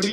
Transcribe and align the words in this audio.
Hey, 0.00 0.12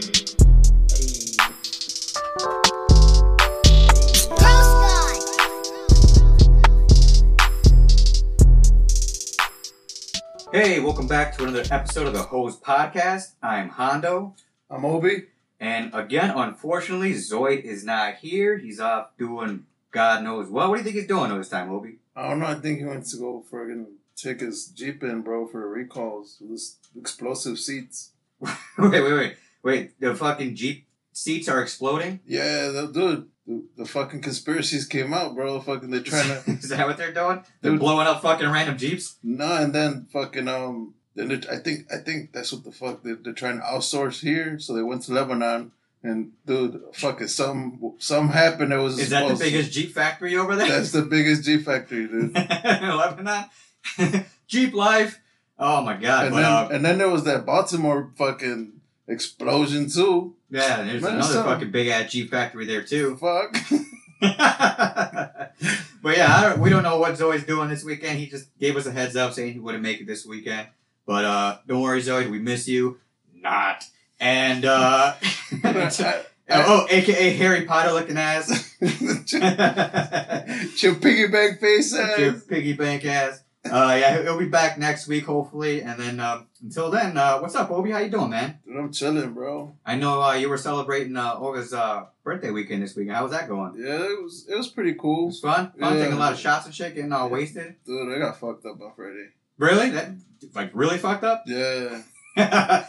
welcome 10.80 11.08
back 11.08 11.38
to 11.38 11.44
another 11.44 11.64
episode 11.70 12.08
of 12.08 12.14
the 12.14 12.24
Hose 12.24 12.60
Podcast. 12.60 13.34
I'm 13.44 13.70
Hondo. 13.70 14.34
I'm 14.72 14.84
Obi. 14.86 15.26
And 15.60 15.94
again, 15.94 16.32
unfortunately, 16.36 17.14
Zoid 17.14 17.62
is 17.62 17.86
not 17.86 18.16
here. 18.16 18.58
He's 18.58 18.80
off 18.80 19.16
doing 19.20 19.68
God 19.92 20.24
knows 20.24 20.50
what. 20.50 20.70
What 20.70 20.78
do 20.78 20.80
you 20.80 20.84
think 20.86 20.96
he's 20.96 21.08
doing 21.08 21.32
all 21.32 21.38
this 21.38 21.50
time, 21.50 21.70
Obi? 21.70 21.98
I 22.16 22.30
don't 22.30 22.40
know. 22.40 22.48
I 22.48 22.56
think 22.56 22.80
he 22.80 22.86
went 22.86 23.06
to 23.06 23.18
go 23.18 23.46
friggin' 23.52 23.86
check 24.18 24.40
his 24.40 24.66
Jeep 24.66 25.04
in, 25.04 25.22
bro, 25.22 25.46
for 25.46 25.70
recalls. 25.70 26.42
This 26.42 26.78
explosive 26.98 27.60
seats. 27.60 28.14
wait, 28.42 28.52
wait, 28.80 29.14
wait. 29.14 29.36
Wait, 29.66 30.00
the 30.00 30.14
fucking 30.14 30.56
Jeep 30.56 30.88
seats 31.12 31.50
are 31.50 31.60
exploding? 31.60 32.20
Yeah, 32.28 32.68
the, 32.68 32.88
dude. 32.94 33.28
The, 33.48 33.64
the 33.78 33.86
fucking 33.86 34.22
conspiracies 34.22 34.86
came 34.86 35.12
out, 35.12 35.34
bro. 35.36 35.60
Fucking, 35.60 35.90
they're 35.90 36.02
trying 36.02 36.28
to. 36.44 36.52
is 36.52 36.70
that 36.70 36.86
what 36.86 36.98
they're 36.98 37.12
doing? 37.12 37.44
They're 37.62 37.72
Dude. 37.72 37.80
blowing 37.80 38.06
up 38.08 38.22
fucking 38.22 38.50
random 38.50 38.78
Jeeps? 38.78 39.18
no, 39.24 39.56
and 39.58 39.74
then 39.74 40.08
fucking, 40.14 40.48
um. 40.48 40.94
Then 41.16 41.32
I 41.50 41.58
think 41.58 41.92
I 41.94 41.98
think 41.98 42.34
that's 42.34 42.52
what 42.52 42.66
the 42.66 42.74
fuck 42.74 43.02
they're, 43.02 43.16
they're 43.16 43.32
trying 43.34 43.58
to 43.60 43.64
outsource 43.64 44.20
here. 44.20 44.60
So 44.60 44.74
they 44.74 44.84
went 44.84 45.04
to 45.04 45.14
Lebanon, 45.14 45.72
and 46.04 46.34
dude, 46.46 46.82
fucking 46.94 47.28
some 47.30 47.94
some 48.00 48.30
happened. 48.30 48.74
It 48.74 48.78
was 48.78 49.00
Is 49.00 49.12
that 49.12 49.30
the 49.30 49.36
biggest 49.36 49.72
Jeep 49.72 49.94
factory 49.94 50.36
over 50.36 50.58
there? 50.58 50.68
That's 50.68 50.92
the 50.92 51.04
biggest 51.04 51.44
Jeep 51.46 51.64
factory, 51.64 52.08
dude. 52.08 52.34
Lebanon? 52.66 53.46
Jeep 54.48 54.74
life? 54.74 55.22
Oh 55.58 55.82
my 55.84 55.96
god. 55.96 56.26
And 56.26 56.36
but, 56.36 56.42
then 56.42 56.52
uh, 56.52 56.70
and 56.74 56.86
then 56.86 56.98
there 56.98 57.10
was 57.10 57.24
that 57.24 57.46
Baltimore 57.46 58.12
fucking 58.18 58.75
explosion 59.08 59.90
too. 59.90 60.36
yeah, 60.50 60.84
there's 60.84 61.02
Man, 61.02 61.16
another 61.16 61.34
so- 61.34 61.44
fucking 61.44 61.72
big 61.72 61.88
ass 61.88 62.12
Jeep 62.12 62.30
factory 62.32 62.66
there 62.66 62.84
too. 62.84 63.18
Fuck. 63.18 63.56
but 64.22 66.18
yeah, 66.18 66.36
I 66.36 66.42
don't, 66.42 66.60
we 66.60 66.70
don't 66.70 66.84
know 66.84 67.00
what 67.00 67.18
Zoe's 67.18 67.44
doing 67.44 67.70
this 67.70 67.84
weekend. 67.84 68.20
He 68.20 68.28
just 68.28 68.48
gave 68.60 68.76
us 68.78 68.86
a 68.86 68.92
heads 68.92 69.16
up 69.16 69.34
saying 69.34 69.54
he 69.54 69.60
wouldn't 69.60 69.84
make 69.84 70.02
it 70.02 70.08
this 70.08 70.26
weekend. 70.26 70.68
But 71.06 71.26
uh, 71.26 71.58
don't 71.68 71.82
worry, 71.82 72.02
Zoe, 72.02 72.28
we 72.28 72.40
miss 72.40 72.68
you. 72.68 73.00
Not. 73.34 73.84
And 74.20 74.66
uh, 74.66 75.14
oh, 76.50 76.88
aka 76.90 77.34
Harry 77.34 77.66
Potter 77.66 77.92
looking 77.92 78.18
ass. 78.18 78.76
Your 78.82 78.90
piggyback 80.96 81.60
face 81.60 81.94
Your 81.94 82.36
ass. 82.36 82.44
piggy 82.48 82.74
bank 82.74 83.06
ass. 83.06 83.42
Uh, 83.70 83.98
yeah, 84.00 84.22
he'll 84.22 84.38
be 84.38 84.46
back 84.48 84.78
next 84.78 85.08
week, 85.08 85.26
hopefully. 85.26 85.82
And 85.82 86.00
then 86.00 86.20
um, 86.20 86.48
until 86.62 86.92
then, 86.92 87.18
uh, 87.18 87.40
what's 87.40 87.56
up, 87.56 87.72
Obi? 87.72 87.92
How 87.92 87.98
you 88.00 88.10
doing, 88.10 88.30
man? 88.30 88.60
Dude, 88.66 88.78
I'm 88.78 88.92
chilling, 88.92 89.34
bro. 89.34 89.76
I 89.86 89.96
know 89.96 90.22
uh, 90.22 90.34
you 90.34 90.50
were 90.50 90.58
celebrating 90.58 91.18
uh, 91.18 91.34
Olga's 91.36 91.74
uh, 91.74 92.06
birthday 92.24 92.52
weekend 92.52 92.84
this 92.84 92.96
weekend. 92.96 93.16
How 93.16 93.24
was 93.24 93.32
that 93.32 93.48
going? 93.48 93.74
Yeah, 93.78 94.04
it 94.04 94.22
was 94.24 94.46
it 94.48 94.56
was 94.56 94.68
pretty 94.68 94.94
cool. 94.94 95.24
It 95.24 95.28
was 95.28 95.40
fun. 95.40 95.72
Fun 95.80 95.94
Yeah. 95.94 96.00
taking 96.00 96.14
a 96.14 96.20
lot 96.20 96.34
of 96.34 96.40
shots 96.40 96.66
and 96.68 96.76
shit, 96.76 96.94
getting 96.96 97.12
all 97.12 97.28
Yeah. 97.28 97.34
wasted. 97.34 97.76
Dude, 97.86 98.14
I 98.16 98.20
got 98.20 98.40
fucked 98.40 98.66
up 98.66 98.80
on 98.82 98.92
Friday. 98.96 99.30
Really? 99.58 99.90
That 99.90 100.12
like 100.54 100.70
really 100.74 100.98
fucked 101.00 101.24
up? 101.24 101.44
Yeah. 101.48 102.02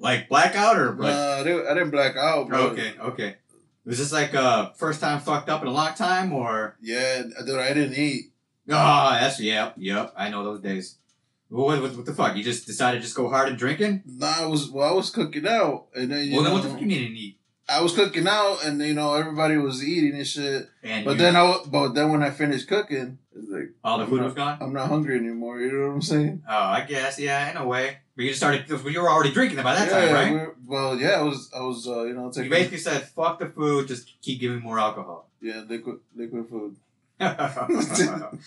like 0.00 0.28
blackout 0.28 0.78
or 0.78 0.92
like? 0.92 1.12
Nah, 1.12 1.32
I 1.34 1.42
didn't, 1.42 1.66
I 1.66 1.74
didn't 1.74 1.90
black 1.90 2.16
out, 2.16 2.48
bro. 2.48 2.68
okay, 2.68 2.94
okay. 3.00 3.36
Was 3.84 3.98
this 3.98 4.12
like 4.12 4.34
uh 4.34 4.70
first 4.72 5.00
time 5.00 5.20
fucked 5.20 5.48
up 5.48 5.62
in 5.62 5.68
a 5.68 5.72
long 5.72 5.94
time 5.94 6.32
or? 6.32 6.76
Yeah, 6.80 7.22
dude, 7.44 7.58
I 7.58 7.72
didn't 7.74 7.94
eat. 7.98 8.32
Oh, 8.68 9.10
that's 9.20 9.40
yep, 9.40 9.74
yep. 9.76 10.12
I 10.16 10.28
know 10.28 10.44
those 10.44 10.60
days. 10.60 10.96
What, 11.48 11.80
what, 11.80 11.96
what 11.96 12.04
the 12.06 12.12
fuck? 12.12 12.36
You 12.36 12.42
just 12.42 12.66
decided 12.66 12.98
to 12.98 13.02
just 13.02 13.14
go 13.14 13.28
hard 13.28 13.48
and 13.48 13.56
drinking? 13.56 14.02
Nah, 14.04 14.42
I 14.42 14.46
was 14.46 14.68
well, 14.70 14.88
I 14.88 14.92
was 14.92 15.10
cooking 15.10 15.46
out, 15.46 15.86
and 15.94 16.10
then 16.10 16.26
you 16.26 16.34
Well, 16.34 16.42
then 16.44 16.52
what 16.52 16.62
the 16.64 16.70
fuck 16.70 16.80
you 16.80 16.86
mean 16.86 17.02
didn't 17.02 17.16
eat? 17.16 17.38
I 17.68 17.80
was 17.82 17.92
cooking 17.94 18.26
out, 18.28 18.64
and 18.64 18.80
you 18.80 18.94
know 18.94 19.14
everybody 19.14 19.56
was 19.56 19.82
eating 19.84 20.14
and 20.16 20.26
shit. 20.26 20.68
And 20.82 21.04
But 21.04 21.12
you- 21.12 21.18
then 21.18 21.36
I, 21.36 21.58
but 21.66 21.94
then 21.94 22.10
when 22.10 22.22
I 22.22 22.30
finished 22.30 22.66
cooking, 22.68 23.18
it's 23.34 23.48
like 23.50 23.70
all 23.84 23.98
the 23.98 24.04
I'm 24.04 24.10
food 24.10 24.16
not- 24.20 24.24
was 24.26 24.34
gone. 24.34 24.58
I'm 24.60 24.72
not 24.72 24.88
hungry 24.88 25.16
anymore. 25.18 25.60
You 25.60 25.72
know 25.72 25.86
what 25.88 25.94
I'm 25.94 26.02
saying? 26.02 26.42
Oh, 26.48 26.52
I 26.56 26.80
guess 26.82 27.18
yeah, 27.18 27.50
in 27.50 27.56
a 27.56 27.66
way. 27.66 27.98
But 28.16 28.22
you 28.24 28.30
just 28.30 28.40
started. 28.40 28.68
You 28.68 29.00
were 29.02 29.10
already 29.10 29.30
drinking 29.32 29.58
it 29.58 29.62
by 29.64 29.74
that 29.74 29.90
time, 29.90 30.12
right? 30.12 30.48
Well, 30.66 30.96
yeah, 30.98 31.20
I 31.20 31.22
was, 31.22 31.50
I 31.54 31.60
was, 31.60 31.86
uh, 31.86 32.04
you 32.04 32.14
know, 32.14 32.32
You 32.34 32.48
basically 32.50 32.78
said, 32.78 33.02
"Fuck 33.08 33.38
the 33.38 33.46
food, 33.46 33.86
just 33.88 34.20
keep 34.22 34.40
giving 34.40 34.60
more 34.60 34.78
alcohol." 34.80 35.28
yeah, 35.40 35.62
liquid, 35.68 35.98
liquid 36.16 36.48
food. 36.48 36.76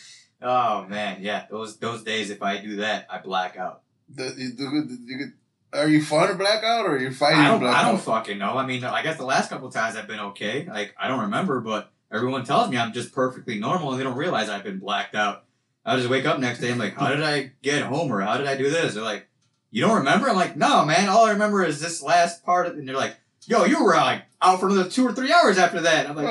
oh 0.41 0.85
man, 0.88 1.18
yeah. 1.22 1.46
Those 1.50 1.78
those 1.78 2.03
days, 2.03 2.30
if 2.30 2.44
I 2.44 2.57
do 2.57 2.78
that, 2.78 3.07
I 3.09 3.19
black 3.19 3.57
out. 3.57 3.81
The, 4.09 4.34
you, 4.38 4.52
the, 4.52 5.34
are 5.72 5.88
you 5.88 6.03
fun 6.03 6.30
to 6.30 6.35
blackout 6.35 6.85
or 6.85 6.96
are 6.96 7.00
you 7.00 7.12
fighting 7.12 7.40
I 7.40 7.47
don't, 7.50 7.59
blackout? 7.59 7.85
I 7.85 7.91
don't 7.91 8.02
fucking 8.02 8.38
know. 8.38 8.57
I 8.57 8.66
mean, 8.66 8.84
I 8.84 9.03
guess 9.03 9.18
the 9.18 9.25
last 9.25 9.50
couple 9.50 9.69
times 9.72 9.96
I've 9.96 10.07
been 10.07 10.19
okay. 10.19 10.66
Like 10.66 10.96
I 11.00 11.07
don't 11.07 11.22
remember, 11.22 11.62
but 11.62 11.91
everyone 12.12 12.44
tells 12.44 12.69
me 12.69 12.78
I'm 12.78 12.94
just 12.94 13.13
perfectly 13.13 13.59
normal, 13.59 13.91
and 13.91 14.00
they 14.00 14.03
don't 14.03 14.18
realize 14.18 14.50
I've 14.50 14.63
been 14.63 14.80
blacked 14.80 15.16
out. 15.16 15.46
I 15.86 15.96
just 15.96 16.09
wake 16.09 16.25
up 16.25 16.40
next 16.40 16.59
day. 16.59 16.72
I'm 16.72 16.78
like, 16.78 16.96
how 16.96 17.09
did 17.09 17.24
I 17.24 17.53
get 17.62 17.84
home, 17.84 18.12
or 18.12 18.22
how 18.22 18.38
did 18.38 18.47
I 18.47 18.56
do 18.56 18.69
this? 18.69 18.94
They're 18.94 19.03
like, 19.03 19.28
you 19.72 19.81
don't 19.81 19.97
remember? 19.97 20.30
I'm 20.30 20.36
like, 20.36 20.57
no, 20.57 20.86
man. 20.86 21.09
All 21.09 21.25
I 21.25 21.31
remember 21.31 21.63
is 21.63 21.80
this 21.80 22.01
last 22.01 22.44
part. 22.44 22.68
Of, 22.68 22.74
and 22.74 22.88
they're 22.88 22.96
like, 22.96 23.16
yo, 23.46 23.66
you 23.66 23.84
were 23.84 23.96
like 23.96 24.24
out 24.41 24.59
for 24.59 24.68
another 24.68 24.90
two 24.90 25.07
or 25.07 25.13
three 25.13 25.31
hours 25.31 25.57
after 25.57 25.81
that. 25.81 26.09
I'm 26.09 26.16
like? 26.16 26.28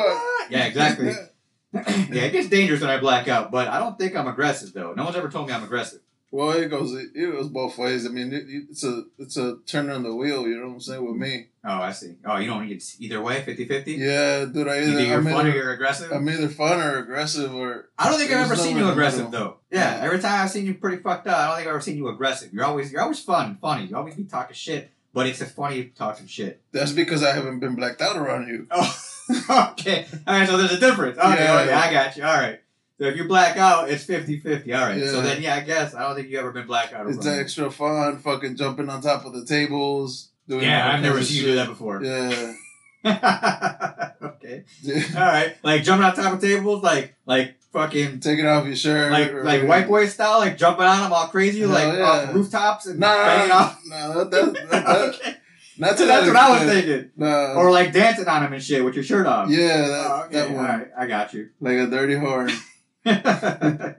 Yeah, 0.50 0.66
exactly. 0.66 1.12
yeah, 1.72 2.24
it 2.24 2.32
gets 2.32 2.48
dangerous 2.48 2.80
when 2.80 2.90
I 2.90 2.98
black 2.98 3.28
out, 3.28 3.50
but 3.50 3.68
I 3.68 3.78
don't 3.78 3.98
think 3.98 4.16
I'm 4.16 4.26
aggressive 4.28 4.72
though. 4.72 4.92
No 4.94 5.04
one's 5.04 5.16
ever 5.16 5.28
told 5.28 5.48
me 5.48 5.52
I'm 5.54 5.64
aggressive. 5.64 6.00
well, 6.30 6.50
it 6.50 6.68
goes, 6.68 6.92
it, 6.94 7.14
goes 7.14 7.48
both 7.48 7.76
ways. 7.78 8.06
I 8.06 8.08
mean, 8.10 8.32
it, 8.32 8.44
it's 8.48 8.84
a, 8.84 9.04
it's 9.18 9.36
a 9.36 9.58
turn 9.66 9.88
on 9.90 10.02
the 10.02 10.14
wheel. 10.14 10.46
You 10.46 10.56
know 10.56 10.68
what 10.68 10.74
I'm 10.74 10.80
saying 10.80 11.06
with 11.06 11.16
me? 11.16 11.48
Oh, 11.64 11.80
I 11.82 11.92
see. 11.92 12.16
Oh, 12.24 12.36
you 12.38 12.46
don't. 12.46 12.70
It's 12.70 12.98
either 13.00 13.20
way, 13.20 13.42
50-50? 13.42 13.98
Yeah, 13.98 14.44
dude. 14.46 14.68
I 14.68 14.78
either, 14.80 15.00
you're 15.04 15.18
I'm, 15.18 15.24
fun 15.24 15.46
or 15.46 15.48
either, 15.50 15.58
you're 15.58 15.72
aggressive? 15.72 16.10
I'm 16.12 16.28
either 16.28 16.48
fun 16.48 16.80
or 16.80 16.98
aggressive 16.98 17.54
or. 17.54 17.88
I 17.98 18.08
don't 18.08 18.18
think 18.18 18.30
I've 18.30 18.46
ever 18.46 18.56
seen 18.56 18.76
you 18.78 18.88
aggressive 18.88 19.30
though. 19.30 19.56
Yeah, 19.70 19.98
Yeah. 19.98 20.04
every 20.04 20.18
time 20.20 20.42
I've 20.42 20.50
seen 20.50 20.64
you 20.66 20.74
pretty 20.74 21.02
fucked 21.02 21.26
up. 21.26 21.36
I 21.38 21.46
don't 21.48 21.56
think 21.56 21.68
I've 21.68 21.74
ever 21.74 21.80
seen 21.82 21.96
you 21.98 22.08
aggressive. 22.08 22.52
You're 22.52 22.64
always 22.64 22.90
you're 22.92 23.02
always 23.02 23.20
fun, 23.22 23.58
funny. 23.60 23.86
You 23.86 23.96
always 23.96 24.14
be 24.14 24.24
talking 24.24 24.54
shit, 24.54 24.90
but 25.12 25.26
it's 25.26 25.40
a 25.42 25.46
funny 25.46 25.84
talking 25.94 26.26
shit. 26.26 26.62
That's 26.72 26.92
because 26.92 27.22
I 27.22 27.32
haven't 27.34 27.60
been 27.60 27.74
blacked 27.74 28.00
out 28.00 28.16
around 28.16 28.48
you. 28.48 28.66
Oh, 28.70 28.98
okay. 29.50 30.06
All 30.26 30.38
right, 30.38 30.48
so 30.48 30.56
there's 30.56 30.72
a 30.72 30.80
difference. 30.80 31.18
Okay, 31.18 31.44
Yeah. 31.44 31.60
okay, 31.60 31.72
I 31.72 31.92
got 31.92 32.16
you. 32.16 32.24
All 32.24 32.34
right. 32.36 32.60
So 32.98 33.04
if 33.04 33.16
you 33.16 33.24
black 33.28 33.56
out, 33.56 33.88
it's 33.90 34.04
50-50. 34.04 34.74
All 34.76 34.86
right. 34.86 35.00
So 35.04 35.20
then, 35.22 35.40
yeah, 35.40 35.54
I 35.54 35.60
guess 35.60 35.94
I 35.94 36.02
don't 36.02 36.16
think 36.16 36.28
you 36.28 36.38
ever 36.40 36.50
been 36.50 36.66
black 36.66 36.92
out. 36.92 37.06
It's 37.08 37.24
extra 37.26 37.70
fun, 37.70 38.18
fucking 38.18 38.56
jumping 38.56 38.88
on 38.88 39.00
top 39.02 39.24
of 39.24 39.32
the 39.34 39.44
tables. 39.44 40.30
Doing 40.48 40.64
Yeah, 40.64 40.90
I've 40.94 41.02
never 41.02 41.22
seen 41.22 41.36
you 41.38 41.42
do 41.50 41.54
that 41.56 41.68
before. 41.68 42.02
Yeah. 42.02 42.54
okay. 44.22 44.64
Yeah. 44.82 45.02
All 45.16 45.20
right. 45.26 45.56
Like 45.62 45.82
jumping 45.84 46.04
on 46.06 46.14
top 46.14 46.34
of 46.34 46.40
tables, 46.40 46.82
like 46.82 47.14
like 47.26 47.56
fucking 47.72 48.20
Taking 48.20 48.46
off 48.46 48.66
your 48.66 48.74
shirt. 48.76 49.12
like 49.12 49.32
or- 49.32 49.44
like 49.44 49.66
white 49.66 49.86
boy 49.86 50.06
style, 50.06 50.38
like 50.38 50.56
jumping 50.58 50.84
on 50.86 51.02
them 51.02 51.12
all 51.12 51.28
crazy, 51.28 51.60
Hell 51.60 51.68
like 51.70 51.94
yeah. 51.94 52.02
off 52.02 52.34
rooftops 52.34 52.86
and 52.86 52.98
No, 52.98 53.08
no, 53.08 53.14
banging 53.24 53.48
no, 53.48 53.54
off. 53.54 53.82
that, 53.90 54.30
that, 54.30 54.70
that, 54.70 54.88
okay. 55.14 55.36
Not 55.78 55.96
to 55.96 56.04
that's 56.06 56.26
what 56.26 56.36
I 56.36 56.50
was 56.64 56.72
thinking. 56.72 57.10
No. 57.16 57.54
Or 57.56 57.70
like 57.70 57.92
dancing 57.92 58.26
on 58.28 58.44
him 58.44 58.52
and 58.52 58.62
shit 58.62 58.84
with 58.84 58.94
your 58.94 59.04
shirt 59.04 59.26
off. 59.26 59.48
yeah, 59.50 59.88
that, 59.88 60.06
Oh, 60.10 60.22
okay. 60.26 60.34
that 60.34 60.50
one. 60.50 60.64
right. 60.64 60.88
I 60.98 61.06
got 61.06 61.32
you. 61.34 61.50
Like 61.60 61.78
a 61.78 61.86
dirty 61.86 62.14
horn. 62.16 62.50
well, 63.04 63.94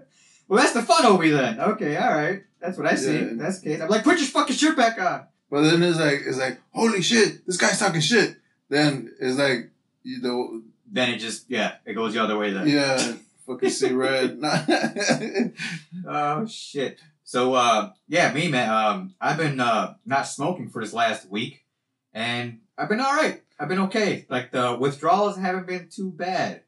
that's 0.49 0.73
the 0.73 0.81
fun 0.81 1.05
Obi 1.05 1.29
then. 1.31 1.59
Okay. 1.59 1.97
All 1.97 2.09
right. 2.13 2.43
That's 2.59 2.77
what 2.77 2.87
I 2.87 2.95
see. 2.95 3.15
Yeah. 3.19 3.27
That's 3.33 3.59
the 3.61 3.69
case. 3.71 3.81
I'm 3.81 3.89
like, 3.89 4.03
put 4.03 4.17
your 4.17 4.27
fucking 4.27 4.55
shirt 4.55 4.75
back 4.77 4.99
on. 4.99 5.25
But 5.49 5.61
then 5.63 5.81
it's 5.81 5.97
like, 5.99 6.21
it's 6.25 6.37
like, 6.37 6.59
holy 6.71 7.01
shit, 7.01 7.45
this 7.47 7.57
guy's 7.57 7.79
talking 7.79 8.01
shit. 8.01 8.35
Then 8.69 9.11
it's 9.19 9.37
like, 9.39 9.71
you 10.03 10.21
know, 10.21 10.61
Then 10.91 11.09
it 11.11 11.17
just 11.17 11.45
yeah, 11.49 11.75
it 11.85 11.93
goes 11.93 12.13
the 12.13 12.21
other 12.23 12.37
way 12.37 12.51
then. 12.53 12.67
yeah, 12.67 13.13
fucking 13.47 13.69
see 13.69 13.91
red. 13.93 14.39
Oh 16.07 16.45
shit. 16.47 16.99
So 17.23 17.53
uh 17.53 17.91
yeah, 18.07 18.31
me 18.33 18.47
man, 18.49 18.69
um 18.69 19.15
I've 19.19 19.37
been 19.37 19.59
uh 19.59 19.95
not 20.05 20.23
smoking 20.27 20.69
for 20.69 20.83
this 20.83 20.93
last 20.93 21.29
week 21.29 21.63
and 22.13 22.59
I've 22.77 22.89
been 22.89 23.01
alright. 23.01 23.43
I've 23.59 23.67
been 23.67 23.79
okay. 23.79 24.25
Like 24.29 24.51
the 24.51 24.77
withdrawals 24.79 25.37
haven't 25.37 25.67
been 25.67 25.89
too 25.89 26.11
bad. 26.11 26.63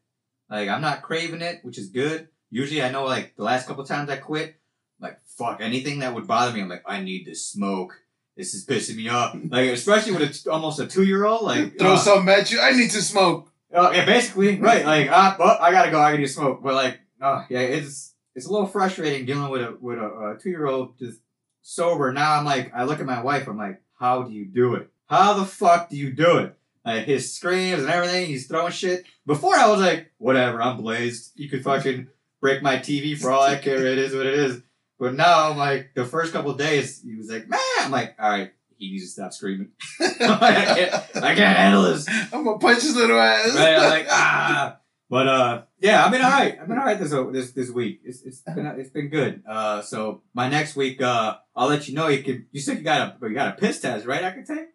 Like 0.50 0.68
I'm 0.68 0.82
not 0.82 1.02
craving 1.02 1.42
it, 1.42 1.60
which 1.64 1.78
is 1.78 1.90
good. 1.90 2.28
Usually 2.50 2.84
I 2.84 2.92
know 2.92 3.06
like 3.06 3.36
the 3.38 3.44
last 3.44 3.68
couple 3.68 3.84
times 3.86 4.10
I 4.10 4.18
quit, 4.18 4.56
like 5.00 5.20
fuck 5.26 5.62
anything 5.62 6.00
that 6.00 6.14
would 6.14 6.28
bother 6.28 6.54
me, 6.54 6.62
I'm 6.62 6.70
like, 6.70 6.84
I 6.86 7.02
need 7.02 7.24
to 7.26 7.36
smoke. 7.36 7.94
This 8.36 8.54
is 8.54 8.66
pissing 8.66 8.98
me 8.98 9.10
off. 9.10 9.36
Like 9.50 9.70
especially 9.70 10.14
with 10.14 10.22
a 10.22 10.34
t- 10.34 10.50
almost 10.50 10.80
a 10.80 10.88
two 10.88 11.04
year 11.04 11.26
old, 11.26 11.44
like 11.44 11.78
Throw 11.80 11.94
uh, 11.94 11.98
something 11.98 12.30
at 12.30 12.52
you. 12.52 12.60
I 12.60 12.72
need 12.72 12.92
to 12.92 13.02
smoke. 13.02 13.52
Oh 13.74 13.92
yeah, 13.92 14.06
basically, 14.06 14.60
right? 14.60 14.86
Like, 14.86 15.10
ah, 15.10 15.36
well, 15.40 15.58
I 15.62 15.72
gotta 15.72 15.92
go. 15.92 16.00
I 16.00 16.12
gotta 16.12 16.28
smoke. 16.28 16.62
But 16.62 16.74
like, 16.74 17.00
oh 17.22 17.46
yeah, 17.50 17.60
it's 17.60 18.14
it's 18.36 18.46
a 18.46 18.52
little 18.52 18.68
frustrating 18.68 19.26
dealing 19.26 19.50
with 19.50 19.62
a 19.62 19.78
with 19.80 19.98
a, 19.98 20.36
a 20.36 20.38
two 20.42 20.50
year 20.50 20.68
old 20.68 21.00
just 21.00 21.20
sober. 21.62 22.12
Now 22.12 22.38
I'm 22.38 22.46
like, 22.46 22.74
I 22.76 22.84
look 22.84 23.00
at 23.00 23.06
my 23.06 23.22
wife. 23.22 23.48
I'm 23.48 23.58
like, 23.58 23.82
how 23.98 24.24
do 24.24 24.34
you 24.34 24.46
do 24.46 24.76
it? 24.76 24.91
How 25.12 25.34
the 25.34 25.44
fuck 25.44 25.90
do 25.90 25.98
you 25.98 26.14
do 26.14 26.38
it? 26.38 26.56
Like 26.86 27.04
his 27.04 27.36
screams 27.36 27.82
and 27.82 27.92
everything. 27.92 28.28
He's 28.28 28.48
throwing 28.48 28.72
shit. 28.72 29.04
Before 29.26 29.54
I 29.58 29.68
was 29.68 29.82
like, 29.82 30.10
whatever. 30.18 30.62
I'm 30.62 30.78
blazed. 30.78 31.34
You 31.36 31.50
could 31.50 31.66
fucking 31.66 32.08
break 32.40 32.64
my 32.64 32.78
TV 32.78 33.18
for 33.18 33.30
all 33.30 33.44
I 33.44 33.58
care. 33.58 33.86
It 33.86 33.98
is 33.98 34.16
what 34.16 34.26
it 34.26 34.36
is. 34.36 34.62
But 34.98 35.16
now 35.16 35.50
I'm 35.50 35.58
like, 35.58 35.92
the 35.96 36.06
first 36.06 36.32
couple 36.32 36.54
days, 36.54 37.02
he 37.04 37.18
was 37.18 37.30
like, 37.30 37.50
man. 37.50 37.60
I'm 37.82 37.92
like, 37.92 38.16
all 38.18 38.30
right. 38.30 38.52
he 38.78 38.92
needs 38.92 39.04
to 39.04 39.10
stop 39.10 39.34
screaming. 39.34 39.72
I 40.00 40.08
can't, 40.78 40.94
I 41.18 41.36
can't 41.36 41.58
handle 41.58 41.84
this. 41.84 42.08
I'm 42.08 42.46
gonna 42.46 42.58
punch 42.58 42.82
his 42.82 42.96
little 42.96 43.20
ass. 43.20 43.54
Right? 43.54 43.76
I'm 43.76 43.90
like, 43.90 44.08
ah. 44.10 44.78
But 45.10 45.28
uh, 45.28 45.62
yeah, 45.82 46.06
I've 46.06 46.12
been 46.14 46.22
all 46.22 46.32
right. 46.32 46.58
I've 46.58 46.70
been 46.70 46.78
all 46.78 46.86
right 46.86 46.98
this 46.98 47.12
this 47.34 47.52
this 47.52 47.70
week. 47.70 48.00
It's 48.06 48.22
it's 48.22 48.44
been 48.44 48.66
it's 48.66 48.92
been 48.92 49.10
good. 49.10 49.44
Uh, 49.46 49.82
so 49.82 50.22
my 50.34 50.48
next 50.48 50.78
week, 50.78 51.02
uh, 51.02 51.36
I'll 51.54 51.68
let 51.68 51.90
you 51.90 51.96
know. 51.96 52.08
You 52.08 52.24
can. 52.24 52.48
You 52.54 52.62
said 52.62 52.78
you 52.78 52.84
got 52.86 53.18
a 53.22 53.28
you 53.28 53.36
got 53.36 53.58
a 53.58 53.60
piss 53.60 53.82
test, 53.82 54.06
right? 54.06 54.24
I 54.24 54.32
can 54.32 54.46
take. 54.46 54.70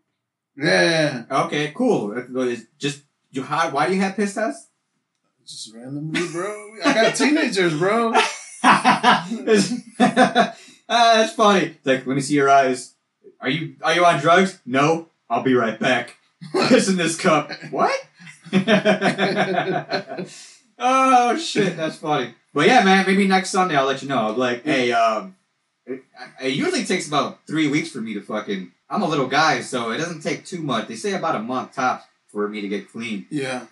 Yeah. 0.56 1.24
Okay, 1.30 1.72
cool. 1.74 2.16
It's 2.16 2.62
just 2.78 3.02
you. 3.30 3.42
How, 3.42 3.70
why 3.70 3.88
do 3.88 3.94
you 3.94 4.00
have 4.00 4.16
piss 4.16 4.34
tests? 4.34 4.68
Just 5.46 5.74
randomly, 5.74 6.26
bro. 6.32 6.74
I 6.84 6.94
got 6.94 7.14
teenagers, 7.14 7.78
bro. 7.78 8.12
uh, 8.62 9.26
that's 10.88 11.32
funny. 11.34 11.66
It's 11.66 11.86
like, 11.86 12.06
let 12.06 12.16
me 12.16 12.20
see 12.20 12.34
your 12.34 12.50
eyes. 12.50 12.94
Are 13.40 13.48
you 13.48 13.76
are 13.82 13.94
you 13.94 14.04
on 14.04 14.20
drugs? 14.20 14.60
No. 14.66 15.08
I'll 15.28 15.42
be 15.42 15.54
right 15.54 15.78
back. 15.78 16.16
Piss 16.68 16.88
in 16.88 16.96
this 16.96 17.16
cup. 17.16 17.50
What? 17.70 17.94
oh 20.78 21.36
shit, 21.36 21.76
that's 21.76 21.96
funny. 21.96 22.34
But 22.54 22.66
yeah, 22.66 22.84
man, 22.84 23.06
maybe 23.06 23.26
next 23.26 23.50
Sunday 23.50 23.76
I'll 23.76 23.86
let 23.86 24.02
you 24.02 24.08
know. 24.08 24.18
I'll 24.18 24.34
be 24.34 24.40
like, 24.40 24.64
hey, 24.64 24.92
um, 24.92 25.36
it, 25.84 26.02
it 26.42 26.52
usually 26.52 26.84
takes 26.84 27.08
about 27.08 27.46
three 27.46 27.68
weeks 27.68 27.90
for 27.90 28.00
me 28.00 28.14
to 28.14 28.22
fucking. 28.22 28.72
I'm 28.88 29.02
a 29.02 29.08
little 29.08 29.26
guy, 29.26 29.60
so 29.60 29.90
it 29.90 29.98
doesn't 29.98 30.22
take 30.22 30.44
too 30.44 30.62
much. 30.62 30.88
They 30.88 30.96
say 30.96 31.12
about 31.12 31.36
a 31.36 31.40
month 31.40 31.74
tops 31.74 32.04
for 32.28 32.48
me 32.48 32.60
to 32.60 32.68
get 32.68 32.90
clean. 32.90 33.26
Yeah. 33.30 33.66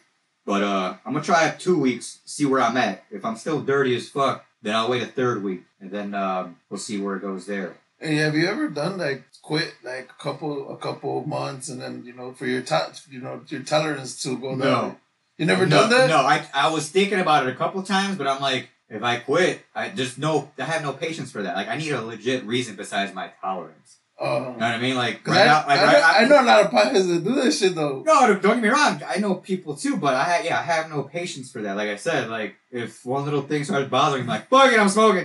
But 0.47 0.63
uh, 0.63 0.97
I'm 1.05 1.13
gonna 1.13 1.25
try 1.25 1.49
it 1.49 1.61
two 1.61 1.79
weeks, 1.79 2.21
see 2.25 2.45
where 2.45 2.61
I'm 2.61 2.77
at. 2.77 3.05
If 3.11 3.25
I'm 3.25 3.37
still 3.37 3.61
dirty 3.61 3.97
as 3.97 4.09
fuck, 4.09 4.45
then 4.63 4.75
I'll 4.75 4.91
wait 4.91 5.03
a 5.03 5.07
third 5.07 5.43
week, 5.43 5.63
and 5.81 5.91
then 5.91 6.15
um, 6.15 6.57
we'll 6.69 6.79
see 6.79 7.01
where 7.01 7.17
it 7.17 7.23
goes 7.23 7.47
there. 7.47 7.77
Hey, 7.99 8.17
have 8.17 8.35
you 8.35 8.47
ever 8.47 8.69
done 8.69 8.99
like 8.99 9.25
quit 9.41 9.75
like 9.83 10.11
a 10.11 10.23
couple 10.23 10.71
a 10.73 10.77
couple 10.77 11.21
of 11.21 11.27
months 11.27 11.69
and 11.69 11.81
then 11.81 12.03
you 12.05 12.13
know 12.13 12.33
for 12.33 12.47
your 12.47 12.61
to- 12.63 12.93
you 13.11 13.21
know 13.21 13.41
your 13.49 13.63
tolerance 13.63 14.23
to 14.23 14.37
go 14.37 14.51
down? 14.51 14.59
No. 14.59 14.97
You 15.39 15.47
never 15.47 15.67
no, 15.67 15.81
done 15.81 15.91
that? 15.91 16.09
No, 16.11 16.19
I 16.19 16.47
I 16.53 16.71
was 16.71 16.89
thinking 16.89 17.21
about 17.21 17.47
it 17.47 17.53
a 17.53 17.57
couple 17.57 17.83
times, 17.83 18.17
but 18.17 18.27
I'm 18.27 18.43
like, 18.43 18.69
if 18.89 19.03
I 19.03 19.17
quit, 19.17 19.63
I 19.75 19.89
just 19.89 20.19
no, 20.19 20.51
I 20.59 20.65
have 20.65 20.83
no 20.83 20.93
patience 20.93 21.33
for 21.33 21.43
that. 21.43 21.57
Like, 21.57 21.69
I 21.69 21.77
need 21.77 21.93
a 21.93 22.03
legit 22.03 22.45
reason 22.45 22.77
besides 22.77 23.15
my 23.15 23.31
tolerance. 23.41 23.97
You 24.21 24.27
know 24.27 24.51
what 24.53 24.63
I 24.63 24.79
mean? 24.79 24.95
Like, 24.97 25.27
right 25.27 25.41
I, 25.43 25.45
now, 25.47 25.65
like, 25.67 25.81
I, 25.81 25.85
right- 25.85 25.93
know, 25.93 25.99
I- 26.07 26.19
I 26.19 26.25
know 26.29 26.41
a 26.43 26.47
lot 26.47 26.65
of 26.65 26.71
podcasts 26.71 27.09
that 27.09 27.25
do 27.25 27.35
this 27.35 27.59
shit 27.59 27.75
though. 27.75 28.03
No, 28.07 28.35
don't 28.39 28.43
get 28.55 28.63
me 28.63 28.69
wrong. 28.69 29.01
I 29.07 29.19
know 29.19 29.35
people 29.35 29.77
too, 29.77 29.97
but 29.97 30.15
I 30.15 30.43
yeah, 30.45 30.59
I 30.59 30.63
have 30.63 30.89
no 30.89 31.03
patience 31.03 31.51
for 31.51 31.63
that. 31.63 31.77
Like 31.77 31.89
I 31.89 31.97
said, 31.97 32.29
like 32.29 32.55
if 32.71 33.05
one 33.05 33.25
little 33.25 33.43
thing 33.43 33.65
starts 33.65 33.91
bothering 33.91 34.25
me, 34.27 34.33
I'm 34.33 34.39
like, 34.41 34.49
fuck 34.49 34.73
it, 34.73 34.79
I'm 34.79 34.89
smoking. 34.89 35.25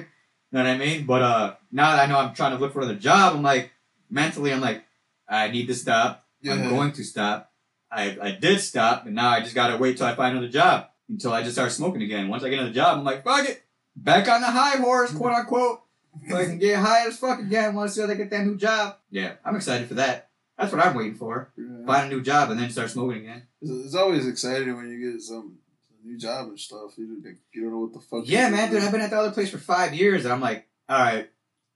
You 0.52 0.58
know 0.58 0.64
what 0.64 0.68
I 0.68 0.78
mean? 0.78 1.06
But 1.06 1.22
uh, 1.22 1.56
now 1.72 1.92
that 1.96 2.04
I 2.04 2.12
know 2.12 2.18
I'm 2.18 2.34
trying 2.34 2.54
to 2.54 2.58
look 2.58 2.74
for 2.74 2.80
another 2.82 2.98
job, 2.98 3.36
I'm 3.36 3.44
like, 3.44 3.72
mentally, 4.10 4.52
I'm 4.52 4.62
like, 4.62 4.84
I 5.28 5.50
need 5.50 5.68
to 5.68 5.76
stop. 5.76 6.26
I'm 6.44 6.70
going 6.70 6.92
to 6.94 7.04
stop. 7.04 7.52
I, 7.92 8.18
I 8.22 8.32
did 8.32 8.60
stop, 8.62 9.06
and 9.06 9.14
now 9.16 9.30
I 9.30 9.42
just 9.42 9.54
gotta 9.56 9.78
wait 9.78 9.98
till 9.98 10.08
I 10.08 10.16
find 10.16 10.32
another 10.38 10.52
job 10.52 10.88
until 11.10 11.32
I 11.34 11.42
just 11.44 11.54
start 11.56 11.72
smoking 11.72 12.02
again. 12.02 12.28
Once 12.28 12.44
I 12.44 12.50
get 12.50 12.58
another 12.60 12.74
job, 12.74 12.98
I'm 12.98 13.04
like, 13.04 13.24
fuck 13.24 13.48
it, 13.48 13.64
back 13.96 14.28
on 14.28 14.42
the 14.42 14.48
high 14.48 14.78
horse, 14.78 15.12
quote 15.14 15.34
unquote. 15.34 15.82
So 16.28 16.36
I 16.36 16.46
can 16.46 16.58
get 16.60 16.80
high 16.80 17.08
as 17.08 17.18
fuck 17.18 17.40
again 17.40 17.76
once 17.76 18.00
I 18.00 18.14
get 18.16 18.30
that 18.32 18.46
new 18.46 18.58
job. 18.58 18.98
Yeah, 19.12 19.34
I'm 19.46 19.56
excited 19.56 19.88
for 19.88 19.96
that. 19.96 20.30
That's 20.58 20.74
what 20.74 20.86
I'm 20.86 20.96
waiting 20.96 21.16
for. 21.16 21.52
Yeah. 21.58 21.86
Find 21.86 22.12
a 22.12 22.16
new 22.16 22.22
job 22.22 22.52
and 22.52 22.60
then 22.60 22.70
start 22.70 22.90
smoking 22.90 23.22
again. 23.22 23.44
It's, 23.62 23.72
it's 23.72 23.96
always 23.96 24.28
exciting 24.28 24.76
when 24.76 24.90
you 24.90 25.12
get 25.12 25.22
some, 25.22 25.58
some 25.88 25.98
new 26.04 26.18
job 26.18 26.48
and 26.48 26.60
stuff. 26.60 26.98
You, 26.98 27.22
like, 27.24 27.38
you 27.54 27.62
don't 27.62 27.72
know 27.72 27.80
what 27.80 27.94
the 27.94 28.02
fuck. 28.02 28.24
Yeah, 28.26 28.50
man, 28.50 28.70
dude. 28.70 28.84
I've 28.84 28.92
been 28.92 29.02
at 29.02 29.12
the 29.12 29.18
other 29.18 29.32
place 29.32 29.50
for 29.50 29.58
five 29.58 29.94
years, 29.94 30.26
and 30.26 30.34
I'm 30.34 30.42
like, 30.42 30.68
all 30.90 31.00
right. 31.00 31.30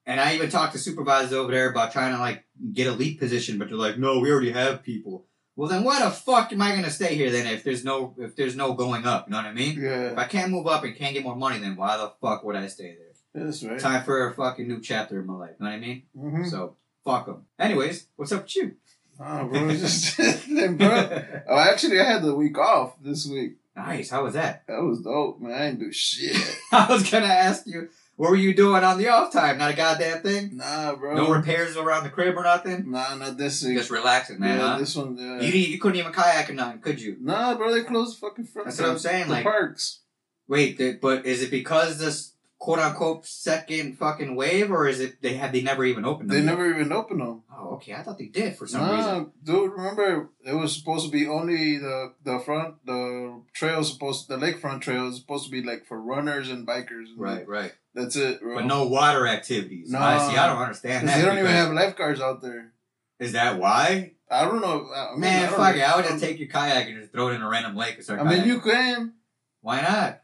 And 0.06 0.19
I 0.19 0.36
even 0.36 0.50
talked 0.50 0.74
to 0.74 0.80
supervisors 0.80 1.31
over 1.31 1.51
there 1.51 1.69
about 1.69 1.94
trying 1.94 2.13
to 2.13 2.19
like 2.19 2.44
get 2.74 2.88
a 2.88 2.92
lead 2.92 3.19
position, 3.19 3.57
but 3.57 3.69
they're 3.69 3.78
like, 3.78 3.98
no, 3.98 4.19
we 4.19 4.31
already 4.31 4.51
have 4.51 4.84
people. 4.84 5.28
Well, 5.56 5.69
then 5.69 5.86
why 5.86 6.04
the 6.04 6.10
fuck 6.10 6.51
am 6.51 6.62
I 6.62 6.75
gonna 6.75 6.90
stay 6.90 7.16
here 7.16 7.30
then 7.30 7.48
if 7.48 7.63
there's 7.63 7.86
no 7.86 8.16
if 8.18 8.36
there's 8.36 8.56
no 8.56 8.74
going 8.74 9.06
up? 9.06 9.28
You 9.28 9.31
know 9.31 9.38
what 9.38 9.45
I 9.45 9.54
mean? 9.54 9.80
Yeah. 9.80 10.12
If 10.12 10.18
I 10.18 10.25
can't 10.25 10.51
move 10.51 10.68
up 10.68 10.84
and 10.84 10.95
can't 10.95 11.13
get 11.13 11.24
more 11.24 11.36
money, 11.36 11.60
then 11.60 11.78
why 11.78 11.95
the 11.95 12.12
fuck 12.19 12.44
would 12.44 12.56
I 12.56 12.68
stay 12.68 12.98
there? 12.98 13.12
That's 13.33 13.63
right. 13.63 13.80
Time 13.80 14.03
for 14.03 14.27
a 14.27 14.33
fucking 14.33 14.68
new 14.68 14.80
chapter 14.81 15.19
in 15.19 15.27
my 15.27 15.33
life. 15.35 15.51
You 15.59 15.65
know 15.65 15.71
what 15.71 15.77
I 15.77 15.80
mean? 15.80 16.03
Mm-hmm. 16.18 16.44
So 16.45 16.75
fuck 17.06 17.25
them. 17.25 17.45
Anyways, 17.59 18.07
what's 18.15 18.31
up 18.31 18.44
with 18.44 18.56
you? 18.56 18.75
Oh, 19.19 19.45
bro, 19.47 19.69
just 19.71 20.18
bro. 20.77 21.24
Oh, 21.47 21.57
actually, 21.59 22.00
I 22.00 22.03
had 22.03 22.24
the 22.24 22.35
week 22.35 22.57
off 22.57 22.95
this 23.01 23.27
week. 23.27 23.57
nice. 23.75 24.09
How 24.09 24.24
was 24.24 24.33
that? 24.33 24.65
That 24.68 24.81
was 24.81 25.01
dope, 25.01 25.39
man. 25.41 25.51
I 25.51 25.65
didn't 25.68 25.80
do 25.80 25.91
shit. 25.91 26.35
I 26.71 26.88
was 26.91 27.09
gonna 27.09 27.25
ask 27.27 27.65
you, 27.68 27.89
what 28.15 28.30
were 28.31 28.35
you 28.35 28.53
doing 28.53 28.83
on 28.83 28.97
the 28.97 29.09
off 29.09 29.31
time? 29.31 29.57
Not 29.57 29.71
a 29.71 29.75
goddamn 29.75 30.21
thing. 30.21 30.57
Nah, 30.57 30.95
bro. 30.95 31.15
No 31.15 31.31
repairs 31.33 31.77
around 31.77 32.03
the 32.03 32.09
crib 32.09 32.35
or 32.38 32.44
nothing. 32.44 32.91
Nah, 32.91 33.15
not 33.15 33.38
this 33.38 33.63
week. 33.63 33.77
Just 33.77 33.91
relaxing, 33.91 34.39
man. 34.39 34.59
yeah, 34.59 34.68
huh? 34.74 34.77
this 34.80 34.95
one. 34.95 35.18
Yeah. 35.18 35.41
You, 35.41 35.51
you 35.59 35.80
couldn't 35.80 36.00
even 36.00 36.12
kayak 36.13 36.50
or 36.50 36.53
nothing, 36.53 36.80
could 36.81 37.01
you? 37.01 37.18
Nah, 37.21 37.56
bro, 37.56 37.71
they 37.74 37.83
closed 37.83 38.18
the 38.18 38.27
fucking 38.27 38.45
front. 38.45 38.68
That's 38.68 38.80
what 38.80 38.89
I'm 38.89 39.00
saying, 39.00 39.27
The 39.27 39.33
like- 39.33 39.44
parks. 39.44 40.00
Wait, 40.47 41.00
but 41.01 41.25
is 41.25 41.41
it 41.41 41.50
because 41.50 41.97
this 42.00 42.32
quote 42.63 42.80
unquote 42.80 43.25
second 43.25 43.98
fucking 43.98 44.38
wave, 44.38 44.71
or 44.71 44.88
is 44.88 45.01
it 45.01 45.21
they 45.21 45.33
have 45.33 45.51
they 45.51 45.62
never 45.62 45.83
even 45.83 46.06
opened 46.06 46.30
them? 46.30 46.38
They 46.38 46.44
yet? 46.44 46.50
never 46.50 46.69
even 46.69 46.94
opened 46.94 47.19
them. 47.19 47.44
Oh, 47.54 47.71
okay. 47.75 47.94
I 47.94 48.01
thought 48.04 48.18
they 48.18 48.27
did 48.27 48.56
for 48.56 48.65
some 48.65 48.80
Nah, 48.88 48.95
reason. 48.95 49.31
dude, 49.44 49.71
remember 49.74 50.30
it 50.45 50.54
was 50.54 50.74
supposed 50.74 51.06
to 51.06 51.12
be 51.12 51.27
only 51.27 51.77
the 51.77 52.13
the 52.24 52.39
front 52.39 52.75
the 52.86 53.42
trail 53.54 53.83
supposed 53.83 54.30
the 54.30 54.38
lakefront 54.38 54.80
trail 54.80 55.10
is 55.10 55.18
supposed 55.18 55.44
to 55.44 55.51
be 55.51 55.62
like 55.62 55.86
for 55.86 56.00
runners 56.01 56.50
and 56.50 56.65
bikers. 56.65 57.10
and 57.12 57.19
Right, 57.19 57.45
right. 57.45 57.74
That's 57.94 58.15
it, 58.15 58.39
bro. 58.42 58.56
But 58.56 58.66
no 58.66 58.88
water 58.88 59.27
activities. 59.27 59.92
No. 59.92 60.00
I 60.00 60.18
see. 60.30 60.38
I 60.38 60.48
don't 60.48 60.62
understand 60.62 61.07
that. 61.07 61.18
they 61.19 61.25
don't 61.25 61.38
even 61.38 61.51
have 61.51 61.74
lifeguards 61.74 62.21
out 62.21 62.42
there. 62.42 62.71
Is 63.19 63.33
that 63.33 63.59
why? 63.59 64.13
I 64.31 64.45
don't 64.45 64.62
know. 64.62 64.88
I 64.95 65.12
mean, 65.12 65.19
Man, 65.19 65.50
fuck 65.50 65.75
it. 65.75 65.81
I 65.81 65.98
would 65.98 66.06
just 66.06 66.24
take 66.24 66.39
your 66.39 66.48
kayak 66.48 66.88
and 66.88 66.98
just 67.01 67.12
throw 67.12 67.27
it 67.27 67.33
in 67.36 67.42
a 67.42 67.50
random 67.50 67.75
lake 67.75 67.95
and 67.95 68.04
start. 68.06 68.21
I 68.21 68.24
mean, 68.24 68.48
you 68.48 68.62
can, 68.62 69.13
Why 69.62 69.81
not? 69.81 70.23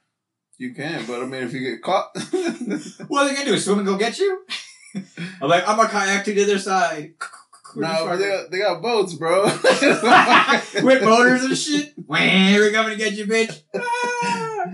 You 0.60 0.74
can, 0.74 1.06
but 1.08 1.22
I 1.22 1.26
mean, 1.26 1.44
if 1.44 1.54
you 1.54 1.62
get 1.62 1.82
caught, 1.82 2.10
What 3.08 3.24
are 3.24 3.30
they 3.30 3.36
gonna 3.36 3.46
do? 3.46 3.58
Swim 3.58 3.80
and 3.80 3.88
go 3.88 3.98
get 3.98 4.20
you? 4.20 4.46
I'm 5.42 5.50
like, 5.50 5.68
I'm 5.68 5.80
a 5.80 5.88
kayak 5.88 6.24
to 6.26 6.34
the 6.34 6.44
other 6.44 6.60
side. 6.60 7.14
no, 7.76 8.18
they 8.18 8.28
got, 8.30 8.52
they 8.52 8.58
got 8.60 8.82
boats, 8.82 9.14
bro. 9.14 9.44
with 10.84 11.04
motors 11.04 11.44
and 11.44 11.58
shit. 11.58 11.94
We're 12.08 12.72
coming 12.72 12.98
to 12.98 13.04
get 13.04 13.14
you, 13.14 13.26
bitch. 13.26 13.62
Ah, 13.76 14.66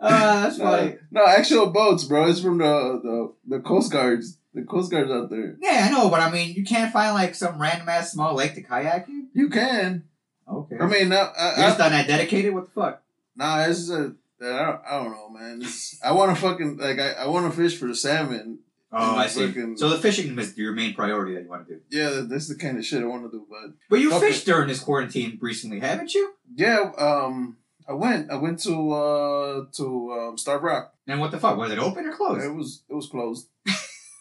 Ah, 0.00 0.40
that's 0.42 0.58
funny. 0.58 0.96
No, 1.10 1.22
no, 1.22 1.26
actual 1.26 1.66
boats, 1.70 2.04
bro. 2.04 2.28
It's 2.28 2.40
from 2.40 2.58
the 2.58 3.00
the, 3.02 3.56
the 3.56 3.60
Coast 3.62 3.92
Guards. 3.92 4.38
The 4.54 4.62
Coast 4.62 4.90
Guards 4.90 5.10
out 5.10 5.30
there. 5.30 5.56
Yeah, 5.60 5.86
I 5.88 5.90
know, 5.92 6.08
but 6.08 6.20
I 6.20 6.30
mean, 6.30 6.54
you 6.54 6.64
can't 6.64 6.92
find 6.92 7.14
like 7.14 7.34
some 7.34 7.60
random 7.60 7.88
ass 7.88 8.12
small 8.12 8.34
lake 8.34 8.54
to 8.54 8.62
kayak 8.62 9.08
in. 9.08 9.28
You 9.34 9.48
can. 9.50 10.04
Okay. 10.50 10.78
I 10.80 10.86
mean, 10.86 11.10
no, 11.10 11.30
I, 11.38 11.54
You're 11.58 11.68
just 11.68 11.80
I, 11.80 11.84
not 11.84 11.90
that 11.90 12.06
dedicated. 12.08 12.54
What 12.54 12.64
the 12.64 12.70
fuck? 12.70 13.02
nah, 13.36 13.62
it's 13.64 13.86
just 13.88 14.12
a. 14.40 14.46
I 14.54 14.64
don't, 14.66 14.80
I 14.86 14.90
don't 15.02 15.10
know, 15.12 15.28
man. 15.30 15.60
It's, 15.62 15.98
I 16.04 16.12
want 16.12 16.34
to 16.34 16.40
fucking 16.42 16.78
like 16.78 16.98
I, 16.98 17.12
I 17.12 17.26
want 17.28 17.50
to 17.52 17.56
fish 17.60 17.76
for 17.78 17.86
the 17.86 17.94
salmon. 17.94 18.60
Oh, 18.90 19.16
I 19.16 19.26
see. 19.26 19.46
fucking- 19.46 19.76
So 19.76 19.90
the 19.90 19.98
fishing 19.98 20.38
is 20.38 20.56
your 20.56 20.72
main 20.72 20.94
priority 20.94 21.34
that 21.34 21.42
you 21.42 21.48
want 21.50 21.66
to 21.68 21.74
do. 21.74 21.80
Yeah, 21.90 22.08
that- 22.10 22.30
that's 22.30 22.48
the 22.48 22.54
kind 22.54 22.78
of 22.78 22.86
shit 22.86 23.02
I 23.02 23.06
want 23.06 23.24
to 23.24 23.30
do. 23.30 23.46
But 23.50 23.72
But 23.90 24.00
you 24.00 24.18
fished 24.18 24.46
during 24.46 24.68
this 24.68 24.80
quarantine 24.80 25.38
recently, 25.42 25.80
haven't 25.80 26.14
you? 26.14 26.32
yeah, 26.54 26.90
um, 26.96 27.58
I 27.88 27.92
went. 27.92 28.30
I 28.30 28.36
went 28.36 28.60
to 28.60 28.92
uh 28.92 29.64
to 29.76 30.12
um, 30.12 30.38
Starved 30.38 30.64
Rock. 30.64 30.94
And 31.06 31.20
what 31.20 31.30
the 31.30 31.38
fuck? 31.38 31.56
Was 31.56 31.70
it 31.72 31.78
open 31.78 32.06
or 32.06 32.12
closed? 32.16 32.44
It 32.44 32.54
was 32.54 32.82
it 32.88 32.94
was 32.94 33.06
closed. 33.08 33.48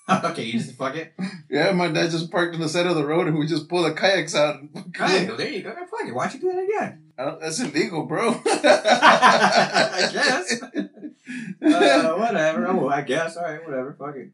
okay, 0.23 0.43
you 0.43 0.53
just 0.53 0.75
fuck 0.77 0.95
it. 0.95 1.13
Yeah, 1.49 1.71
my 1.73 1.89
dad 1.89 2.11
just 2.11 2.31
parked 2.31 2.55
on 2.55 2.61
the 2.61 2.69
side 2.69 2.85
of 2.85 2.95
the 2.95 3.05
road 3.05 3.27
and 3.27 3.37
we 3.37 3.45
just 3.45 3.67
pulled 3.67 3.85
the 3.85 3.93
kayaks 3.93 4.35
out. 4.35 4.61
Well, 4.99 5.35
there 5.35 5.49
you 5.49 5.63
go. 5.63 5.71
Fuck 5.71 6.07
it. 6.07 6.15
Why 6.15 6.27
don't 6.27 6.35
you 6.35 6.39
do 6.39 6.55
that 6.55 6.63
again? 6.63 7.03
That's 7.17 7.59
illegal, 7.59 8.05
bro. 8.05 8.29
I 8.45 10.09
guess. 10.13 10.61
uh, 10.63 12.15
whatever. 12.17 12.67
Oh, 12.67 12.87
I 12.87 13.01
guess. 13.01 13.35
All 13.35 13.43
right, 13.43 13.65
whatever. 13.65 13.95
Fuck 13.99 14.15
it. 14.15 14.31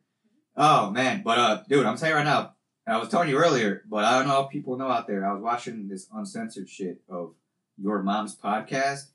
Oh 0.55 0.91
man, 0.91 1.23
but 1.23 1.37
uh, 1.39 1.63
dude, 1.67 1.85
I'm 1.85 1.97
telling 1.97 2.11
you 2.11 2.17
right 2.17 2.25
now. 2.25 2.53
I 2.85 2.97
was 2.97 3.07
telling 3.09 3.29
you 3.29 3.37
earlier, 3.37 3.83
but 3.89 4.03
I 4.03 4.19
don't 4.19 4.27
know 4.27 4.41
if 4.41 4.51
people 4.51 4.77
know 4.77 4.89
out 4.89 5.07
there. 5.07 5.25
I 5.27 5.31
was 5.33 5.41
watching 5.41 5.87
this 5.87 6.07
uncensored 6.13 6.69
shit 6.69 7.01
of 7.09 7.33
your 7.77 8.03
mom's 8.03 8.35
podcast, 8.37 9.05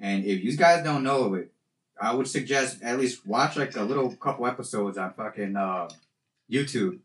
and 0.00 0.24
if 0.24 0.42
you 0.42 0.56
guys 0.56 0.84
don't 0.84 1.04
know 1.04 1.24
of 1.24 1.34
it, 1.34 1.52
I 2.00 2.14
would 2.14 2.28
suggest 2.28 2.82
at 2.82 2.98
least 2.98 3.26
watch 3.26 3.56
like 3.56 3.76
a 3.76 3.82
little 3.82 4.14
couple 4.16 4.46
episodes 4.46 4.98
on 4.98 5.14
fucking 5.14 5.56
uh, 5.56 5.88
YouTube. 6.50 6.98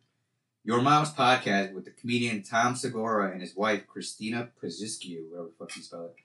Your 0.64 0.82
mom's 0.82 1.12
podcast 1.14 1.74
with 1.74 1.86
the 1.86 1.92
comedian 1.92 2.44
Tom 2.44 2.76
Segura 2.76 3.32
and 3.32 3.42
his 3.42 3.56
wife 3.56 3.88
Christina 3.88 4.50
Paziscu, 4.62 5.30
whatever 5.30 5.48
the 5.48 5.54
fuck 5.58 5.76
you 5.76 5.82
spell 5.82 6.06
it. 6.06 6.16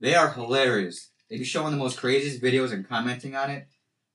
They 0.00 0.14
are 0.14 0.32
hilarious. 0.32 1.10
They 1.28 1.38
be 1.38 1.44
showing 1.44 1.72
the 1.72 1.78
most 1.78 1.98
craziest 1.98 2.40
videos 2.40 2.72
and 2.72 2.88
commenting 2.88 3.34
on 3.34 3.50
it. 3.50 3.66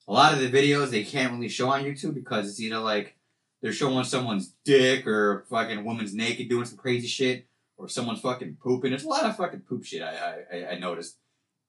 A 0.07 0.13
lot 0.13 0.33
of 0.33 0.39
the 0.39 0.49
videos 0.49 0.89
they 0.89 1.03
can't 1.03 1.33
really 1.33 1.49
show 1.49 1.69
on 1.69 1.83
YouTube 1.83 2.13
because 2.13 2.49
it's 2.49 2.59
either 2.59 2.79
like 2.79 3.15
they're 3.61 3.73
showing 3.73 4.03
someone's 4.05 4.53
dick 4.63 5.05
or 5.05 5.45
fucking 5.49 5.83
woman's 5.83 6.13
naked 6.13 6.49
doing 6.49 6.65
some 6.65 6.77
crazy 6.77 7.07
shit 7.07 7.45
or 7.77 7.89
someone's 7.89 8.21
fucking 8.21 8.57
pooping. 8.61 8.91
There's 8.91 9.03
a 9.03 9.09
lot 9.09 9.25
of 9.25 9.35
fucking 9.35 9.61
poop 9.61 9.83
shit 9.83 10.01
I 10.01 10.43
I, 10.51 10.67
I 10.71 10.79
noticed. 10.79 11.17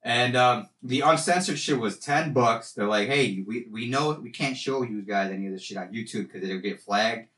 And 0.08 0.36
um, 0.36 0.70
the 0.82 1.02
uncensored 1.02 1.58
shit 1.58 1.78
was 1.78 1.98
ten 1.98 2.32
bucks. 2.32 2.72
They're 2.72 2.88
like, 2.88 3.08
hey, 3.08 3.44
we, 3.46 3.66
we 3.70 3.90
know 3.90 4.18
we 4.18 4.30
can't 4.30 4.56
show 4.56 4.82
you 4.82 5.02
guys 5.02 5.30
any 5.30 5.44
of 5.44 5.52
this 5.52 5.62
shit 5.62 5.76
on 5.76 5.92
YouTube 5.92 6.32
because 6.32 6.42
it'll 6.42 6.62
get 6.62 6.80
flagged 6.80 7.28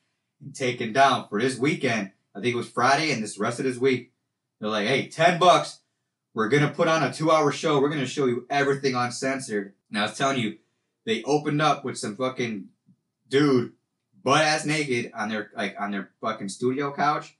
and 0.40 0.54
taken 0.54 0.92
down 0.92 1.26
for 1.28 1.40
this 1.40 1.58
weekend. 1.58 2.12
I 2.32 2.40
think 2.40 2.54
it 2.54 2.56
was 2.56 2.68
Friday 2.68 3.10
and 3.10 3.24
this 3.24 3.40
rest 3.40 3.58
of 3.58 3.64
this 3.64 3.76
week. 3.76 4.12
They're 4.60 4.70
like, 4.70 4.86
hey, 4.86 5.08
10 5.08 5.40
bucks. 5.40 5.80
We're 6.32 6.48
to 6.48 6.68
put 6.68 6.86
on 6.86 7.02
a 7.02 7.12
two 7.12 7.32
hour 7.32 7.50
show. 7.50 7.80
We're 7.80 7.88
to 7.90 8.06
show 8.06 8.26
you 8.26 8.46
everything 8.48 8.94
uncensored. 8.94 9.72
Now 9.90 10.02
I 10.02 10.06
was 10.06 10.16
telling 10.16 10.38
you, 10.38 10.58
they 11.04 11.24
opened 11.24 11.60
up 11.60 11.84
with 11.84 11.98
some 11.98 12.14
fucking 12.14 12.68
dude 13.28 13.72
butt 14.22 14.44
ass 14.44 14.64
naked 14.64 15.10
on 15.12 15.28
their 15.28 15.50
like 15.56 15.74
on 15.80 15.90
their 15.90 16.10
fucking 16.20 16.50
studio 16.50 16.92
couch. 16.92 17.36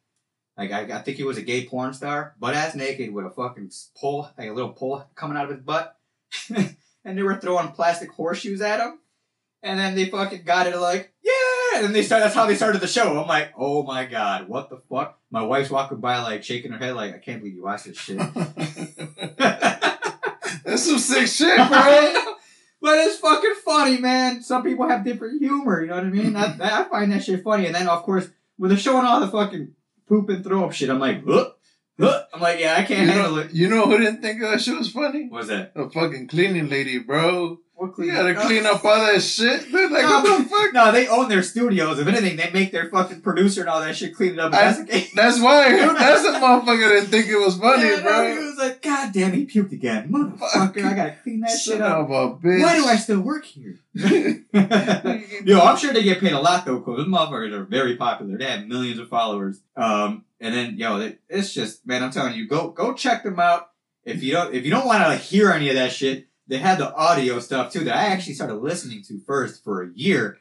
Like 0.61 0.73
I, 0.73 0.99
I 0.99 1.01
think 1.01 1.17
he 1.17 1.25
was 1.25 1.39
a 1.39 1.43
gay 1.43 1.65
porn 1.65 1.95
star, 1.95 2.35
butt 2.39 2.53
ass 2.53 2.75
naked 2.75 3.15
with 3.15 3.25
a 3.25 3.31
fucking 3.31 3.71
pole, 3.97 4.29
like 4.37 4.51
a 4.51 4.53
little 4.53 4.75
pole 4.75 5.03
coming 5.15 5.39
out 5.39 5.45
of 5.45 5.53
his 5.53 5.61
butt, 5.61 5.97
and 6.55 7.17
they 7.17 7.23
were 7.23 7.37
throwing 7.37 7.69
plastic 7.69 8.11
horseshoes 8.11 8.61
at 8.61 8.79
him, 8.79 8.99
and 9.63 9.81
then 9.81 9.95
they 9.95 10.05
fucking 10.05 10.43
got 10.43 10.67
it 10.67 10.77
like 10.77 11.15
yeah, 11.25 11.77
and 11.77 11.87
then 11.87 11.95
they 11.95 12.03
start. 12.03 12.23
That's 12.23 12.35
how 12.35 12.45
they 12.45 12.57
started 12.57 12.83
the 12.83 12.89
show. 12.89 13.19
I'm 13.19 13.27
like, 13.27 13.55
oh 13.57 13.85
my 13.85 14.05
god, 14.05 14.49
what 14.49 14.69
the 14.69 14.83
fuck? 14.91 15.19
My 15.31 15.43
wife's 15.43 15.71
walking 15.71 16.01
by 16.01 16.21
like 16.21 16.45
shaking 16.45 16.73
her 16.73 16.79
head 16.79 16.95
like 16.95 17.15
I 17.15 17.19
can't 17.19 17.41
believe 17.41 17.57
you 17.57 17.65
watched 17.65 17.87
this 17.87 17.97
shit. 17.97 18.19
That's 19.39 20.85
some 20.85 20.99
sick 20.99 21.27
shit, 21.27 21.57
bro. 21.57 22.15
But 22.83 22.99
it's 22.99 23.17
fucking 23.17 23.55
funny, 23.65 23.97
man. 23.97 24.43
Some 24.43 24.63
people 24.63 24.87
have 24.87 25.05
different 25.05 25.41
humor, 25.41 25.81
you 25.81 25.89
know 25.89 25.95
what 25.95 26.05
I 26.05 26.11
mean? 26.11 26.37
I, 26.37 26.55
I 26.61 26.85
find 26.85 27.13
that 27.13 27.25
shit 27.25 27.43
funny. 27.43 27.65
And 27.65 27.75
then, 27.75 27.89
of 27.89 28.03
course, 28.03 28.29
when 28.59 28.69
they're 28.69 28.79
showing 28.79 29.07
all 29.07 29.21
the 29.21 29.29
fucking 29.29 29.75
poop 30.11 30.29
and 30.29 30.45
throw 30.45 30.65
up 30.67 30.73
shit, 30.73 30.91
I'm 30.91 30.99
like, 30.99 31.25
huh? 31.27 31.51
Huh? 31.99 32.23
I'm 32.35 32.41
like, 32.41 32.59
yeah, 32.61 32.75
I 32.77 32.83
can't 32.83 33.07
You 33.07 33.13
handle 33.13 33.37
know, 33.37 33.43
it. 33.43 33.53
you 33.53 33.69
know 33.69 33.87
who 33.87 33.99
didn't 33.99 34.23
think 34.23 34.41
that 34.41 34.61
shit 34.61 34.77
was 34.77 34.91
funny? 34.91 35.29
What's 35.31 35.49
that? 35.49 35.73
A 35.77 35.89
fucking 35.89 36.29
cleaning 36.29 36.69
lady, 36.69 36.99
bro. 36.99 37.59
What 37.81 37.99
You 37.99 38.13
gotta 38.13 38.35
clean 38.35 38.67
up 38.67 38.85
all 38.85 38.95
that 39.07 39.23
shit. 39.23 39.73
They're 39.73 39.89
like, 39.89 40.03
No, 40.03 40.21
what 40.21 40.39
the 40.43 40.49
fuck? 40.51 40.75
No, 40.75 40.93
they 40.93 41.09
own 41.09 41.31
their 41.31 41.43
studios. 41.43 41.99
If 41.99 42.07
anything, 42.07 42.37
they 42.37 42.51
make 42.51 42.73
their 42.73 42.91
fucking 42.91 43.23
producer 43.23 43.63
and 43.63 43.71
all 43.71 43.81
that 43.81 43.97
shit 43.97 44.15
clean 44.15 44.35
it 44.35 44.39
up. 44.39 44.53
I- 44.53 44.65
That's 44.65 44.79
the 44.81 44.85
case. 44.85 45.15
That's 45.15 45.41
why. 45.41 45.71
That's 45.99 46.23
the 46.23 46.29
motherfucker 46.33 46.89
didn't 46.91 47.07
think 47.07 47.29
it 47.29 47.39
was 47.39 47.57
funny, 47.57 47.85
Yeah, 47.89 47.97
no, 47.97 48.03
bro. 48.03 48.33
he 48.33 48.39
was 48.47 48.59
like, 48.59 48.83
God 48.83 49.13
damn, 49.15 49.33
he 49.33 49.47
puked 49.47 49.73
again. 49.73 50.11
Motherfucker, 50.11 50.85
I 50.85 50.95
gotta 50.95 51.17
clean 51.23 51.41
that 51.41 51.51
shit 51.59 51.81
up. 51.81 52.09
of 52.09 52.11
a 52.11 52.37
bitch. 52.47 52.61
Why 52.63 52.77
do 52.77 52.85
I 52.85 52.97
still 52.97 53.21
work 53.21 53.47
here? 53.47 53.79
Yo, 54.53 55.61
I'm 55.61 55.77
sure 55.77 55.93
they 55.93 56.03
get 56.03 56.21
paid 56.21 56.33
a 56.33 56.41
lot 56.41 56.67
though, 56.67 56.79
because 56.79 56.99
those 56.99 57.07
motherfuckers 57.09 57.53
are 57.53 57.65
very 57.65 57.97
popular. 57.97 58.37
They 58.37 58.45
have 58.45 58.67
millions 58.67 58.99
of 58.99 59.09
followers. 59.09 59.61
Um, 59.77 60.25
and 60.39 60.55
then 60.55 60.77
yo, 60.77 61.01
it- 61.01 61.21
it's 61.29 61.53
just 61.53 61.87
man, 61.87 62.03
I'm 62.03 62.11
telling 62.11 62.35
you, 62.35 62.47
go 62.47 62.69
go 62.71 62.93
check 62.95 63.23
them 63.23 63.41
out. 63.41 63.71
If 64.05 64.23
you 64.23 64.33
don't 64.33 64.55
if 64.55 64.65
you 64.65 64.71
don't 64.71 64.87
want 64.87 65.03
to 65.07 65.17
hear 65.17 65.51
any 65.51 65.69
of 65.69 65.75
that 65.77 65.93
shit, 65.93 66.27
they 66.51 66.59
had 66.59 66.79
the 66.79 66.93
audio 66.95 67.39
stuff 67.39 67.73
too 67.73 67.85
that 67.85 67.97
I 67.97 68.07
actually 68.07 68.35
started 68.35 68.57
listening 68.57 69.03
to 69.05 69.21
first 69.21 69.63
for 69.63 69.85
a 69.85 69.91
year 69.95 70.39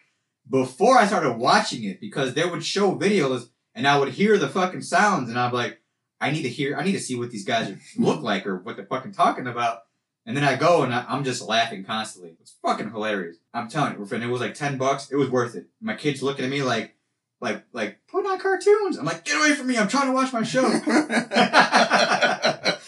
before 0.49 0.97
I 0.97 1.05
started 1.05 1.33
watching 1.33 1.83
it 1.83 2.01
because 2.01 2.33
they 2.33 2.45
would 2.45 2.65
show 2.65 2.95
videos 2.95 3.49
and 3.75 3.87
I 3.87 3.99
would 3.99 4.09
hear 4.09 4.39
the 4.39 4.49
fucking 4.49 4.81
sounds 4.81 5.29
and 5.29 5.39
I'm 5.39 5.53
like, 5.53 5.79
I 6.19 6.31
need 6.31 6.41
to 6.41 6.49
hear, 6.49 6.75
I 6.75 6.83
need 6.83 6.93
to 6.93 6.99
see 6.99 7.15
what 7.15 7.29
these 7.29 7.45
guys 7.45 7.77
look 7.95 8.21
like 8.21 8.47
or 8.47 8.57
what 8.57 8.75
they're 8.75 8.87
fucking 8.87 9.11
talking 9.11 9.45
about. 9.45 9.83
And 10.25 10.35
then 10.35 10.43
I 10.43 10.55
go 10.55 10.81
and 10.81 10.93
I, 10.93 11.05
I'm 11.07 11.23
just 11.23 11.43
laughing 11.43 11.85
constantly. 11.85 12.35
It's 12.41 12.55
fucking 12.63 12.89
hilarious. 12.89 13.37
I'm 13.53 13.69
telling 13.69 13.93
you, 13.93 14.07
and 14.11 14.23
it 14.23 14.27
was 14.27 14.41
like 14.41 14.55
ten 14.55 14.77
bucks. 14.77 15.11
It 15.11 15.15
was 15.15 15.29
worth 15.29 15.55
it. 15.55 15.67
My 15.81 15.95
kids 15.95 16.21
looking 16.21 16.43
at 16.43 16.51
me 16.51 16.61
like, 16.61 16.93
like, 17.41 17.63
like, 17.71 17.99
put 18.07 18.25
on 18.25 18.37
cartoons. 18.37 18.97
I'm 18.97 19.05
like, 19.05 19.23
get 19.23 19.37
away 19.37 19.55
from 19.55 19.67
me! 19.67 19.77
I'm 19.77 19.87
trying 19.87 20.07
to 20.07 20.11
watch 20.11 20.33
my 20.33 20.43
show. 20.43 20.61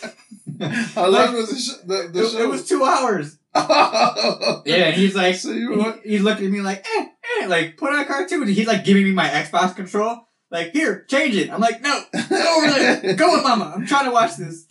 How 0.62 1.08
long 1.08 1.34
was 1.36 1.50
the, 1.50 1.56
sh- 1.56 1.82
the, 1.86 2.10
the 2.14 2.26
it, 2.26 2.30
show? 2.32 2.38
it 2.44 2.50
was 2.50 2.68
two 2.68 2.84
hours. 2.84 3.38
Yeah, 4.66 4.86
and 4.88 4.96
he's 4.96 5.16
like, 5.16 5.36
So 5.36 5.52
you 5.52 5.94
he- 6.04 6.20
looking 6.20 6.46
at 6.46 6.52
me 6.52 6.62
like, 6.62 6.86
eh, 6.86 7.06
eh, 7.42 7.48
like 7.48 7.78
put 7.78 7.92
on 7.94 8.00
a 8.00 8.06
cartoon. 8.06 8.48
He's 8.48 8.68
like 8.68 8.84
giving 8.86 9.04
me 9.04 9.12
my 9.12 9.28
Xbox 9.28 9.76
control. 9.76 10.28
Like, 10.50 10.72
here, 10.74 11.06
change 11.10 11.36
it. 11.36 11.50
I'm 11.50 11.62
like, 11.62 11.82
no, 11.82 12.02
go 12.30 12.56
over 12.58 12.68
there. 12.68 13.14
Go 13.16 13.34
with 13.34 13.44
mama. 13.44 13.74
I'm 13.76 13.86
trying 13.86 14.06
to 14.06 14.12
watch 14.12 14.36
this. 14.38 14.68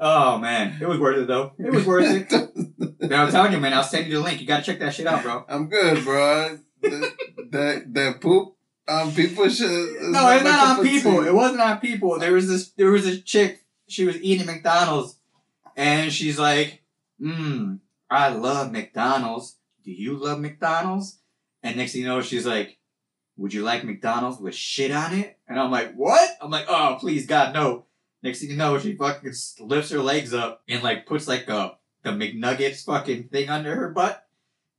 Oh 0.00 0.38
man, 0.38 0.76
it 0.80 0.86
was 0.88 0.98
worth 0.98 1.18
it 1.18 1.26
though. 1.26 1.52
It 1.58 1.72
was 1.72 1.84
worth 1.84 2.06
it. 2.08 2.30
Man, 3.00 3.20
I'm 3.20 3.30
telling 3.30 3.52
you, 3.52 3.58
man. 3.58 3.72
I'll 3.74 3.82
send 3.82 4.06
you 4.06 4.14
the 4.14 4.20
link. 4.20 4.40
You 4.40 4.46
gotta 4.46 4.62
check 4.62 4.78
that 4.80 4.94
shit 4.94 5.06
out, 5.06 5.22
bro. 5.22 5.44
I'm 5.48 5.68
good, 5.68 6.04
bro. 6.04 6.58
that, 6.82 7.12
that 7.50 7.94
that 7.94 8.20
poop 8.20 8.54
on 8.88 9.12
people 9.12 9.48
shit. 9.48 9.68
is 9.70 10.08
No, 10.12 10.28
it's 10.30 10.44
my 10.44 10.50
not 10.50 10.78
on 10.78 10.84
people. 10.86 11.22
tea. 11.22 11.28
It 11.28 11.34
wasn't 11.34 11.60
on 11.60 11.78
people. 11.80 12.18
There 12.18 12.32
was 12.32 12.46
this. 12.48 12.70
There 12.72 12.90
was 12.90 13.04
this 13.04 13.22
chick. 13.22 13.64
She 13.88 14.04
was 14.04 14.16
eating 14.22 14.46
McDonald's, 14.46 15.17
and 15.78 16.12
she's 16.12 16.38
like, 16.38 16.82
"Mmm, 17.20 17.78
I 18.10 18.28
love 18.30 18.72
McDonald's. 18.72 19.56
Do 19.84 19.92
you 19.92 20.16
love 20.16 20.40
McDonald's?" 20.40 21.20
And 21.62 21.76
next 21.76 21.92
thing 21.92 22.02
you 22.02 22.08
know, 22.08 22.20
she's 22.20 22.46
like, 22.46 22.78
"Would 23.36 23.54
you 23.54 23.62
like 23.62 23.84
McDonald's 23.84 24.40
with 24.40 24.54
shit 24.54 24.90
on 24.90 25.14
it?" 25.14 25.38
And 25.48 25.58
I'm 25.58 25.70
like, 25.70 25.94
"What?" 25.94 26.28
I'm 26.42 26.50
like, 26.50 26.66
"Oh, 26.68 26.98
please, 27.00 27.26
God, 27.26 27.54
no." 27.54 27.86
Next 28.22 28.40
thing 28.40 28.50
you 28.50 28.56
know, 28.56 28.78
she 28.80 28.96
fucking 28.96 29.32
lifts 29.60 29.90
her 29.92 30.00
legs 30.00 30.34
up 30.34 30.62
and 30.68 30.82
like 30.82 31.06
puts 31.06 31.28
like 31.28 31.48
a 31.48 31.78
the 32.02 32.10
McNuggets 32.10 32.84
fucking 32.84 33.28
thing 33.28 33.48
under 33.48 33.74
her 33.74 33.90
butt, 33.90 34.26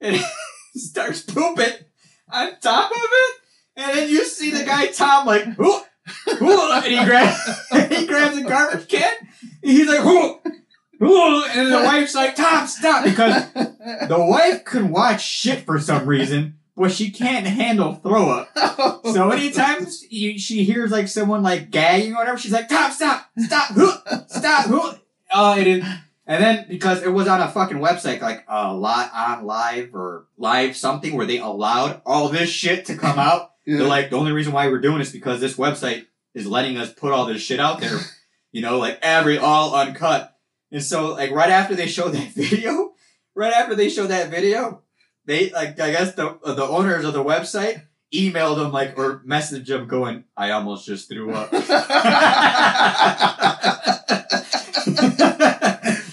and 0.01 0.22
starts 0.75 1.22
pooping 1.22 1.86
on 2.32 2.60
top 2.60 2.91
of 2.91 2.98
it. 2.98 3.36
And 3.77 3.98
then 3.98 4.10
you 4.10 4.25
see 4.25 4.51
the 4.51 4.65
guy 4.65 4.88
Tom 4.88 5.25
like, 5.25 5.48
ooh, 5.60 5.82
ooh, 6.41 6.72
and 6.74 6.86
he 6.86 7.06
grabs 7.06 7.62
he 7.89 8.06
grabs 8.06 8.38
a 8.38 8.44
garbage 8.44 8.89
can. 8.89 9.13
And 9.63 9.72
he's 9.72 9.88
like, 9.88 10.06
ooh, 10.06 10.41
and 11.00 11.72
the 11.72 11.82
wife's 11.86 12.15
like, 12.15 12.36
Tom, 12.36 12.68
stop, 12.68 13.03
because 13.03 13.51
the 13.53 14.08
wife 14.20 14.65
can 14.65 14.89
watch 14.89 15.25
shit 15.25 15.65
for 15.65 15.79
some 15.79 16.06
reason, 16.06 16.58
but 16.75 16.91
she 16.91 17.12
can't 17.12 17.48
handle 17.48 17.96
throw 17.96 18.29
up. 18.29 18.50
So 19.06 19.32
anytime 19.32 19.88
she 19.89 20.38
she 20.38 20.63
hears 20.63 20.91
like 20.91 21.08
someone 21.08 21.44
like 21.44 21.72
gagging 21.72 22.13
or 22.13 22.18
whatever, 22.18 22.38
she's 22.38 22.51
like, 22.51 22.70
Tom, 22.70 22.91
stop, 22.91 23.29
stop, 23.38 23.72
stop. 24.27 25.00
Oh, 25.32 25.58
it 25.58 25.68
is. 25.68 25.86
And 26.29 26.44
then 26.44 26.65
because 26.70 27.01
it 27.01 27.10
was 27.10 27.27
on 27.27 27.41
a 27.41 27.50
fucking 27.50 27.79
website 27.79 28.22
like 28.22 28.46
uh, 28.48 28.72
lot 28.74 29.12
on 29.15 29.46
live 29.46 29.96
or 29.96 30.27
live 30.38 30.77
something 30.77 31.15
where 31.15 31.25
they 31.25 31.39
allowed 31.39 32.01
all 32.06 32.29
this 32.29 32.50
shit 32.50 32.86
to 32.86 32.96
come 32.96 33.20
out. 33.20 33.48
Yeah. 33.65 33.79
They're 33.79 33.88
like, 33.88 34.10
the 34.10 34.15
only 34.15 34.32
reason 34.32 34.51
why 34.51 34.68
we're 34.68 34.79
doing 34.79 34.98
this 34.98 35.12
because 35.12 35.39
this 35.39 35.56
website 35.56 36.08
is 36.34 36.48
letting 36.48 36.77
us 36.77 36.91
put 36.91 37.12
all 37.12 37.27
this 37.27 37.39
shit 37.39 37.60
out 37.60 37.79
there, 37.79 38.00
you 38.51 38.63
know, 38.63 38.79
like 38.79 38.98
every 39.03 39.38
all 39.38 39.75
uncut. 39.75 40.36
And 40.71 40.83
so, 40.83 41.13
like, 41.13 41.31
right 41.31 41.49
after 41.49 41.75
they 41.75 41.88
showed 41.88 42.13
that 42.13 42.27
video, 42.33 42.93
right 43.35 43.53
after 43.53 43.75
they 43.75 43.89
showed 43.89 44.07
that 44.07 44.29
video, 44.29 44.81
they 45.25 45.49
like, 45.49 45.79
I 45.79 45.91
guess 45.91 46.13
the 46.15 46.39
uh, 46.43 46.53
the 46.53 46.65
owners 46.65 47.05
of 47.05 47.13
the 47.13 47.23
website 47.23 47.83
emailed 48.13 48.57
them 48.57 48.71
like 48.71 48.97
or 48.97 49.19
messaged 49.27 49.67
them 49.67 49.88
going, 49.88 50.25
"I 50.35 50.51
almost 50.51 50.85
just 50.85 51.09
threw 51.09 51.33
up." 51.33 51.51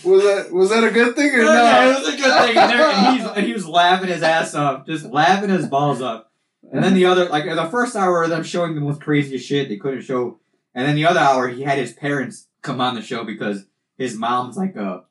was 0.06 0.22
that 0.22 0.52
was 0.52 0.70
that 0.70 0.84
a 0.84 0.90
good 0.90 1.14
thing 1.16 1.34
or 1.34 1.42
yeah, 1.42 1.90
it 1.90 1.98
was 1.98 2.08
a 2.08 2.16
good 2.16 2.46
thing. 2.46 2.56
And, 2.56 2.72
and 2.72 3.16
he's, 3.16 3.26
and 3.28 3.46
he 3.46 3.52
was 3.52 3.66
laughing 3.66 4.08
his 4.08 4.22
ass 4.22 4.54
off, 4.54 4.86
just 4.86 5.04
laughing 5.06 5.50
his 5.50 5.66
balls 5.66 6.00
up. 6.00 6.32
And 6.72 6.82
then 6.82 6.94
the 6.94 7.06
other, 7.06 7.26
like 7.28 7.44
the 7.44 7.68
first 7.70 7.94
hour 7.96 8.22
of 8.22 8.30
them 8.30 8.42
showing 8.42 8.75
the 8.75 8.80
most 8.80 9.00
craziest 9.00 9.46
shit 9.46 9.68
they 9.68 9.76
couldn't 9.76 10.02
show. 10.02 10.40
And 10.75 10.86
then 10.86 10.96
the 10.96 11.06
other 11.06 11.20
hour, 11.20 11.48
he 11.48 11.62
had 11.62 11.78
his 11.78 11.92
parents 11.92 12.48
come 12.62 12.80
on 12.80 12.94
the 12.94 13.02
show 13.02 13.25
because 13.25 13.64
his 13.97 14.17
mom's 14.17 14.57
like 14.57 14.76
a, 14.76 15.05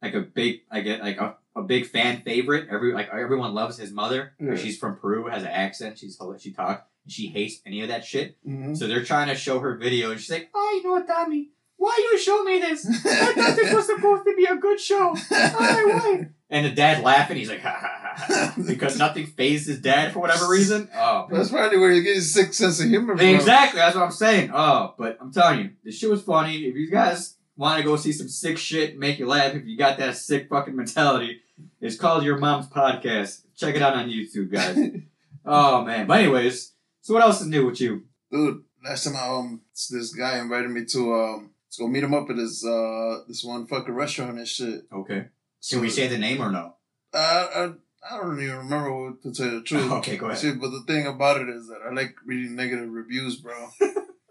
like 0.00 0.14
a 0.14 0.20
big, 0.20 0.60
like 0.72 0.86
a, 0.86 0.98
like 0.98 1.18
a, 1.18 1.36
a 1.54 1.62
big 1.62 1.86
fan 1.86 2.22
favorite. 2.22 2.68
Every 2.70 2.92
like 2.92 3.08
everyone 3.12 3.54
loves 3.54 3.78
his 3.78 3.92
mother. 3.92 4.32
Yeah. 4.40 4.56
She's 4.56 4.78
from 4.78 4.96
Peru, 4.96 5.26
has 5.28 5.42
an 5.42 5.48
accent. 5.48 5.98
She's 5.98 6.18
she 6.38 6.52
talks. 6.52 6.82
She 7.08 7.26
hates 7.28 7.60
any 7.66 7.82
of 7.82 7.88
that 7.88 8.04
shit. 8.04 8.36
Mhm. 8.46 8.76
So 8.76 8.86
they're 8.86 9.04
trying 9.04 9.28
to 9.28 9.34
show 9.34 9.58
her 9.58 9.76
video, 9.76 10.10
and 10.12 10.20
she's 10.20 10.30
like, 10.30 10.50
"Oh, 10.54 10.72
you 10.76 10.84
know 10.88 10.92
what, 10.94 11.06
Tommy? 11.06 11.50
Why 11.76 11.98
you 12.12 12.16
show 12.18 12.44
me 12.44 12.60
this? 12.60 12.86
I 12.86 13.32
thought 13.32 13.56
this 13.56 13.74
was 13.74 13.86
supposed 13.94 14.24
to 14.24 14.34
be 14.36 14.44
a 14.44 14.54
good 14.56 14.78
show. 14.78 15.08
Why, 15.28 15.84
why?" 15.84 16.28
And 16.48 16.66
the 16.66 16.70
dad 16.70 17.02
laughing. 17.02 17.38
He's 17.38 17.48
like, 17.48 17.62
"Ha 17.62 17.76
ha 17.80 18.14
ha!" 18.16 18.24
ha," 18.54 18.54
because 18.66 18.96
nothing 18.98 19.26
phased 19.26 19.66
his 19.66 19.80
dad 19.80 20.12
for 20.12 20.20
whatever 20.20 20.46
reason. 20.48 20.88
Oh, 20.94 21.26
That's 21.30 21.48
probably 21.50 21.78
where 21.78 21.90
you 21.90 22.02
get 22.02 22.20
sick 22.22 22.54
sense 22.54 22.78
of 22.80 22.88
humor 22.88 23.16
from. 23.16 23.26
exactly. 23.26 23.78
That's 23.80 23.96
what 23.96 24.04
I'm 24.04 24.10
saying. 24.12 24.50
Oh, 24.54 24.94
but 24.96 25.18
I'm 25.20 25.32
telling 25.32 25.58
you, 25.60 25.70
this 25.82 25.98
shit 25.98 26.10
was 26.10 26.22
funny. 26.22 26.58
If 26.66 26.76
you 26.76 26.88
guys 26.90 27.36
want 27.56 27.78
to 27.78 27.84
go 27.84 27.96
see 27.96 28.12
some 28.12 28.28
sick 28.28 28.58
shit, 28.58 28.98
make 28.98 29.18
you 29.18 29.26
laugh. 29.26 29.54
If 29.54 29.64
you 29.66 29.76
got 29.76 29.98
that 29.98 30.16
sick 30.16 30.48
fucking 30.48 30.76
mentality, 30.76 31.40
it's 31.80 31.96
called 31.96 32.24
Your 32.24 32.38
Mom's 32.38 32.68
Podcast. 32.68 33.42
Check 33.56 33.74
it 33.76 33.82
out 33.82 33.94
on 33.94 34.08
YouTube, 34.08 34.50
guys. 34.52 34.76
oh 35.44 35.84
man. 35.84 36.06
But 36.06 36.20
anyways, 36.20 36.72
so 37.00 37.14
what 37.14 37.22
else 37.22 37.40
is 37.40 37.46
new 37.46 37.66
with 37.66 37.80
you? 37.80 38.04
Dude, 38.30 38.62
last 38.84 39.04
time 39.04 39.16
I, 39.16 39.28
um 39.28 39.60
this 39.90 40.14
guy 40.14 40.38
invited 40.38 40.70
me 40.70 40.84
to 40.86 41.14
um 41.14 41.50
to 41.72 41.82
go 41.82 41.88
meet 41.88 42.04
him 42.04 42.14
up 42.14 42.28
at 42.30 42.36
this 42.36 42.64
uh 42.64 43.20
this 43.28 43.44
one 43.44 43.66
fucking 43.66 43.94
restaurant 43.94 44.38
and 44.38 44.48
shit. 44.48 44.82
Okay. 44.92 45.26
So, 45.60 45.76
Can 45.76 45.82
we 45.82 45.90
say 45.90 46.08
the 46.08 46.18
name 46.18 46.42
or 46.42 46.50
no? 46.50 46.74
I, 47.14 47.18
I 47.54 47.72
I 48.10 48.16
don't 48.16 48.42
even 48.42 48.56
remember 48.56 48.92
what 48.92 49.22
to 49.22 49.32
tell 49.32 49.46
you 49.46 49.58
the 49.58 49.62
truth. 49.64 49.92
Okay, 49.92 50.16
go 50.16 50.26
ahead. 50.26 50.38
See, 50.38 50.52
but 50.52 50.70
the 50.70 50.82
thing 50.86 51.06
about 51.06 51.40
it 51.40 51.48
is 51.48 51.68
that 51.68 51.80
I 51.88 51.92
like 51.92 52.16
reading 52.26 52.56
negative 52.56 52.90
reviews, 52.90 53.36
bro. 53.36 53.68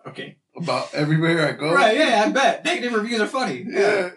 Okay. 0.07 0.37
About 0.55 0.93
everywhere 0.93 1.47
I 1.47 1.51
go. 1.53 1.73
Right, 1.73 1.97
yeah, 1.97 2.23
I 2.25 2.31
bet. 2.31 2.63
Negative 2.65 2.93
reviews 2.93 3.21
are 3.21 3.27
funny. 3.27 3.65
Yeah, 3.69 4.09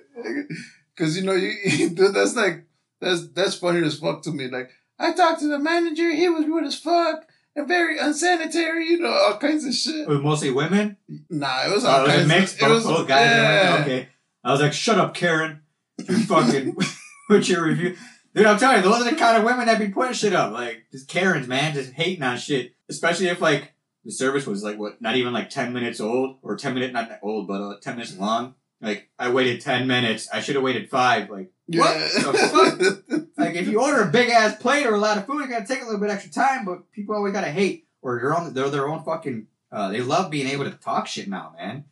because 0.95 1.17
you 1.17 1.25
know 1.25 1.33
you 1.35 1.91
dude, 1.91 2.15
that's 2.15 2.37
like 2.37 2.65
that's 3.01 3.29
that's 3.29 3.55
funny 3.57 3.85
as 3.87 3.99
fuck 3.99 4.23
to 4.23 4.31
me. 4.31 4.49
Like 4.49 4.71
I 4.99 5.13
talked 5.13 5.41
to 5.41 5.49
the 5.49 5.59
manager, 5.59 6.11
he 6.13 6.29
was 6.29 6.47
rude 6.47 6.65
as 6.65 6.79
fuck, 6.79 7.25
and 7.57 7.67
very 7.69 7.99
unsanitary. 7.99 8.87
You 8.89 9.01
know, 9.01 9.11
all 9.11 9.39
kinds 9.39 9.65
of 9.65 9.75
shit. 9.75 9.97
It 10.03 10.09
was 10.09 10.21
mostly 10.21 10.51
women. 10.51 10.97
Nah, 11.31 11.67
it 11.67 11.73
was 11.73 11.85
all 11.85 12.01
Oh, 12.01 12.05
it 12.05 12.07
was 12.07 12.15
kinds. 12.17 12.25
a 12.25 12.29
mix. 12.29 12.55
Of, 12.55 12.63
it 12.63 12.73
was 12.73 12.87
oh, 12.87 12.91
oh, 12.91 12.97
both 12.99 13.09
guys. 13.09 13.27
yeah. 13.31 13.79
Okay. 13.83 14.09
I 14.45 14.53
was 14.53 14.61
like, 14.61 14.73
shut 14.73 14.99
up, 14.99 15.15
Karen. 15.15 15.63
You 15.99 16.19
fucking 16.19 16.77
with 17.29 17.49
your 17.49 17.65
review. 17.65 17.97
Dude, 18.35 18.47
I'm 18.47 18.59
telling 18.59 18.79
you, 18.79 18.83
those 18.83 19.01
are 19.01 19.11
the 19.11 19.17
kind 19.17 19.39
of 19.39 19.45
women 19.45 19.67
that 19.67 19.79
be 19.79 19.89
putting 19.89 20.13
shit 20.13 20.33
up. 20.35 20.53
Like, 20.53 20.85
just 20.93 21.09
Karens, 21.09 21.47
man, 21.47 21.73
just 21.73 21.93
hating 21.93 22.23
on 22.23 22.37
shit. 22.37 22.75
Especially 22.91 23.29
if, 23.29 23.41
like, 23.41 23.73
the 24.05 24.13
service 24.13 24.47
was, 24.47 24.63
like, 24.63 24.79
what, 24.79 25.01
not 25.01 25.17
even, 25.17 25.33
like, 25.33 25.51
10 25.51 25.73
minutes 25.73 26.01
old? 26.01 26.37
Or 26.43 26.57
10 26.57 26.75
minutes, 26.75 26.93
not 26.93 27.19
old, 27.23 27.49
but 27.49 27.61
uh, 27.63 27.81
10 27.81 27.97
minutes 27.97 28.17
long. 28.19 28.55
Like, 28.81 29.09
I 29.19 29.31
waited 29.31 29.61
10 29.61 29.87
minutes. 29.87 30.29
I 30.33 30.41
should 30.41 30.57
have 30.57 30.65
waited 30.65 30.91
five. 30.91 31.31
Like, 31.31 31.51
what 31.67 31.95
the 31.95 33.09
fuck? 33.09 33.29
Like, 33.37 33.55
if 33.55 33.67
you 33.69 33.81
order 33.81 34.03
a 34.03 34.11
big 34.11 34.31
ass 34.31 34.57
plate 34.57 34.87
or 34.87 34.95
a 34.95 34.99
lot 34.99 35.17
of 35.17 35.27
food, 35.27 35.43
it 35.43 35.49
gotta 35.49 35.67
take 35.67 35.81
a 35.81 35.85
little 35.85 36.01
bit 36.01 36.11
extra 36.11 36.31
time, 36.31 36.65
but 36.65 36.91
people 36.93 37.15
always 37.15 37.33
gotta 37.33 37.51
hate. 37.51 37.87
Or 38.03 38.19
they're 38.21 38.35
on, 38.35 38.53
they're 38.53 38.69
their 38.69 38.89
own 38.89 39.03
fucking, 39.03 39.47
uh, 39.73 39.89
they 39.89 40.03
love 40.03 40.31
being 40.31 40.47
able 40.49 40.65
to 40.65 40.71
talk 40.73 41.07
shit 41.07 41.29
now, 41.29 41.55
man. 41.57 41.85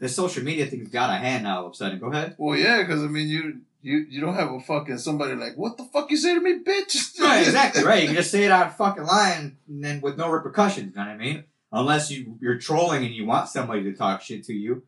This 0.00 0.16
social 0.16 0.42
media 0.42 0.66
thing's 0.66 0.88
got 0.88 1.10
a 1.10 1.18
hand 1.18 1.44
now 1.44 1.60
all 1.60 1.66
of 1.66 1.72
a 1.72 1.76
sudden. 1.76 1.98
Go 2.00 2.08
ahead. 2.08 2.34
well, 2.38 2.58
yeah, 2.58 2.82
because 2.82 3.04
I 3.04 3.06
mean, 3.06 3.28
you 3.28 3.60
you 3.82 3.98
you 4.08 4.20
don't 4.20 4.34
have 4.34 4.50
a 4.50 4.60
fucking 4.60 4.98
somebody 4.98 5.34
like, 5.34 5.56
what 5.56 5.76
the 5.76 5.84
fuck 5.84 6.10
you 6.10 6.16
say 6.16 6.34
to 6.34 6.40
me, 6.40 6.62
bitch? 6.64 7.20
Right, 7.20 7.46
exactly, 7.46 7.84
right. 7.84 8.00
You 8.00 8.06
can 8.08 8.16
just 8.16 8.30
say 8.30 8.44
it 8.44 8.50
out 8.50 8.68
of 8.68 8.76
fucking 8.76 9.04
line 9.04 9.58
and 9.68 9.84
then 9.84 10.00
with 10.00 10.16
no 10.16 10.30
repercussions, 10.30 10.92
you 10.94 11.00
know 11.00 11.06
what 11.06 11.12
I 11.12 11.16
mean? 11.16 11.44
Unless 11.72 12.10
you, 12.10 12.36
you're 12.40 12.58
trolling 12.58 13.04
and 13.04 13.14
you 13.14 13.24
want 13.26 13.48
somebody 13.48 13.84
to 13.84 13.92
talk 13.94 14.22
shit 14.22 14.44
to 14.44 14.52
you. 14.52 14.82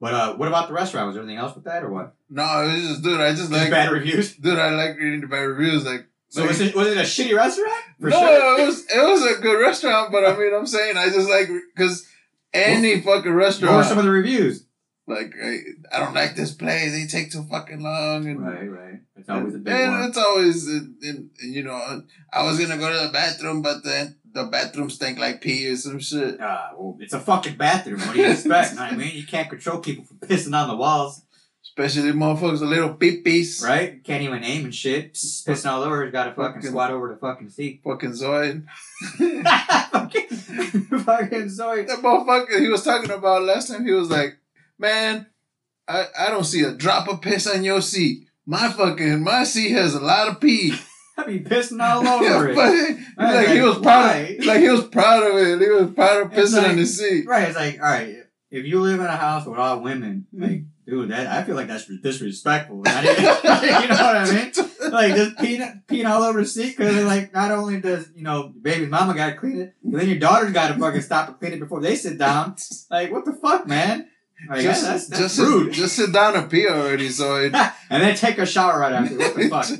But 0.00 0.14
uh, 0.14 0.34
what 0.36 0.48
about 0.48 0.68
the 0.68 0.74
restaurant? 0.74 1.08
Was 1.08 1.14
there 1.16 1.24
anything 1.24 1.38
else 1.38 1.54
with 1.54 1.64
that 1.64 1.82
or 1.82 1.90
what? 1.90 2.14
No, 2.30 2.62
it 2.62 2.72
was 2.72 2.86
just, 2.88 3.02
dude. 3.02 3.20
I 3.20 3.34
just 3.34 3.50
like, 3.50 3.70
bad 3.70 3.90
reviews? 3.90 4.34
dude. 4.36 4.58
I 4.58 4.70
like 4.70 4.96
reading 4.96 5.20
the 5.20 5.26
bad 5.26 5.40
reviews. 5.40 5.84
Like, 5.84 6.06
So 6.28 6.40
like- 6.42 6.50
was 6.50 6.60
it, 6.60 6.74
was 6.74 6.86
it 6.88 6.96
a 6.96 7.00
shitty 7.02 7.36
restaurant? 7.36 7.82
For 8.00 8.08
no, 8.08 8.18
sure. 8.18 8.60
it 8.60 8.66
was 8.66 8.86
it 8.88 9.00
was 9.02 9.26
a 9.36 9.40
good 9.42 9.60
restaurant, 9.60 10.10
but 10.12 10.24
I 10.24 10.36
mean, 10.38 10.54
I'm 10.54 10.66
saying 10.66 10.96
I 10.96 11.10
just 11.10 11.28
like 11.28 11.48
because 11.74 12.06
any 12.54 13.00
fucking 13.02 13.32
restaurant. 13.32 13.74
What 13.74 13.78
were 13.78 13.84
some 13.88 13.98
of 13.98 14.04
the 14.04 14.10
reviews? 14.10 14.64
like 15.06 15.34
I, 15.42 15.58
I 15.92 15.98
don't 15.98 16.14
like 16.14 16.36
this 16.36 16.54
place. 16.54 16.92
They 16.92 17.06
take 17.06 17.32
too 17.32 17.42
fucking 17.50 17.80
long, 17.82 18.26
and 18.26 18.40
Right, 18.40 18.70
right. 18.70 19.00
It's 19.16 19.28
always 19.28 19.54
a 19.56 19.58
big 19.58 19.74
and 19.74 19.92
one. 19.92 20.08
it's 20.08 20.16
always 20.16 20.66
and, 20.68 20.94
and, 21.02 21.30
you 21.42 21.62
know 21.64 22.02
I 22.32 22.44
was 22.44 22.58
gonna 22.60 22.78
go 22.78 22.90
to 22.90 23.06
the 23.06 23.12
bathroom, 23.12 23.60
but 23.60 23.82
then 23.84 24.16
the 24.32 24.44
bathroom 24.44 24.90
stink 24.90 25.18
like 25.18 25.40
pee 25.40 25.68
or 25.68 25.76
some 25.76 25.98
shit. 25.98 26.38
Ah, 26.40 26.70
well, 26.76 26.96
it's 27.00 27.12
a 27.12 27.20
fucking 27.20 27.56
bathroom. 27.56 28.00
What 28.00 28.14
do 28.14 28.20
you 28.20 28.30
expect? 28.30 28.78
I 28.78 28.94
mean? 28.94 29.14
You 29.14 29.26
can't 29.26 29.48
control 29.48 29.78
people 29.78 30.04
from 30.04 30.18
pissing 30.18 30.56
on 30.60 30.68
the 30.68 30.76
walls, 30.76 31.22
Especially 31.62 32.10
motherfuckers, 32.12 32.62
a 32.62 32.64
little 32.64 32.94
peepies. 32.94 33.62
right? 33.64 34.02
Can't 34.02 34.22
even 34.22 34.42
aim 34.44 34.64
and 34.64 34.74
shit. 34.74 35.14
Pissing 35.14 35.70
all 35.70 35.82
over. 35.82 36.04
You 36.04 36.10
gotta 36.10 36.30
fucking 36.32 36.54
Fucking- 36.54 36.70
squat 36.70 36.90
over 36.90 37.08
the 37.08 37.16
fucking 37.16 37.50
seat. 37.50 37.80
Fucking 37.84 38.10
Zoid. 38.12 38.64
fucking, 39.90 41.00
fucking 41.00 41.48
sorry. 41.50 41.84
That 41.84 41.98
motherfucker 41.98 42.60
he 42.60 42.68
was 42.68 42.82
talking 42.82 43.10
about 43.10 43.42
last 43.42 43.68
time, 43.68 43.84
he 43.84 43.92
was 43.92 44.10
like, 44.10 44.38
Man, 44.78 45.26
I, 45.86 46.06
I 46.18 46.30
don't 46.30 46.44
see 46.44 46.62
a 46.62 46.72
drop 46.72 47.08
of 47.08 47.20
piss 47.20 47.46
on 47.46 47.62
your 47.64 47.82
seat. 47.82 48.26
My 48.46 48.68
fucking 48.70 49.22
my 49.22 49.44
seat 49.44 49.70
has 49.72 49.94
a 49.94 50.00
lot 50.00 50.28
of 50.28 50.40
pee. 50.40 50.74
I 51.20 51.26
be 51.26 51.40
pissing 51.40 51.82
all 51.82 52.06
over 52.06 52.48
it. 52.48 52.54
but 52.54 52.72
he, 52.72 53.04
I 53.18 53.26
was 53.26 53.34
like, 53.34 53.48
he 53.48 53.60
like, 53.60 53.68
was 53.68 53.78
proud 53.78 54.04
why? 54.04 54.16
of 54.16 54.46
like 54.46 54.60
he 54.60 54.68
was 54.68 54.84
proud 54.88 55.22
of 55.22 55.36
it. 55.36 55.60
He 55.60 55.68
was 55.68 55.90
proud 55.92 56.22
of 56.22 56.32
pissing 56.32 56.56
like- 56.58 56.70
on 56.70 56.78
his 56.78 56.98
seat. 56.98 57.26
Right, 57.26 57.48
it's 57.48 57.56
like, 57.56 57.74
all 57.80 57.90
right, 57.90 58.16
if 58.50 58.66
you 58.66 58.80
live 58.80 59.00
in 59.00 59.06
a 59.06 59.16
house 59.16 59.46
with 59.46 59.58
all 59.58 59.80
women, 59.80 60.26
mm-hmm. 60.34 60.42
like, 60.42 60.62
dude, 60.86 61.10
that 61.10 61.26
I 61.26 61.44
feel 61.44 61.54
like 61.54 61.68
that's 61.68 61.86
disrespectful. 62.02 62.82
Even- 62.88 63.16
you 63.16 63.22
know 63.22 63.34
what 63.42 64.16
I 64.16 64.30
mean? 64.32 64.52
Like, 64.90 65.14
just 65.14 65.36
peeing, 65.36 65.84
peeing 65.86 66.08
all 66.08 66.22
over 66.22 66.40
the 66.40 66.48
seat 66.48 66.76
because, 66.76 67.04
like, 67.04 67.32
not 67.32 67.52
only 67.52 67.80
does, 67.80 68.10
you 68.16 68.22
know, 68.22 68.52
baby's 68.60 68.88
mama 68.88 69.14
got 69.14 69.26
to 69.26 69.36
clean 69.36 69.60
it, 69.60 69.74
but 69.84 69.98
then 69.98 70.08
your 70.08 70.18
daughter's 70.18 70.52
got 70.52 70.68
to 70.68 70.80
fucking 70.80 71.02
stop 71.02 71.28
and 71.28 71.38
clean 71.38 71.52
it 71.52 71.60
before 71.60 71.80
they 71.80 71.94
sit 71.94 72.18
down. 72.18 72.56
Like, 72.90 73.12
what 73.12 73.24
the 73.24 73.34
fuck, 73.34 73.68
man? 73.68 74.08
Like, 74.48 74.62
just, 74.62 74.84
that's, 74.84 75.06
that's 75.08 75.20
just, 75.22 75.38
rude. 75.38 75.66
Sit, 75.74 75.82
just 75.82 75.96
sit 75.96 76.12
down 76.12 76.34
and 76.36 76.50
pee 76.50 76.66
already. 76.66 77.08
So 77.10 77.36
it, 77.44 77.54
and 77.54 78.02
then 78.02 78.16
take 78.16 78.38
a 78.38 78.46
shower 78.46 78.80
right 78.80 78.92
after. 78.92 79.16
What 79.18 79.34
the 79.36 79.48
fuck? 79.48 79.68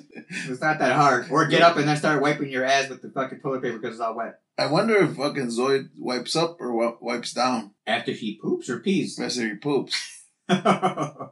It's 0.48 0.61
not 0.61 0.78
that 0.78 0.92
hard. 0.92 1.28
Or 1.30 1.46
get 1.48 1.61
up 1.62 1.76
and 1.76 1.88
then 1.88 1.96
start 1.96 2.22
wiping 2.22 2.50
your 2.50 2.64
ass 2.64 2.88
with 2.88 3.02
the 3.02 3.11
fucking 3.11 3.40
toilet 3.40 3.62
paper 3.62 3.78
because 3.78 3.96
it's 3.96 4.00
all 4.00 4.14
wet. 4.14 4.38
I 4.56 4.66
wonder 4.66 4.96
if 4.98 5.16
fucking 5.16 5.48
Zoid 5.48 5.88
wipes 5.98 6.37
up 6.37 6.58
or 6.61 6.68
wi- 6.68 6.94
wipes 7.00 7.32
down 7.32 7.72
After 7.85 8.12
he 8.12 8.38
poops 8.40 8.68
or 8.70 8.78
pees? 8.78 9.18
after 9.18 9.48
he 9.48 9.54
poops. 9.56 10.22
um, 10.48 11.30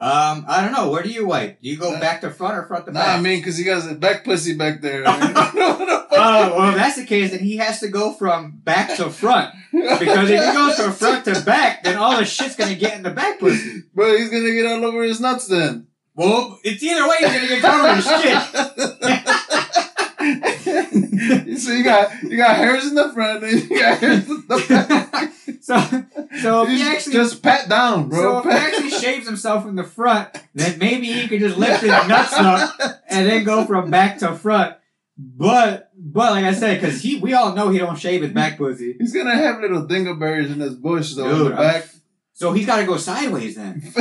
I 0.00 0.62
don't 0.62 0.72
know. 0.72 0.90
Where 0.90 1.02
do 1.02 1.10
you 1.10 1.26
wipe? 1.26 1.60
Do 1.60 1.68
you 1.68 1.76
go 1.76 1.94
Uh, 1.94 2.00
back 2.00 2.22
to 2.22 2.30
front 2.30 2.56
or 2.56 2.66
front 2.66 2.86
to 2.86 2.92
Nah, 2.92 3.00
back? 3.00 3.18
I 3.18 3.20
mean, 3.20 3.40
because 3.40 3.58
he 3.58 3.64
got 3.64 3.82
his 3.82 3.92
back 3.98 4.24
pussy 4.24 4.56
back 4.56 4.80
there. 4.80 5.02
Oh, 6.18 6.58
well, 6.58 6.70
if 6.70 6.76
that's 6.76 6.96
the 6.96 7.06
case, 7.06 7.30
then 7.30 7.40
he 7.40 7.56
has 7.58 7.80
to 7.80 7.88
go 7.88 8.12
from 8.12 8.60
back 8.64 8.96
to 8.96 9.10
front. 9.10 9.54
Because 9.72 10.30
if 10.30 10.44
he 10.44 10.52
goes 10.52 10.76
from 10.76 10.92
front 10.92 11.24
to 11.26 11.40
back, 11.42 11.84
then 11.84 11.96
all 11.96 12.16
the 12.16 12.24
shit's 12.24 12.56
gonna 12.56 12.74
get 12.74 12.94
in 12.94 13.02
the 13.02 13.10
back 13.10 13.38
pussy. 13.38 13.82
Bro, 13.94 14.16
he's 14.18 14.30
gonna 14.30 14.52
get 14.52 14.66
all 14.66 14.84
over 14.84 15.02
his 15.02 15.20
nuts 15.20 15.46
then. 15.48 15.86
Well, 16.14 16.58
it's 16.64 16.82
either 16.82 17.08
way, 17.08 17.16
he's 17.20 17.32
gonna 17.32 17.48
get 17.48 17.62
covered 17.62 17.96
in 17.96 18.02
shit. 18.02 19.58
so 21.58 21.72
you 21.72 21.84
got 21.84 22.22
you 22.24 22.36
got 22.36 22.56
hairs 22.56 22.86
in 22.86 22.94
the 22.94 23.12
front 23.12 23.44
and 23.44 23.70
you 23.70 23.78
got 23.78 23.98
hairs 23.98 24.28
in 24.28 24.44
the 24.48 24.66
back. 24.68 25.32
so, 25.60 25.78
so 26.42 26.62
if 26.62 26.68
he 26.70 26.82
actually, 26.82 27.12
just 27.12 27.42
pat 27.42 27.68
down, 27.68 28.10
so 28.10 28.16
bro. 28.16 28.38
if 28.38 28.44
he 28.44 28.50
actually 28.50 28.90
shaves 28.90 29.26
himself 29.26 29.66
in 29.66 29.76
the 29.76 29.84
front, 29.84 30.28
then 30.54 30.78
maybe 30.78 31.06
he 31.06 31.28
could 31.28 31.40
just 31.40 31.56
lift 31.56 31.82
his 31.82 31.90
nuts 31.90 32.32
up 32.32 32.74
and 33.08 33.28
then 33.28 33.44
go 33.44 33.64
from 33.64 33.90
back 33.90 34.18
to 34.18 34.34
front. 34.34 34.76
But, 35.18 35.90
but 35.96 36.30
like 36.32 36.44
I 36.44 36.52
said, 36.54 36.80
because 36.80 37.02
he, 37.02 37.18
we 37.18 37.34
all 37.34 37.52
know 37.54 37.70
he 37.70 37.78
don't 37.78 37.98
shave 37.98 38.22
his 38.22 38.32
back 38.32 38.56
pussy. 38.56 38.94
He's 38.98 39.12
gonna 39.12 39.34
have 39.34 39.60
little 39.60 39.84
dingleberries 39.86 40.52
in 40.52 40.60
his 40.60 40.74
bush 40.76 41.14
though 41.14 41.28
in 41.28 41.36
Dude, 41.38 41.52
the 41.52 41.56
I'm- 41.56 41.80
back. 41.80 41.88
So 42.34 42.52
he's 42.52 42.66
got 42.66 42.76
to 42.76 42.86
go 42.86 42.96
sideways 42.98 43.56
then. 43.56 43.82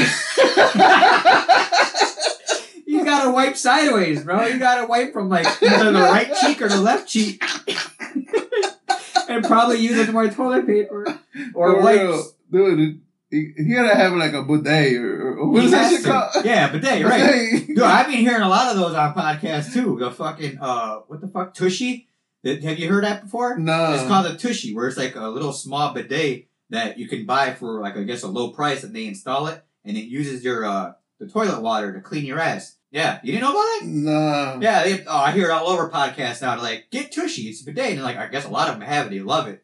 You 2.85 3.03
gotta 3.03 3.31
wipe 3.31 3.57
sideways, 3.57 4.23
bro. 4.23 4.45
You 4.47 4.59
gotta 4.59 4.87
wipe 4.87 5.11
from 5.13 5.27
like 5.29 5.45
either 5.61 5.91
the 5.91 5.99
right 5.99 6.33
cheek 6.41 6.61
or 6.61 6.69
the 6.69 6.79
left 6.79 7.07
cheek. 7.07 7.43
and 9.29 9.43
probably 9.43 9.77
use 9.79 9.97
it 9.97 10.11
more 10.13 10.27
toilet 10.29 10.65
paper 10.65 11.19
or 11.53 11.73
For 11.75 11.81
wipes. 11.83 12.33
real. 12.49 12.75
dude. 12.75 13.01
He, 13.29 13.51
he 13.57 13.73
gotta 13.73 13.95
have 13.95 14.13
like 14.13 14.33
a 14.33 14.43
bidet 14.43 14.95
or, 14.95 15.37
or 15.39 15.49
what 15.49 15.63
He 15.63 15.69
that 15.69 15.91
shit 15.91 16.05
called? 16.05 16.45
Yeah, 16.45 16.69
then, 16.69 17.03
right. 17.03 17.51
Bidet. 17.51 17.67
Dude, 17.67 17.79
I've 17.81 18.07
been 18.07 18.17
hearing 18.17 18.41
a 18.41 18.47
lot 18.47 18.71
of 18.71 18.77
those 18.77 18.95
on 18.95 19.13
podcasts 19.13 19.73
too. 19.73 19.97
The 19.99 20.11
fucking 20.11 20.59
uh 20.59 20.99
what 21.07 21.19
the 21.19 21.27
fuck, 21.27 21.53
Tushy? 21.53 22.07
Have 22.45 22.79
you 22.79 22.87
heard 22.87 23.03
that 23.03 23.23
before? 23.23 23.57
No. 23.57 23.93
It's 23.93 24.07
called 24.07 24.27
a 24.27 24.37
Tushy, 24.37 24.73
where 24.73 24.87
it's 24.87 24.95
like 24.97 25.15
a 25.15 25.27
little 25.27 25.51
small 25.51 25.93
bidet 25.93 26.47
that 26.69 26.97
you 26.97 27.07
can 27.09 27.25
buy 27.25 27.53
for 27.53 27.81
like 27.81 27.97
I 27.97 28.03
guess 28.03 28.23
a 28.23 28.27
low 28.27 28.51
price 28.51 28.83
and 28.83 28.95
they 28.95 29.05
install 29.05 29.47
it 29.47 29.61
and 29.83 29.97
it 29.97 30.05
uses 30.05 30.43
your 30.43 30.65
uh 30.65 30.93
the 31.19 31.27
toilet 31.27 31.61
water 31.61 31.93
to 31.93 31.99
clean 31.99 32.25
your 32.25 32.39
ass. 32.39 32.77
Yeah. 32.91 33.19
You 33.23 33.33
didn't 33.33 33.43
know 33.43 33.51
about 33.51 33.79
that? 33.81 33.85
No. 33.85 34.59
Yeah, 34.61 34.83
they, 34.83 35.03
oh, 35.05 35.17
I 35.17 35.31
hear 35.31 35.49
it 35.49 35.51
all 35.51 35.67
over 35.67 35.89
podcasts 35.89 36.41
now. 36.41 36.55
They're 36.55 36.63
like, 36.63 36.89
get 36.89 37.11
Tushy, 37.11 37.43
it's 37.43 37.61
a 37.61 37.65
bidet. 37.65 37.93
And 37.93 38.03
like, 38.03 38.17
I 38.17 38.27
guess 38.27 38.45
a 38.45 38.49
lot 38.49 38.69
of 38.69 38.75
them 38.75 38.87
have 38.87 39.07
it. 39.07 39.09
They 39.09 39.19
love 39.19 39.47
it. 39.47 39.63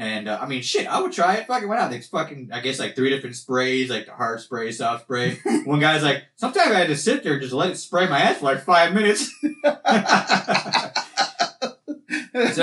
And 0.00 0.28
uh, 0.28 0.38
I 0.40 0.46
mean, 0.46 0.62
shit, 0.62 0.86
I 0.86 0.98
would 0.98 1.12
try 1.12 1.34
it. 1.34 1.46
Fucking 1.46 1.68
why 1.68 1.76
not? 1.76 1.92
It's 1.92 2.06
fucking, 2.06 2.48
I 2.54 2.60
guess 2.60 2.78
like 2.78 2.96
three 2.96 3.10
different 3.10 3.36
sprays, 3.36 3.90
like 3.90 4.06
the 4.06 4.12
hard 4.12 4.40
spray, 4.40 4.72
soft 4.72 5.02
spray. 5.02 5.38
One 5.66 5.78
guy's 5.78 6.02
like, 6.02 6.24
sometimes 6.36 6.70
I 6.72 6.78
had 6.78 6.88
to 6.88 6.96
sit 6.96 7.22
there 7.22 7.34
and 7.34 7.42
just 7.42 7.52
let 7.52 7.70
it 7.70 7.76
spray 7.76 8.08
my 8.08 8.18
ass 8.18 8.38
for 8.38 8.46
like 8.46 8.62
five 8.62 8.94
minutes. 8.94 9.30
so 9.42 9.44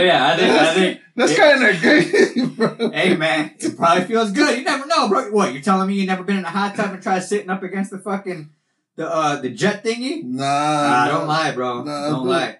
yeah, 0.01 0.33
I 0.33 0.35
think, 0.35 0.51
I 0.51 0.73
think, 0.73 0.99
That's 1.15 1.37
kind 1.37 1.63
of 1.63 1.79
gay, 1.79 2.45
bro. 2.55 2.89
hey 2.89 3.15
man, 3.15 3.51
it 3.59 3.77
probably 3.77 4.05
feels 4.05 4.31
good. 4.31 4.57
You 4.57 4.63
never 4.63 4.87
know, 4.87 5.07
bro. 5.07 5.29
What, 5.29 5.53
you're 5.53 5.61
telling 5.61 5.87
me 5.87 5.93
you 5.93 6.07
never 6.07 6.23
been 6.23 6.37
in 6.37 6.45
a 6.45 6.49
hot 6.49 6.75
tub 6.75 6.91
and 6.91 7.03
tried 7.03 7.19
sitting 7.19 7.51
up 7.51 7.61
against 7.61 7.91
the 7.91 7.99
fucking, 7.99 8.49
the, 8.95 9.07
uh, 9.07 9.39
the 9.39 9.51
jet 9.51 9.83
thingy? 9.83 10.23
Nah. 10.23 10.43
Ah, 10.43 11.05
no. 11.05 11.19
don't 11.19 11.27
lie, 11.27 11.51
bro. 11.51 11.83
Nah, 11.83 12.09
don't 12.09 12.23
dude. 12.23 12.31
lie. 12.31 12.57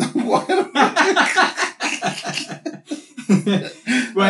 What? 3.48 3.74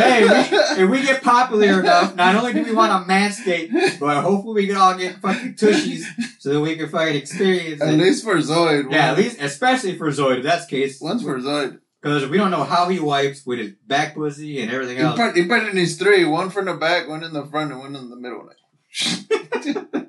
Hey, 0.02 0.22
we, 0.24 0.58
if 0.84 0.90
we 0.90 1.02
get 1.02 1.22
popular 1.22 1.80
enough, 1.80 2.14
not 2.16 2.34
only 2.37 2.52
do 2.52 2.62
we 2.64 2.72
want 2.72 2.92
a 2.92 3.06
manscape, 3.11 3.98
but 4.00 4.22
hopefully 4.22 4.62
we 4.62 4.66
can 4.68 4.76
all 4.76 4.96
get 4.96 5.16
fucking 5.20 5.54
tushies 5.54 6.02
so 6.38 6.52
that 6.54 6.61
we 6.61 6.76
can 6.76 6.88
fucking 6.88 7.16
experience 7.16 7.80
At 7.82 7.94
it. 7.94 7.98
least 7.98 8.24
for 8.24 8.37
Zoid. 8.37 8.90
yeah, 8.92 9.11
at 9.12 9.16
least, 9.18 9.40
especially 9.40 9.96
for 9.96 10.08
Zoid, 10.11 10.38
if 10.38 10.44
that's 10.44 10.66
the 10.66 10.70
case. 10.76 11.00
Once 11.00 11.22
for 11.22 11.38
Zoid. 11.38 11.80
Because 12.00 12.28
we 12.28 12.38
don't 12.38 12.52
know 12.52 12.62
how 12.62 12.88
he 12.88 13.00
wipes 13.00 13.44
with 13.44 13.58
his 13.58 13.72
back 13.87 14.14
pussy 14.14 14.61
and 14.61 14.70
everything 14.70 14.98
He 14.98 15.02
else. 15.02 15.16
probably, 15.16 15.42
he 15.42 15.48
probably 15.48 15.72
needs 15.72 15.96
three. 15.96 16.24
One 16.24 16.48
from 16.48 16.66
the 16.66 16.74
back, 16.74 17.08
one 17.08 17.24
in 17.24 17.32
the 17.32 17.44
front, 17.44 17.72
and 17.72 17.80
one 17.80 17.96
in 17.96 18.08
the 18.08 18.16
middle. 18.16 18.48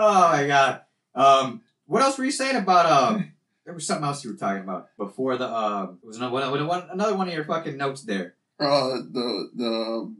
Oh 0.00 0.30
my 0.30 0.46
god. 0.46 0.82
Um, 1.14 1.62
what 1.86 2.02
else 2.02 2.18
were 2.18 2.24
you 2.24 2.30
saying 2.30 2.54
about, 2.56 2.86
um, 2.86 3.32
there 3.64 3.74
was 3.74 3.86
something 3.86 4.04
else 4.04 4.22
you 4.22 4.30
were 4.30 4.36
talking 4.36 4.62
about 4.62 4.88
before 4.96 5.36
the, 5.36 5.48
um, 5.52 5.98
it 6.02 6.06
was 6.06 6.16
another 6.18 6.32
one, 6.66 6.88
another 6.92 7.16
one 7.16 7.26
of 7.28 7.34
your 7.34 7.44
fucking 7.44 7.76
notes 7.76 8.02
there. 8.02 8.34
Uh, 8.60 8.96
the 9.10 9.50
the 9.54 10.14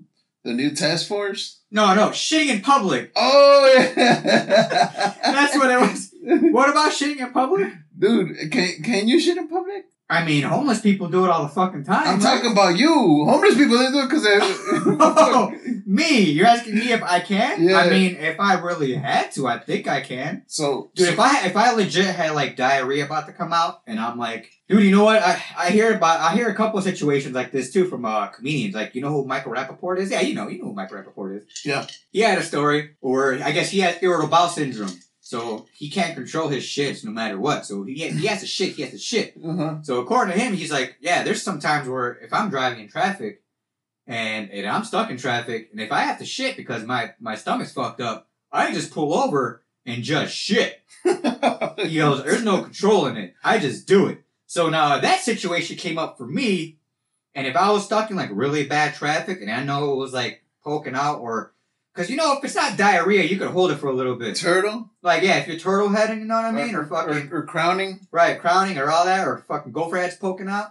the 0.45 0.53
new 0.53 0.71
task 0.75 1.09
force. 1.09 1.61
No, 1.71 1.95
no, 1.95 2.09
shitting 2.11 2.49
in 2.49 2.61
public. 2.61 3.13
Oh 3.17 3.75
yeah. 3.77 3.93
That's 5.23 5.57
what 5.57 5.71
it 5.71 5.81
was. 5.81 6.15
What 6.53 6.71
about 6.71 6.93
shitting 6.93 7.19
in 7.19 7.33
public? 7.33 7.73
Dude, 7.99 8.51
can 8.51 8.83
can 8.83 9.09
you 9.09 9.21
shit 9.21 9.37
in 9.37 9.49
public? 9.49 9.85
I 10.11 10.25
mean, 10.25 10.43
homeless 10.45 10.81
people 10.81 11.09
do 11.09 11.25
it 11.25 11.31
all 11.31 11.43
the 11.43 11.51
fucking 11.51 11.85
time. 11.85 12.07
I'm 12.09 12.15
right? 12.19 12.23
talking 12.23 12.53
about 12.53 12.79
you. 12.79 13.27
Homeless 13.29 13.57
people, 13.57 13.77
they 13.77 13.91
do 13.91 14.01
it 14.01 14.09
because 14.09 14.27
Oh, 14.27 15.51
they. 15.51 15.83
me? 15.85 16.21
You're 16.31 16.47
asking 16.47 16.77
me 16.77 16.93
if 16.93 17.03
I 17.03 17.21
can? 17.21 17.63
Yeah. 17.63 17.77
I 17.79 17.91
mean, 17.91 18.17
if 18.17 18.41
I 18.41 18.55
really 18.59 18.95
had 18.95 19.33
to, 19.33 19.47
I 19.47 19.59
think 19.59 19.87
I 19.87 20.01
can. 20.01 20.45
so, 20.47 20.91
Dude, 20.95 21.09
if 21.11 21.21
I 21.21 21.45
if 21.47 21.57
I 21.57 21.73
legit 21.73 22.07
had 22.07 22.33
like 22.33 22.57
diarrhea 22.57 23.05
about 23.05 23.27
to 23.27 23.33
come 23.33 23.53
out, 23.53 23.83
and 23.87 24.01
I'm 24.01 24.19
like, 24.19 24.51
dude, 24.69 24.83
you 24.83 24.93
know 24.97 25.05
what? 25.05 25.23
I, 25.23 25.43
I 25.59 25.71
hear 25.71 25.95
about 25.95 26.21
I 26.21 26.35
hear 26.35 26.49
a 26.49 26.55
couple 26.55 26.79
of 26.79 26.85
situations 26.85 27.35
like 27.35 27.53
this 27.53 27.71
too 27.71 27.85
from 27.87 28.07
uh, 28.07 28.29
comedians. 28.29 28.75
Like, 28.75 28.95
you 28.95 29.03
know 29.03 29.11
who 29.11 29.27
Michael 29.27 29.53
Rapaport 29.53 29.99
is? 29.99 30.11
Yeah, 30.11 30.23
you 30.23 30.35
know, 30.35 30.49
you 30.49 30.59
know 30.59 30.69
who 30.69 30.75
Michael 30.75 30.99
Rapaport 31.03 31.37
is. 31.39 31.45
Yeah. 31.67 31.87
He 32.13 32.21
had 32.21 32.39
a 32.39 32.43
story 32.43 32.97
where 33.01 33.43
I 33.45 33.51
guess 33.53 33.71
he 33.71 33.81
had 33.81 33.99
irritable 34.03 34.29
bowel 34.31 34.49
syndrome, 34.49 34.99
so 35.29 35.67
he 35.75 35.91
can't 35.91 36.15
control 36.15 36.49
his 36.49 36.65
shits 36.65 37.05
no 37.05 37.11
matter 37.11 37.39
what. 37.39 37.67
So 37.67 37.83
he 37.83 38.09
he 38.09 38.27
has 38.29 38.41
to 38.41 38.47
shit, 38.47 38.77
he 38.77 38.83
has 38.83 38.93
to 38.93 38.99
shit. 38.99 39.35
uh-huh. 39.37 39.83
So 39.83 40.01
according 40.01 40.33
to 40.33 40.41
him, 40.41 40.55
he's 40.55 40.73
like, 40.73 40.97
yeah, 41.03 41.23
there's 41.23 41.43
some 41.43 41.61
times 41.61 41.87
where 41.87 42.15
if 42.23 42.33
I'm 42.33 42.49
driving 42.49 42.81
in 42.81 42.89
traffic 42.89 43.43
and, 44.07 44.51
and 44.51 44.67
I'm 44.67 44.85
stuck 44.85 45.11
in 45.11 45.19
traffic, 45.19 45.69
and 45.71 45.83
if 45.83 45.93
I 45.93 45.99
have 46.01 46.19
to 46.21 46.25
shit 46.25 46.57
because 46.57 46.83
my, 46.85 47.13
my 47.21 47.35
stomach's 47.35 47.75
fucked 47.75 48.01
up, 48.01 48.27
I 48.51 48.73
just 48.73 48.91
pull 48.91 49.13
over 49.13 49.63
and 49.85 50.03
just 50.03 50.35
shit. 50.35 50.81
He 51.05 51.99
goes, 51.99 52.25
there's 52.25 52.43
no 52.43 52.63
control 52.63 53.05
in 53.05 53.19
it. 53.19 53.35
I 53.45 53.59
just 53.59 53.87
do 53.87 54.07
it. 54.07 54.23
So 54.47 54.71
now 54.71 54.99
that 54.99 55.21
situation 55.21 55.77
came 55.77 55.99
up 55.99 56.17
for 56.17 56.27
me, 56.27 56.79
and 57.35 57.47
if 57.47 57.55
I 57.55 57.71
was 57.71 57.85
stuck 57.85 58.11
in 58.11 58.17
like 58.17 58.31
really 58.33 58.67
bad 58.67 58.95
traffic 58.95 59.43
and 59.43 59.51
I 59.51 59.63
know 59.63 59.93
it 59.93 59.97
was 59.97 60.15
like 60.15 60.43
poking 60.65 60.95
out 60.95 61.19
or, 61.19 61.53
cause 61.99 62.09
you 62.11 62.17
know, 62.17 62.37
if 62.39 62.45
it's 62.45 62.55
not 62.55 62.77
diarrhea, 62.79 63.25
you 63.25 63.37
can 63.37 63.49
hold 63.49 63.71
it 63.71 63.77
for 63.77 63.89
a 63.89 63.93
little 63.93 64.15
bit. 64.17 64.37
Turtle? 64.37 64.91
Like, 65.03 65.23
yeah, 65.23 65.37
if 65.39 65.49
you're 65.49 65.59
turtle 65.59 65.89
heading, 65.91 66.21
you 66.21 66.25
know 66.25 66.37
what 66.37 66.45
I 66.45 66.53
mean? 66.53 66.75
Or 66.75 66.87
fucking, 66.87 67.31
Or, 67.33 67.39
or 67.41 67.47
crowning? 67.47 68.07
right, 68.11 68.39
crowning 68.41 68.79
or 68.79 68.91
all 68.91 69.05
that, 69.05 69.27
or 69.27 69.45
fucking 69.49 69.73
gopher 69.73 69.97
heads 69.97 70.17
poking 70.17 70.49
out. 70.49 70.71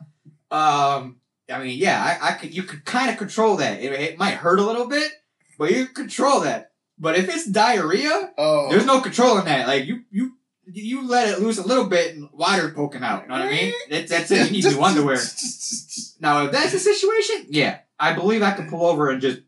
Um, 0.49 1.17
I 1.51 1.59
mean, 1.63 1.77
yeah, 1.77 2.01
I, 2.21 2.29
I 2.29 2.31
could, 2.33 2.53
you 2.55 2.63
could 2.63 2.85
kind 2.85 3.09
of 3.09 3.17
control 3.17 3.57
that. 3.57 3.79
It, 3.81 3.91
it 3.93 4.17
might 4.17 4.35
hurt 4.35 4.59
a 4.59 4.63
little 4.65 4.87
bit, 4.87 5.11
but 5.57 5.71
you 5.71 5.87
control 5.87 6.39
that. 6.41 6.71
But 6.97 7.17
if 7.17 7.29
it's 7.29 7.45
diarrhea, 7.45 8.31
Oh. 8.37 8.69
there's 8.69 8.85
no 8.85 9.01
controlling 9.01 9.45
that. 9.45 9.67
Like 9.67 9.85
you, 9.85 10.01
you, 10.09 10.33
you 10.65 11.07
let 11.07 11.27
it 11.29 11.39
loose 11.39 11.57
a 11.59 11.67
little 11.67 11.85
bit 11.85 12.15
and 12.15 12.29
water 12.33 12.69
poking 12.75 13.03
out. 13.03 13.23
You 13.23 13.29
know 13.29 13.35
what 13.39 13.47
I 13.47 13.51
mean? 13.51 13.73
That's, 13.89 14.09
that's 14.09 14.31
it. 14.31 14.47
You 14.51 14.61
need 14.63 14.65
new 14.75 14.81
underwear. 14.81 15.19
Now, 16.19 16.45
if 16.45 16.51
that's 16.51 16.71
the 16.71 16.79
situation, 16.79 17.45
yeah, 17.49 17.77
I 17.99 18.13
believe 18.13 18.41
I 18.41 18.51
can 18.51 18.67
pull 18.67 18.87
over 18.87 19.11
and 19.11 19.21
just 19.21 19.39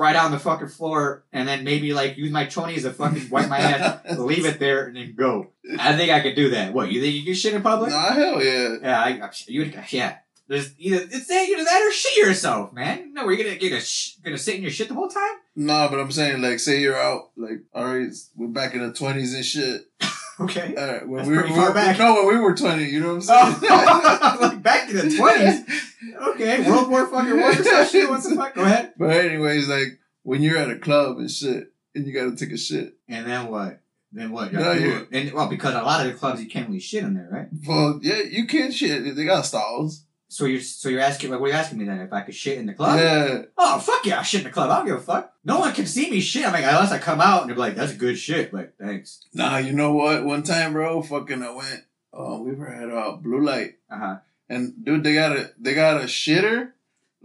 right 0.00 0.16
on 0.16 0.30
the 0.30 0.38
fucking 0.38 0.68
floor, 0.68 1.24
and 1.30 1.46
then 1.46 1.62
maybe 1.62 1.92
like 1.92 2.16
use 2.16 2.30
my 2.30 2.46
chonies 2.46 2.82
to 2.82 2.92
fucking 2.92 3.28
wipe 3.28 3.48
my 3.48 3.58
ass, 3.58 4.00
leave 4.18 4.46
it 4.46 4.58
there, 4.58 4.86
and 4.86 4.96
then 4.96 5.14
go. 5.14 5.48
I 5.78 5.94
think 5.94 6.10
I 6.10 6.20
could 6.20 6.34
do 6.34 6.50
that. 6.50 6.72
What 6.72 6.90
you 6.90 7.02
think 7.02 7.14
you 7.14 7.24
can 7.24 7.34
shit 7.34 7.54
in 7.54 7.62
public? 7.62 7.90
Nah, 7.90 8.12
hell 8.12 8.42
yeah. 8.42 8.76
Yeah, 8.82 9.00
I, 9.00 9.08
I 9.22 9.30
you, 9.46 9.70
yeah. 9.90 10.16
There's 10.48 10.72
either 10.78 11.02
it's 11.02 11.28
that 11.28 11.48
either 11.48 11.62
that 11.62 11.82
or 11.82 11.92
shit 11.92 12.16
yourself, 12.16 12.72
man. 12.72 13.12
No, 13.12 13.24
we're 13.24 13.36
gonna 13.36 13.54
get 13.56 13.72
a 13.72 13.80
sh- 13.80 14.16
gonna 14.24 14.38
sit 14.38 14.56
in 14.56 14.62
your 14.62 14.70
shit 14.70 14.88
the 14.88 14.94
whole 14.94 15.08
time. 15.08 15.36
Nah, 15.54 15.88
but 15.88 16.00
I'm 16.00 16.10
saying, 16.10 16.42
like, 16.42 16.58
say 16.58 16.80
you're 16.80 16.96
out, 16.96 17.30
like, 17.36 17.60
alright, 17.72 18.12
we're 18.34 18.48
back 18.48 18.74
in 18.74 18.80
the 18.80 18.92
20s 18.92 19.34
and 19.34 19.44
shit. 19.44 19.82
Okay. 20.40 20.74
Alright, 20.76 21.06
when 21.08 21.18
That's 21.18 21.28
we 21.28 21.36
were, 21.36 21.42
pretty 21.42 21.56
far 21.56 21.74
back. 21.74 21.98
No, 21.98 22.14
when 22.26 22.36
we 22.36 22.40
were 22.40 22.54
20, 22.54 22.84
you 22.84 23.00
know 23.00 23.14
what 23.16 23.30
I'm 23.30 23.52
saying? 23.54 23.58
Oh, 23.70 24.38
like 24.40 24.62
back 24.62 24.88
to 24.88 24.94
the 24.94 25.16
twenties. 25.16 25.86
Okay, 26.30 26.68
World 26.68 26.90
War 26.90 27.06
fucking 27.06 27.64
some 27.64 27.86
shit. 27.86 28.08
What 28.08 28.22
the 28.22 28.34
fuck? 28.36 28.54
Go 28.54 28.62
ahead. 28.62 28.94
But 28.96 29.10
anyways, 29.10 29.68
like, 29.68 29.98
when 30.22 30.42
you're 30.42 30.56
at 30.56 30.70
a 30.70 30.78
club 30.78 31.18
and 31.18 31.30
shit, 31.30 31.72
and 31.94 32.06
you 32.06 32.12
gotta 32.12 32.36
take 32.36 32.52
a 32.52 32.56
shit. 32.56 32.94
And 33.08 33.26
then 33.26 33.48
what? 33.48 33.80
Then 34.12 34.32
what? 34.32 34.52
No, 34.52 34.72
you-. 34.72 35.06
And 35.12 35.32
well, 35.32 35.48
because 35.48 35.74
a 35.74 35.82
lot 35.82 36.04
of 36.04 36.12
the 36.12 36.18
clubs 36.18 36.42
you 36.42 36.48
can't 36.48 36.68
really 36.68 36.80
shit 36.80 37.04
in 37.04 37.14
there, 37.14 37.28
right? 37.30 37.48
Well, 37.66 38.00
yeah, 38.02 38.22
you 38.28 38.46
can 38.46 38.72
shit. 38.72 39.14
They 39.16 39.24
got 39.24 39.46
stalls. 39.46 40.04
So 40.32 40.44
you're 40.44 40.60
so 40.60 40.88
you're 40.88 41.00
asking 41.00 41.30
like 41.30 41.40
what 41.40 41.46
are 41.46 41.52
you 41.54 41.58
asking 41.58 41.78
me 41.78 41.84
then? 41.86 41.98
If 42.00 42.12
I 42.12 42.20
could 42.20 42.36
shit 42.36 42.56
in 42.58 42.66
the 42.66 42.72
club? 42.74 43.00
Yeah. 43.00 43.42
Oh 43.58 43.80
fuck 43.80 44.06
yeah, 44.06 44.20
I 44.20 44.22
shit 44.22 44.42
in 44.42 44.46
the 44.46 44.52
club. 44.52 44.70
I 44.70 44.76
don't 44.78 44.86
give 44.86 44.96
a 44.96 45.00
fuck. 45.00 45.32
No 45.44 45.58
one 45.58 45.72
can 45.74 45.86
see 45.86 46.08
me 46.08 46.20
shit. 46.20 46.46
I 46.46 46.52
mean, 46.52 46.62
unless 46.62 46.92
I 46.92 46.98
come 46.98 47.20
out 47.20 47.42
and 47.42 47.50
they're 47.50 47.56
like, 47.58 47.74
"That's 47.74 47.94
good 47.94 48.16
shit." 48.16 48.54
Like, 48.54 48.74
thanks. 48.78 49.26
Nah, 49.34 49.58
you 49.58 49.72
know 49.72 49.92
what? 49.92 50.24
One 50.24 50.44
time, 50.44 50.72
bro, 50.74 51.02
fucking, 51.02 51.42
I 51.42 51.50
went. 51.50 51.82
Oh, 52.12 52.42
we 52.42 52.52
were 52.54 52.68
at 52.68 52.90
uh, 52.90 53.16
Blue 53.16 53.40
Light, 53.44 53.78
Uh 53.90 53.98
huh. 53.98 54.16
and 54.48 54.84
dude, 54.84 55.02
they 55.02 55.14
got 55.14 55.36
a 55.36 55.50
they 55.58 55.74
got 55.74 56.00
a 56.00 56.04
shitter, 56.04 56.72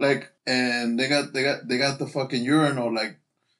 like, 0.00 0.32
and 0.44 0.98
they 0.98 1.08
got 1.08 1.32
they 1.32 1.44
got 1.44 1.68
they 1.68 1.78
got 1.78 2.00
the 2.00 2.08
fucking 2.08 2.42
urinal. 2.42 2.92
Like, 2.92 3.18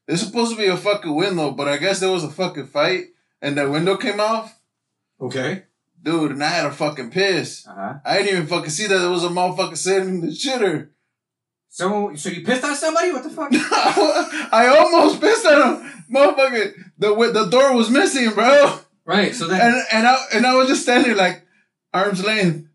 it's 0.08 0.22
supposed 0.22 0.50
to 0.52 0.56
be 0.58 0.66
a 0.66 0.76
fucking 0.76 1.14
window, 1.14 1.52
but 1.52 1.68
I 1.68 1.76
guess 1.76 2.00
there 2.00 2.10
was 2.10 2.24
a 2.24 2.30
fucking 2.30 2.66
fight, 2.66 3.04
and 3.40 3.56
the 3.56 3.70
window 3.70 3.96
came 3.96 4.18
off, 4.18 4.58
Okay. 5.20 5.62
Dude, 6.06 6.30
and 6.30 6.42
I 6.42 6.48
had 6.48 6.64
a 6.66 6.70
fucking 6.70 7.10
piss. 7.10 7.66
Uh 7.66 7.74
huh. 7.74 7.94
I 8.04 8.18
didn't 8.18 8.32
even 8.34 8.46
fucking 8.46 8.70
see 8.70 8.86
that 8.86 8.96
there 8.96 9.10
was 9.10 9.24
a 9.24 9.28
motherfucker 9.28 9.76
sitting 9.76 10.08
in 10.08 10.20
the 10.22 10.28
shitter. 10.28 10.88
So 11.68 12.14
so 12.14 12.30
you 12.30 12.42
pissed 12.44 12.64
on 12.64 12.74
somebody? 12.76 13.12
What 13.12 13.24
the 13.24 13.28
fuck? 13.30 13.50
I 13.52 14.68
almost 14.78 15.20
pissed 15.20 15.44
on 15.44 15.82
him, 15.82 15.92
motherfucker. 16.10 16.72
The 16.98 17.32
the 17.32 17.46
door 17.50 17.74
was 17.74 17.90
missing, 17.90 18.30
bro. 18.30 18.78
right. 19.04 19.34
So 19.34 19.46
then 19.48 19.60
And 19.60 19.82
and 19.92 20.06
I 20.06 20.16
and 20.32 20.46
I 20.46 20.54
was 20.54 20.68
just 20.68 20.82
standing 20.84 21.16
like 21.16 21.44
arm's 21.92 22.24
length. 22.24 22.68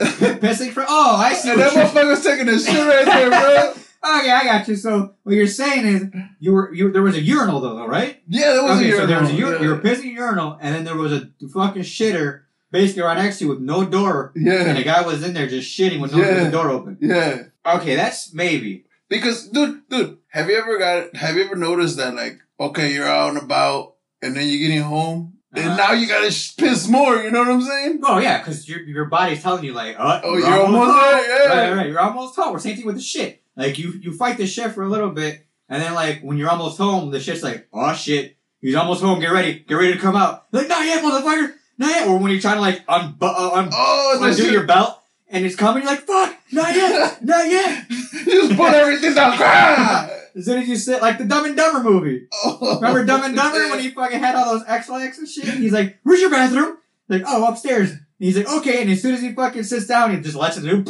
pissing 0.00 0.70
for. 0.70 0.84
Oh, 0.86 1.16
I 1.16 1.32
see. 1.34 1.50
And 1.50 1.60
that 1.60 1.72
motherfucker 1.72 2.08
was 2.10 2.22
taking 2.22 2.48
a 2.48 2.58
shit 2.58 2.86
right 2.86 3.04
there, 3.04 3.30
bro. 3.30 3.70
okay, 4.20 4.30
I 4.30 4.44
got 4.44 4.68
you. 4.68 4.76
So 4.76 5.14
what 5.24 5.34
you're 5.34 5.46
saying 5.48 5.86
is 5.86 6.02
you 6.38 6.52
were 6.52 6.72
you 6.72 6.92
there 6.92 7.02
was 7.02 7.16
a 7.16 7.20
urinal 7.22 7.60
though, 7.60 7.74
though 7.76 7.88
right? 7.88 8.22
Yeah, 8.28 8.52
there 8.52 8.62
was 8.62 8.78
okay, 8.78 8.90
a 8.92 8.96
so 8.96 9.06
there 9.06 9.20
was 9.20 9.30
a 9.30 9.34
urinal, 9.34 9.60
ur- 9.60 9.64
you 9.64 9.70
were 9.70 9.78
pissing 9.80 10.10
a 10.10 10.14
urinal, 10.14 10.58
and 10.60 10.74
then 10.74 10.84
there 10.84 10.94
was 10.96 11.12
a 11.12 11.30
fucking 11.52 11.82
shitter 11.82 12.42
basically 12.70 13.02
right 13.02 13.16
next 13.18 13.38
to 13.38 13.44
you 13.44 13.50
with 13.50 13.60
no 13.60 13.84
door, 13.84 14.32
Yeah. 14.36 14.64
and 14.64 14.76
the 14.78 14.82
guy 14.84 15.02
was 15.02 15.22
in 15.24 15.34
there 15.34 15.46
just 15.46 15.76
shitting 15.76 16.00
with 16.00 16.12
no 16.14 16.18
Yeah. 16.18 16.50
door 16.50 16.70
open. 16.70 16.98
yeah. 17.00 17.42
Okay, 17.66 17.96
that's 17.96 18.32
maybe. 18.34 18.84
Because, 19.08 19.48
dude, 19.48 19.88
dude, 19.88 20.18
have 20.28 20.48
you 20.50 20.56
ever 20.56 20.78
got? 20.78 21.16
Have 21.16 21.36
you 21.36 21.44
ever 21.44 21.56
noticed 21.56 21.96
that, 21.96 22.14
like, 22.14 22.38
okay, 22.60 22.92
you're 22.92 23.08
out 23.08 23.30
and 23.34 23.38
about, 23.42 23.94
and 24.22 24.36
then 24.36 24.46
you're 24.48 24.60
getting 24.68 24.82
home, 24.82 25.34
and 25.54 25.76
now 25.78 25.92
you 25.92 26.06
gotta 26.06 26.30
sh- 26.30 26.54
piss 26.56 26.86
more. 26.88 27.16
You 27.16 27.30
know 27.30 27.40
what 27.40 27.48
I'm 27.48 27.62
saying? 27.62 28.00
Oh 28.04 28.18
yeah, 28.18 28.38
because 28.38 28.68
your 28.68 28.80
your 28.82 29.06
body's 29.06 29.42
telling 29.42 29.64
you 29.64 29.72
like, 29.72 29.96
uh, 29.98 30.20
Oh, 30.24 30.36
you're 30.36 30.62
almost 30.62 31.00
there. 31.00 31.26
Yeah. 31.26 31.48
Right, 31.68 31.76
right, 31.76 31.86
you're 31.88 32.00
almost 32.00 32.36
home. 32.36 32.52
We're 32.52 32.58
same 32.58 32.76
thing 32.76 32.84
with 32.86 32.96
the 32.96 33.00
shit. 33.02 33.42
Like 33.56 33.78
you 33.78 33.92
you 34.00 34.12
fight 34.12 34.36
the 34.36 34.46
shit 34.46 34.72
for 34.72 34.82
a 34.82 34.88
little 34.88 35.10
bit, 35.10 35.46
and 35.70 35.80
then 35.82 35.94
like 35.94 36.20
when 36.20 36.36
you're 36.36 36.50
almost 36.50 36.76
home, 36.78 37.10
the 37.10 37.18
shit's 37.18 37.42
like, 37.42 37.66
oh 37.72 37.94
shit, 37.94 38.36
he's 38.60 38.74
almost 38.74 39.00
home. 39.02 39.20
Get 39.20 39.32
ready, 39.32 39.64
get 39.66 39.74
ready 39.74 39.94
to 39.94 39.98
come 39.98 40.16
out. 40.16 40.46
Like 40.52 40.68
not 40.68 40.84
yet, 40.84 41.02
motherfucker, 41.02 41.54
not 41.78 41.88
yet. 41.90 42.08
Or 42.08 42.18
when 42.18 42.30
you're 42.32 42.40
trying 42.40 42.56
to 42.56 42.60
like 42.60 42.82
un- 42.88 43.16
uh, 43.20 43.50
un- 43.54 43.70
Oh, 43.72 44.18
undo 44.20 44.42
shit- 44.42 44.52
your 44.52 44.64
belt, 44.64 44.98
and 45.30 45.44
it's 45.46 45.56
coming, 45.56 45.82
you're 45.84 45.92
like, 45.92 46.00
fuck, 46.06 46.36
not 46.52 46.74
yet, 46.74 47.22
not 47.24 47.46
yet. 47.50 47.84
you 47.90 48.24
just 48.26 48.56
put 48.56 48.74
everything 48.74 49.14
down. 49.14 49.32
As 50.36 50.44
soon 50.44 50.62
as 50.62 50.68
you 50.68 50.76
sit, 50.76 51.02
like 51.02 51.18
the 51.18 51.24
Dumb 51.24 51.46
and 51.46 51.56
Dumber 51.56 51.82
movie. 51.88 52.28
Oh, 52.44 52.76
Remember 52.76 53.04
Dumb 53.04 53.24
and 53.24 53.34
Dumber 53.34 53.70
when 53.70 53.80
he 53.80 53.90
fucking 53.90 54.20
had 54.20 54.36
all 54.36 54.54
those 54.56 54.64
Ex-Lax 54.68 55.18
and 55.18 55.28
shit? 55.28 55.46
He's 55.46 55.72
like, 55.72 55.98
where's 56.04 56.20
your 56.20 56.30
bathroom? 56.30 56.78
Like, 57.08 57.22
oh, 57.26 57.44
upstairs. 57.48 57.90
And 57.90 58.00
he's 58.20 58.36
like, 58.36 58.48
okay. 58.48 58.82
And 58.82 58.90
as 58.90 59.02
soon 59.02 59.14
as 59.14 59.20
he 59.22 59.32
fucking 59.32 59.64
sits 59.64 59.86
down, 59.88 60.14
he 60.14 60.20
just 60.22 60.36
lets 60.36 60.56
it 60.56 60.62
do. 60.62 60.84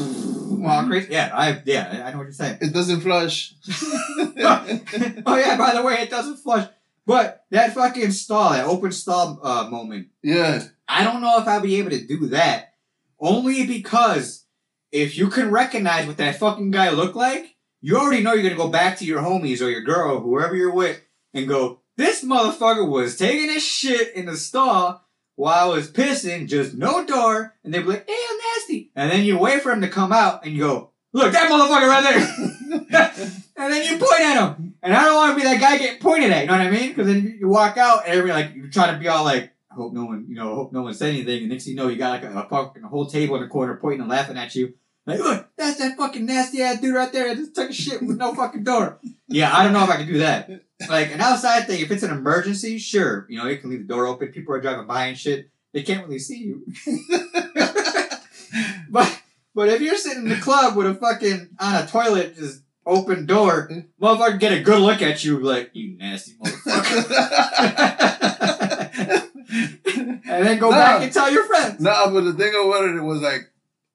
All 0.67 0.85
crazy. 0.87 1.09
Yeah, 1.13 1.31
I 1.33 1.63
yeah, 1.65 2.03
I 2.05 2.11
know 2.11 2.19
what 2.19 2.25
you're 2.25 2.33
saying. 2.33 2.59
It 2.61 2.75
doesn't 2.75 3.01
flush. 3.01 3.55
oh 3.71 5.37
yeah, 5.37 5.57
by 5.57 5.73
the 5.75 5.83
way, 5.83 5.95
it 6.03 6.11
doesn't 6.11 6.39
flush. 6.39 6.69
But 7.09 7.47
that 7.53 7.73
fucking 7.73 8.11
stall, 8.11 8.51
that 8.51 8.67
open 8.67 8.93
stall 8.93 9.41
uh, 9.43 9.67
moment, 9.71 10.09
yeah. 10.23 10.63
I 10.87 11.05
don't 11.05 11.23
know 11.23 11.41
if 11.41 11.49
I'll 11.49 11.63
be 11.63 11.77
able 11.77 11.89
to 11.93 12.07
do 12.07 12.27
that. 12.29 12.75
Only 13.19 13.67
because 13.67 14.45
if 14.93 15.17
you 15.17 15.29
can 15.29 15.51
recognize 15.51 16.07
what 16.07 16.19
that 16.19 16.37
fucking 16.37 16.71
guy 16.71 16.91
looked 16.91 17.17
like, 17.17 17.57
you 17.81 17.97
already 17.97 18.23
know 18.23 18.35
you're 18.35 18.43
gonna 18.43 18.57
go 18.57 18.69
back 18.69 18.99
to 18.99 19.07
your 19.07 19.23
homies 19.23 19.63
or 19.63 19.71
your 19.71 19.81
girl, 19.81 20.17
or 20.17 20.21
whoever 20.21 20.55
you're 20.55 20.75
with, 20.75 21.01
and 21.33 21.49
go, 21.49 21.81
this 21.97 22.23
motherfucker 22.23 22.87
was 22.87 23.17
taking 23.17 23.49
his 23.49 23.65
shit 23.65 24.15
in 24.15 24.27
the 24.27 24.37
stall 24.37 25.09
while 25.35 25.71
I 25.71 25.75
was 25.75 25.91
pissing, 25.91 26.47
just 26.47 26.75
no 26.75 27.07
door, 27.07 27.55
and 27.65 27.73
they'd 27.73 27.81
be 27.81 27.87
like, 27.87 28.07
hey, 28.07 28.19
I'm 28.31 28.37
nasty. 28.37 28.91
And 28.95 29.11
then 29.11 29.25
you 29.25 29.39
wait 29.39 29.63
for 29.63 29.73
him 29.73 29.81
to 29.81 29.89
come 29.89 30.13
out 30.13 30.45
and 30.45 30.55
you 30.55 30.61
go, 30.61 30.91
look, 31.13 31.33
that 31.33 31.51
motherfucker 31.51 31.89
right 31.89 32.03
there. 32.03 33.39
and 33.57 33.73
then 33.73 33.85
you 33.85 33.99
point 33.99 34.21
at 34.21 34.37
him. 34.37 34.75
And 34.83 34.95
I 34.95 35.05
don't 35.05 35.17
want 35.17 35.33
to 35.33 35.37
be 35.37 35.49
that 35.49 35.61
guy 35.61 35.79
getting 35.79 36.01
pointed 36.01 36.31
at, 36.31 36.43
you 36.43 36.47
know 36.47 36.59
what 36.59 36.67
I 36.67 36.71
mean? 36.71 36.89
Because 36.91 37.07
then 37.07 37.37
you 37.41 37.49
walk 37.49 37.77
out 37.77 38.05
and 38.05 38.15
everybody 38.15 38.45
like 38.45 38.55
you're 38.55 38.69
trying 38.69 38.95
to 38.95 39.01
be 39.01 39.09
all 39.09 39.25
like, 39.25 39.53
I 39.71 39.75
hope 39.75 39.93
no 39.93 40.05
one, 40.05 40.27
you 40.29 40.37
know, 40.37 40.53
I 40.53 40.55
hope 40.55 40.73
no 40.73 40.83
one 40.83 40.95
said 40.95 41.11
anything. 41.11 41.41
And 41.41 41.49
next 41.51 41.65
thing 41.65 41.73
you 41.73 41.77
know, 41.77 41.89
you 41.89 41.97
got 41.97 42.23
like 42.23 42.31
a, 42.31 42.39
a 42.39 42.49
fucking 42.49 42.83
whole 42.83 43.07
table 43.07 43.37
in 43.37 43.43
the 43.43 43.49
corner 43.49 43.77
pointing 43.77 44.01
and 44.01 44.09
laughing 44.09 44.37
at 44.37 44.55
you. 44.55 44.75
Like, 45.09 45.21
look, 45.21 45.49
that's 45.57 45.79
that 45.79 45.97
fucking 45.97 46.27
nasty 46.27 46.61
ass 46.61 46.81
dude 46.81 46.95
right 46.95 47.11
there 47.11 47.29
that 47.29 47.37
just 47.37 47.55
took 47.55 47.71
a 47.71 47.73
shit 47.73 48.03
with 48.03 48.19
no 48.19 48.35
fucking 48.35 48.63
door. 48.63 49.01
Yeah, 49.27 49.57
I 49.57 49.65
don't 49.65 49.73
know 49.73 49.83
if 49.83 49.89
I 49.89 49.97
can 49.97 50.07
do 50.07 50.19
that. 50.19 50.51
Like 50.87 51.13
an 51.13 51.23
outside 51.23 51.67
thing, 51.67 51.81
if 51.81 51.91
it's 51.91 52.03
an 52.03 52.11
emergency, 52.11 52.77
sure, 52.77 53.27
you 53.31 53.39
know, 53.39 53.47
you 53.47 53.57
can 53.57 53.71
leave 53.71 53.89
the 53.89 53.95
door 53.95 54.07
open. 54.07 54.29
People 54.29 54.55
are 54.55 54.61
driving 54.61 54.87
by 54.87 55.07
and 55.07 55.19
shit. 55.19 55.51
They 55.73 55.83
can't 55.83 56.05
really 56.05 56.19
see 56.19 56.39
you. 56.39 56.67
But 59.59 59.71
if 59.71 59.81
you're 59.81 59.97
sitting 59.97 60.23
in 60.23 60.29
the 60.29 60.37
club 60.37 60.77
with 60.77 60.87
a 60.87 60.95
fucking 60.95 61.49
on 61.59 61.83
a 61.83 61.85
toilet, 61.85 62.37
just 62.37 62.63
open 62.87 63.27
door, 63.27 63.69
motherfucker 64.01 64.39
get 64.39 64.53
a 64.53 64.61
good 64.63 64.79
look 64.81 65.03
at 65.03 65.25
you, 65.25 65.41
like 65.41 65.71
you 65.73 65.99
nasty 65.99 66.35
motherfucker, 66.41 67.89
and 70.29 70.47
then 70.47 70.61
go 70.61 70.71
Nah. 70.71 70.77
back 70.77 71.03
and 71.03 71.13
tell 71.13 71.29
your 71.33 71.43
friends. 71.45 71.81
Nah, 71.81 72.09
but 72.09 72.21
the 72.23 72.35
thing 72.35 72.51
about 72.55 72.85
it 72.85 73.03
was 73.03 73.21
like, 73.21 73.51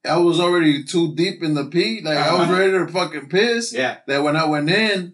I 0.06 0.18
was 0.18 0.42
already 0.42 0.84
too 0.84 1.16
deep 1.16 1.42
in 1.42 1.54
the 1.54 1.64
pee. 1.64 2.02
Like 2.04 2.18
I 2.18 2.34
was 2.34 2.50
Uh-huh. 2.50 2.60
ready 2.60 2.72
to 2.74 2.86
fucking 2.88 3.30
piss. 3.30 3.72
Yeah. 3.74 4.00
That 4.08 4.22
when 4.22 4.36
I 4.36 4.44
went 4.44 4.70
in, 4.70 5.14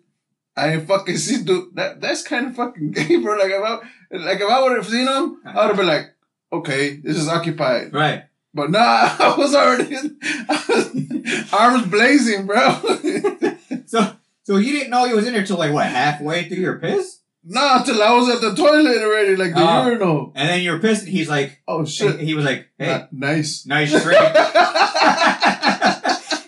I 0.57 0.73
ain't 0.73 0.87
fucking 0.87 1.17
see 1.17 1.43
dude. 1.43 1.75
That 1.75 2.01
that's 2.01 2.23
kind 2.23 2.47
of 2.47 2.55
fucking 2.55 2.89
gay, 2.93 3.17
bro. 3.17 3.37
Like 3.37 3.51
if 3.51 3.63
I 3.63 3.73
like 4.17 4.39
if 4.41 4.49
I 4.49 4.63
would 4.63 4.77
have 4.77 4.87
seen 4.87 5.05
him, 5.07 5.37
I 5.45 5.53
would 5.57 5.67
have 5.67 5.77
been 5.77 5.85
like, 5.85 6.07
okay, 6.51 6.95
this 6.95 7.17
is 7.17 7.27
occupied. 7.27 7.93
Right. 7.93 8.23
But 8.53 8.71
nah, 8.71 8.79
I 9.19 9.35
was 9.37 9.53
already 9.55 9.95
arms 11.53 11.87
blazing, 11.87 12.45
bro. 12.47 12.81
So 13.85 14.15
so 14.43 14.57
you 14.57 14.71
didn't 14.71 14.89
know 14.91 15.05
he 15.05 15.13
was 15.13 15.25
in 15.27 15.33
there 15.33 15.43
till 15.45 15.57
like 15.57 15.71
what 15.73 15.85
halfway 15.87 16.47
through 16.47 16.57
your 16.57 16.77
piss, 16.79 17.19
nah, 17.43 17.81
till 17.83 18.01
I 18.01 18.11
was 18.13 18.29
at 18.29 18.41
the 18.41 18.55
toilet 18.55 19.01
already, 19.01 19.35
like 19.35 19.53
the 19.55 19.61
Oh. 19.61 19.85
urinal. 19.87 20.31
and 20.35 20.47
then 20.49 20.61
you're 20.61 20.79
pissed. 20.79 21.07
He's 21.07 21.27
like, 21.29 21.59
Oh 21.67 21.85
shit. 21.85 22.19
he 22.19 22.33
was 22.35 22.45
like, 22.45 22.67
hey, 22.77 23.05
nice. 23.11 23.65
nice 23.65 23.91
drink. 23.91 24.19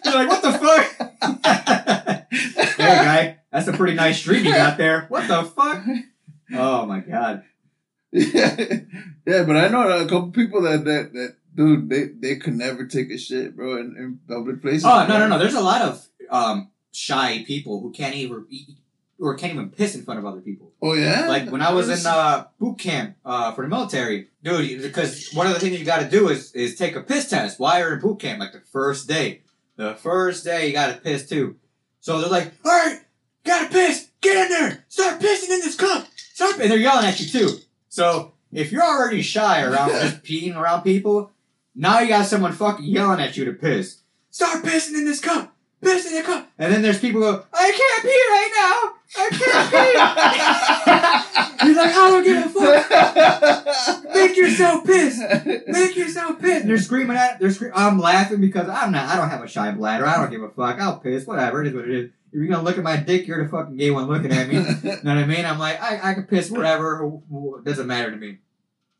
You're 0.04 0.16
like, 0.16 0.30
what 0.30 0.42
the 0.42 0.54
fuck? 0.60 0.86
hey 2.78 2.78
guy, 2.78 3.38
that's 3.52 3.68
a 3.68 3.74
pretty 3.74 3.94
nice 3.96 4.20
stream 4.20 4.46
you 4.46 4.52
got 4.54 4.78
there. 4.78 5.06
What 5.10 5.28
the 5.28 5.44
fuck? 5.44 5.84
Oh 6.54 6.86
my 6.86 7.00
god. 7.00 7.44
yeah, 8.12 8.56
yeah, 9.26 9.44
but 9.44 9.56
I 9.56 9.68
know 9.70 9.88
a 9.90 10.04
couple 10.06 10.32
people 10.32 10.62
that 10.64 10.84
that 10.86 11.14
that 11.14 11.36
dude 11.62 11.90
they 11.90 12.04
they 12.06 12.36
could 12.38 12.56
never 12.56 12.86
take 12.86 13.12
a 13.12 13.18
shit, 13.18 13.56
bro, 13.56 13.78
in, 13.78 13.96
in 13.98 14.20
public 14.28 14.62
places. 14.62 14.86
Oh 14.86 15.06
no 15.08 15.20
no 15.20 15.28
no! 15.28 15.38
There's 15.38 15.54
a 15.54 15.62
lot 15.62 15.82
of 15.82 16.08
um 16.30 16.70
shy 16.92 17.44
people 17.46 17.82
who 17.82 17.92
can't 17.92 18.16
even 18.16 18.46
eat 18.50 18.70
or 19.20 19.36
can't 19.36 19.54
even 19.54 19.70
piss 19.70 19.96
in 19.96 20.04
front 20.04 20.20
of 20.20 20.26
other 20.26 20.42
people. 20.42 20.72
Oh 20.82 20.94
yeah. 20.94 21.28
Like 21.28 21.50
when 21.50 21.62
I 21.62 21.72
was 21.72 21.90
in 21.90 22.06
uh, 22.06 22.46
boot 22.60 22.80
camp 22.80 23.18
uh, 23.24 23.52
for 23.52 23.62
the 23.62 23.68
military, 23.70 24.30
dude. 24.44 24.82
Because 24.82 25.32
one 25.34 25.46
of 25.46 25.54
the 25.54 25.60
things 25.60 25.80
you 25.80 25.86
got 25.86 26.02
to 26.02 26.10
do 26.10 26.30
is 26.30 26.52
is 26.54 26.76
take 26.76 26.96
a 26.96 27.02
piss 27.02 27.30
test 27.30 27.60
while 27.60 27.80
you're 27.80 27.94
in 27.94 28.00
boot 28.00 28.20
camp, 28.20 28.40
like 28.40 28.54
the 28.54 28.62
first 28.72 29.08
day. 29.08 29.42
The 29.76 29.96
first 29.96 30.44
day 30.44 30.68
you 30.68 30.74
got 30.74 30.94
to 30.94 31.02
piss 31.02 31.30
too. 31.30 31.58
So 32.02 32.20
they're 32.20 32.30
like, 32.30 32.52
"All 32.66 32.72
right, 32.72 33.00
gotta 33.44 33.70
piss. 33.70 34.10
Get 34.22 34.38
in 34.38 34.50
there. 34.50 34.86
Start 34.90 35.20
pissing 35.20 35.50
in 35.50 35.62
this 35.62 35.76
cup. 35.76 36.08
Stop. 36.16 36.60
And 36.60 36.72
they're 36.72 36.78
yelling 36.78 37.06
at 37.06 37.20
you 37.20 37.28
too. 37.28 37.58
So 37.90 38.34
if 38.52 38.72
you're 38.72 38.84
already 38.84 39.22
shy 39.22 39.64
around 39.64 39.90
just 39.90 40.24
peeing 40.24 40.56
around 40.56 40.82
people, 40.82 41.32
now 41.76 42.00
you 42.00 42.10
got 42.10 42.26
someone 42.26 42.54
fucking 42.54 42.86
yelling 42.86 43.20
at 43.20 43.38
you 43.38 43.46
to 43.46 43.54
piss. 43.54 44.02
Start 44.30 44.64
pissing 44.64 44.96
in 44.96 45.06
this 45.06 45.20
cup. 45.20 45.54
Piss 45.82 46.06
in 46.06 46.16
the 46.16 46.24
cup. 46.24 46.50
And 46.60 46.72
then 46.72 46.82
there's 46.82 47.00
people 47.00 47.22
who 47.22 47.32
go, 47.32 47.46
I 47.54 47.72
can't 47.72 48.04
pee 48.04 48.24
right 48.30 48.52
now. 48.56 48.94
I 49.18 49.30
can't 49.32 49.72
pee. 51.60 51.66
He's 51.68 51.78
like, 51.78 51.92
I 51.92 52.10
don't 52.10 52.24
give 52.24 52.46
a 52.46 52.50
fuck. 52.50 54.16
Make 54.16 54.38
yourself 54.38 54.86
piss. 54.86 55.20
Make 55.68 55.96
yourself 55.96 56.40
piss. 56.40 56.62
And 56.62 56.70
they're 56.70 56.78
screaming 56.78 57.18
at. 57.18 57.40
They're 57.40 57.52
screaming. 57.52 57.78
I'm 57.78 58.00
laughing 58.00 58.42
because 58.42 58.70
I'm 58.70 58.92
not. 58.92 59.10
I 59.10 59.16
don't 59.16 59.30
have 59.30 59.44
a 59.44 59.48
shy 59.48 59.72
bladder. 59.72 60.06
I 60.06 60.18
don't 60.18 60.30
give 60.30 60.44
a 60.44 60.50
fuck. 60.50 60.80
I'll 60.80 61.00
piss. 61.00 61.26
Whatever. 61.26 61.64
It 61.64 61.70
is 61.70 61.74
what 61.74 61.86
it 61.86 61.96
is. 61.96 62.06
If 62.32 62.38
you're 62.40 62.48
gonna 62.48 62.64
look 62.64 62.78
at 62.78 62.84
my 62.84 62.96
dick, 62.98 63.28
you're 63.28 63.44
the 63.44 63.50
fucking 63.50 63.76
gay 63.76 63.92
one 63.92 64.08
looking 64.08 64.32
at 64.32 64.48
me. 64.48 64.56
You 64.84 64.90
know 65.04 65.16
what 65.16 65.24
I 65.24 65.26
mean? 65.26 65.46
I'm 65.46 65.60
like, 65.60 65.82
I, 65.82 66.12
I 66.12 66.14
can 66.14 66.24
piss 66.24 66.50
wherever. 66.50 67.04
It 67.04 67.66
doesn't 67.66 67.88
matter 67.88 68.10
to 68.12 68.18
me. 68.18 68.38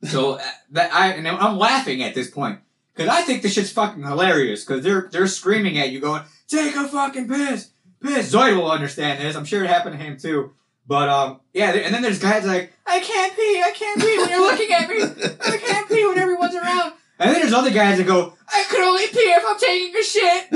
So 0.04 0.34
uh, 0.34 0.42
that 0.72 0.94
I 0.94 1.14
and 1.14 1.28
I'm 1.28 1.58
laughing 1.58 2.02
at 2.02 2.16
this 2.16 2.30
point 2.30 2.60
because 2.94 3.10
I 3.10 3.22
think 3.22 3.42
this 3.42 3.54
shit's 3.54 3.72
fucking 3.72 4.04
hilarious 4.04 4.66
because 4.66 4.84
they're 4.84 5.10
they're 5.12 5.28
screaming 5.28 5.78
at 5.78 5.92
you 5.92 6.00
going, 6.00 6.24
take 6.48 6.76
a 6.76 6.88
fucking 6.88 7.28
piss, 7.28 7.70
piss. 8.02 8.34
Zoid 8.34 8.56
will 8.56 8.72
understand 8.72 9.22
this. 9.22 9.36
I'm 9.36 9.46
sure 9.46 9.64
it 9.64 9.70
happened 9.70 9.98
to 9.98 10.04
him 10.04 10.18
too. 10.18 10.54
But 10.88 11.10
um, 11.10 11.40
yeah. 11.54 11.72
And 11.72 11.94
then 11.94 12.02
there's 12.02 12.20
guys 12.20 12.46
like, 12.46 12.74
I 12.86 13.00
can't 13.00 13.36
pee, 13.36 13.62
I 13.64 13.72
can't 13.72 14.02
pee 14.02 14.18
when 14.18 14.30
you're 14.30 14.42
looking 14.42 14.72
at 14.74 14.90
me. 14.90 15.02
I 15.02 15.58
can't 15.58 15.88
pee 15.88 16.06
when 16.06 16.18
everyone's 16.18 16.56
around. 16.56 16.94
And 17.20 17.32
then 17.32 17.42
there's 17.42 17.54
other 17.54 17.70
guys 17.70 17.98
that 18.00 18.08
go, 18.08 18.34
I 18.50 18.66
could 18.68 18.82
only 18.82 19.08
pee 19.08 19.20
if 19.20 19.44
I'm 19.48 19.60
taking 19.60 19.96
a 19.96 20.04
shit. 20.04 20.48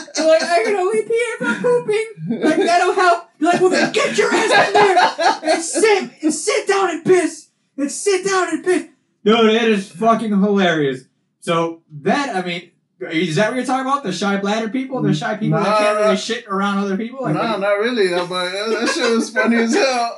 They're 0.24 0.40
like, 0.40 0.48
I 0.48 0.64
can 0.64 0.76
only 0.76 1.02
pee 1.02 1.12
if 1.12 1.42
I'm 1.42 1.62
pooping. 1.62 2.40
Like 2.42 2.56
that'll 2.56 2.94
help. 2.94 3.28
You're 3.38 3.52
like, 3.52 3.60
well 3.60 3.70
then 3.70 3.92
get 3.92 4.16
your 4.16 4.32
ass 4.32 4.66
in 4.68 4.72
there 4.72 5.52
and 5.52 5.62
sit 5.62 6.22
and 6.22 6.32
sit 6.34 6.66
down 6.66 6.90
and 6.90 7.04
piss 7.04 7.48
and 7.76 7.90
sit 7.90 8.24
down 8.26 8.48
and 8.50 8.64
piss. 8.64 8.88
Dude, 9.24 9.50
it 9.50 9.68
is 9.68 9.90
fucking 9.90 10.30
hilarious. 10.30 11.04
So 11.40 11.82
that 12.02 12.34
I 12.34 12.46
mean, 12.46 12.70
is 13.00 13.36
that 13.36 13.48
what 13.48 13.56
you're 13.56 13.66
talking 13.66 13.86
about? 13.86 14.02
The 14.02 14.12
shy 14.12 14.38
bladder 14.38 14.68
people, 14.68 15.02
the 15.02 15.14
shy 15.14 15.36
people 15.36 15.58
that 15.58 15.78
can't 15.78 15.98
really 15.98 16.16
shit 16.16 16.46
around 16.46 16.78
other 16.78 16.96
people. 16.96 17.22
Like, 17.22 17.34
nah, 17.34 17.56
not 17.56 17.74
really. 17.74 18.14
I'm 18.14 18.30
like, 18.30 18.52
that 18.52 18.68
that 18.80 18.88
shit 18.88 19.14
was 19.14 19.30
funny 19.30 19.56
as 19.56 19.74
hell. 19.74 20.16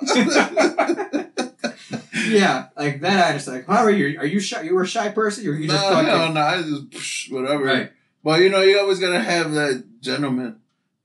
yeah, 2.29 2.69
like 2.77 3.01
that. 3.01 3.29
I 3.29 3.33
just 3.33 3.49
like, 3.49 3.67
how 3.67 3.85
are 3.85 3.91
you? 3.91 4.19
Are 4.21 4.27
you 4.27 4.41
shy? 4.41 4.63
You 4.63 4.75
were 4.75 4.83
a 4.83 4.87
shy 4.87 5.09
person, 5.09 5.47
or 5.49 5.53
you 5.53 5.69
just 5.69 5.83
nah, 5.83 5.91
fucking 5.91 6.09
hell 6.09 6.33
no, 6.33 6.41
I 6.41 6.63
just 6.63 6.91
psh, 6.91 7.33
whatever. 7.33 7.65
right? 7.65 7.93
But 8.23 8.41
you 8.41 8.49
know, 8.49 8.61
you 8.61 8.79
always 8.79 8.99
gotta 8.99 9.21
have 9.21 9.53
that 9.53 9.85
gentleman, 10.07 10.61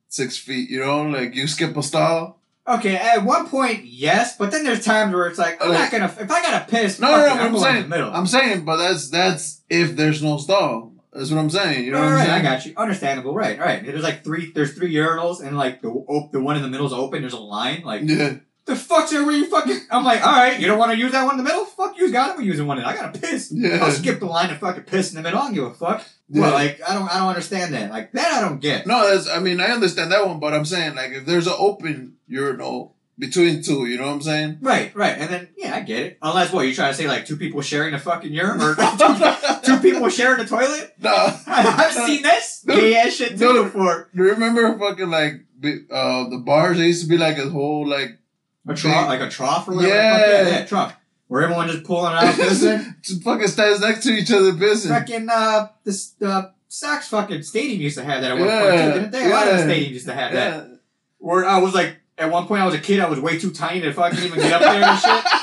six 0.08 0.38
feet. 0.38 0.70
You 0.70 0.80
know, 0.80 1.04
like 1.04 1.36
you 1.36 1.48
skip 1.48 1.76
a 1.76 1.84
stall. 1.84 2.40
Okay, 2.68 2.96
at 2.96 3.26
one 3.26 3.50
point, 3.50 3.86
yes, 3.86 4.38
but 4.38 4.52
then 4.52 4.64
there's 4.64 4.86
times 4.86 5.14
where 5.14 5.28
it's 5.28 5.40
like, 5.40 5.62
I'm 5.62 5.74
not 5.74 5.92
gonna. 5.92 6.06
If 6.06 6.32
I 6.32 6.42
gotta 6.44 6.66
piss, 6.70 7.00
No, 7.00 7.08
fuck 7.08 7.18
no, 7.18 7.26
no. 7.36 7.42
I'm 7.42 7.56
I'm 7.56 7.58
saying, 7.62 7.76
in 7.78 7.82
the 7.84 7.88
middle. 7.90 8.14
I'm 8.14 8.28
saying, 8.28 8.66
but 8.66 8.78
that's 8.78 9.10
that's 9.10 9.62
if 9.70 9.96
there's 9.96 10.22
no 10.24 10.38
stall. 10.38 10.94
That's 11.12 11.30
what 11.32 11.40
I'm 11.40 11.50
saying. 11.50 11.84
You 11.84 11.92
know 11.92 12.00
right, 12.00 12.06
what 12.06 12.12
I'm 12.12 12.18
right, 12.20 12.26
saying? 12.28 12.40
I 12.46 12.50
got 12.56 12.66
you. 12.66 12.74
Understandable, 12.78 13.34
right, 13.34 13.60
right. 13.60 13.86
There's 13.86 14.04
like 14.04 14.24
three. 14.24 14.52
There's 14.54 14.74
three 14.74 14.94
urinals, 14.94 15.42
and 15.46 15.58
like 15.58 15.82
the 15.82 15.90
op- 15.90 16.32
the 16.32 16.40
one 16.40 16.56
in 16.56 16.62
the 16.62 16.70
middle 16.70 16.86
is 16.88 16.94
open. 16.94 17.22
There's 17.22 17.34
a 17.34 17.40
line. 17.40 17.82
Like 17.84 18.04
Yeah. 18.06 18.36
The 18.66 18.76
fuck's 18.76 19.12
where 19.12 19.32
you 19.32 19.48
fucking? 19.48 19.80
I'm 19.90 20.04
like, 20.04 20.26
all 20.26 20.34
right, 20.34 20.60
you 20.60 20.68
don't 20.68 20.78
want 20.78 20.92
to 20.92 20.98
use 20.98 21.12
that 21.14 21.24
one 21.24 21.34
in 21.34 21.38
the 21.38 21.44
middle? 21.44 21.66
Fuck 21.66 21.98
you, 21.98 22.12
guys. 22.12 22.36
I'm 22.38 22.44
using 22.44 22.68
one. 22.68 22.78
In, 22.78 22.84
I 22.86 22.96
gotta 22.96 23.18
piss. 23.20 23.52
Yeah. 23.52 23.80
I'll 23.82 23.92
skip 23.92 24.20
the 24.20 24.26
line 24.28 24.50
and 24.50 24.60
fucking 24.60 24.84
piss 24.84 25.12
in 25.12 25.16
the 25.16 25.22
middle. 25.22 25.40
I 25.40 25.46
don't 25.46 25.54
give 25.54 25.64
a 25.64 25.74
fuck. 25.74 26.06
Yeah. 26.30 26.42
Well, 26.42 26.54
like 26.54 26.80
I 26.88 26.94
don't, 26.94 27.10
I 27.10 27.20
don't 27.20 27.30
understand 27.30 27.74
that. 27.74 27.90
Like 27.92 28.12
that, 28.14 28.34
I 28.34 28.42
don't 28.42 28.60
get. 28.62 28.86
No, 28.86 29.10
that's. 29.10 29.28
I 29.28 29.40
mean, 29.40 29.60
I 29.60 29.66
understand 29.68 30.12
that 30.12 30.26
one, 30.26 30.40
but 30.40 30.54
I'm 30.54 30.66
saying 30.66 30.96
like 30.96 31.12
if 31.12 31.26
there's 31.26 31.48
an 31.48 31.56
open 31.58 32.18
urinal 32.28 32.96
between 33.18 33.62
two, 33.62 33.86
you 33.88 33.98
know 33.98 34.08
what 34.08 34.14
I'm 34.14 34.22
saying? 34.22 34.58
Right, 34.62 34.96
right, 34.96 35.18
and 35.18 35.30
then 35.30 35.50
yeah, 35.58 35.76
I 35.76 35.82
get 35.82 36.00
it. 36.00 36.18
Unless 36.22 36.54
what 36.54 36.68
you 36.68 36.74
trying 36.74 36.92
to 36.92 36.98
say, 36.98 37.08
like 37.08 37.26
two 37.26 37.38
people 37.38 37.62
sharing 37.62 37.94
a 37.94 38.00
fucking 38.00 38.32
urine 38.32 38.62
or 38.62 38.76
two 39.64 39.80
people 39.80 40.08
sharing 40.10 40.40
a 40.40 40.46
toilet? 40.46 40.94
no. 41.00 41.38
I've 41.48 41.94
seen 41.94 42.22
this 42.24 42.62
Dude, 42.66 42.76
gay 42.80 42.96
ass 42.96 43.14
shit 43.14 43.30
too 43.32 43.54
dude. 43.54 43.66
before. 43.66 44.10
You 44.14 44.24
remember 44.30 44.78
fucking 44.78 45.10
like 45.10 45.46
uh 45.92 46.30
the 46.30 46.42
bars? 46.44 46.78
They 46.78 46.88
used 46.88 47.04
to 47.04 47.10
be 47.10 47.18
like 47.18 47.38
a 47.38 47.50
whole 47.50 47.88
like 47.88 48.18
A 48.68 48.76
trough, 48.76 49.08
like 49.08 49.22
a 49.22 49.30
trough 49.30 49.68
or 49.68 49.76
whatever. 49.76 49.96
Yeah. 49.96 50.18
Yeah, 50.20 50.50
yeah, 50.50 50.66
trough. 50.66 50.96
Where 51.28 51.44
everyone 51.44 51.68
just 51.68 51.84
pulling 51.84 52.14
out, 52.14 52.24
pissing. 52.36 52.96
just 53.02 53.24
fucking 53.24 53.48
stands 53.48 53.80
next 53.82 54.04
to 54.04 54.12
each 54.12 54.32
other 54.32 54.52
pissing. 54.54 54.90
fucking 54.90 55.28
uh, 55.32 55.68
this 55.84 56.14
uh, 56.22 56.50
Sox 56.68 57.08
fucking 57.08 57.44
stadium 57.44 57.82
used 57.82 57.98
to 57.98 58.04
have 58.04 58.22
that 58.22 58.32
at 58.32 58.38
one 58.38 58.48
point 58.48 58.64
Yeah, 58.74 58.86
too, 58.86 58.94
didn't 59.00 59.12
they? 59.12 59.26
A 59.26 59.30
lot 59.30 59.48
of 59.48 59.58
the 59.58 59.64
stadiums 59.64 59.90
used 59.92 60.06
to 60.08 60.14
have 60.14 60.34
that. 60.34 60.68
Where 61.18 61.46
I 61.46 61.58
was 61.60 61.74
like, 61.74 61.98
at 62.18 62.30
one 62.32 62.48
point 62.48 62.62
I 62.62 62.66
was 62.66 62.76
a 62.76 62.80
kid, 62.80 63.00
I 63.00 63.10
was 63.10 63.20
way 63.20 63.40
too 63.40 63.52
tiny 63.52 63.82
to 63.82 63.94
fucking 63.94 64.24
even 64.24 64.40
get 64.40 64.54
up 64.54 64.62
there 64.62 64.84
and 64.84 65.00
shit. 65.00 65.24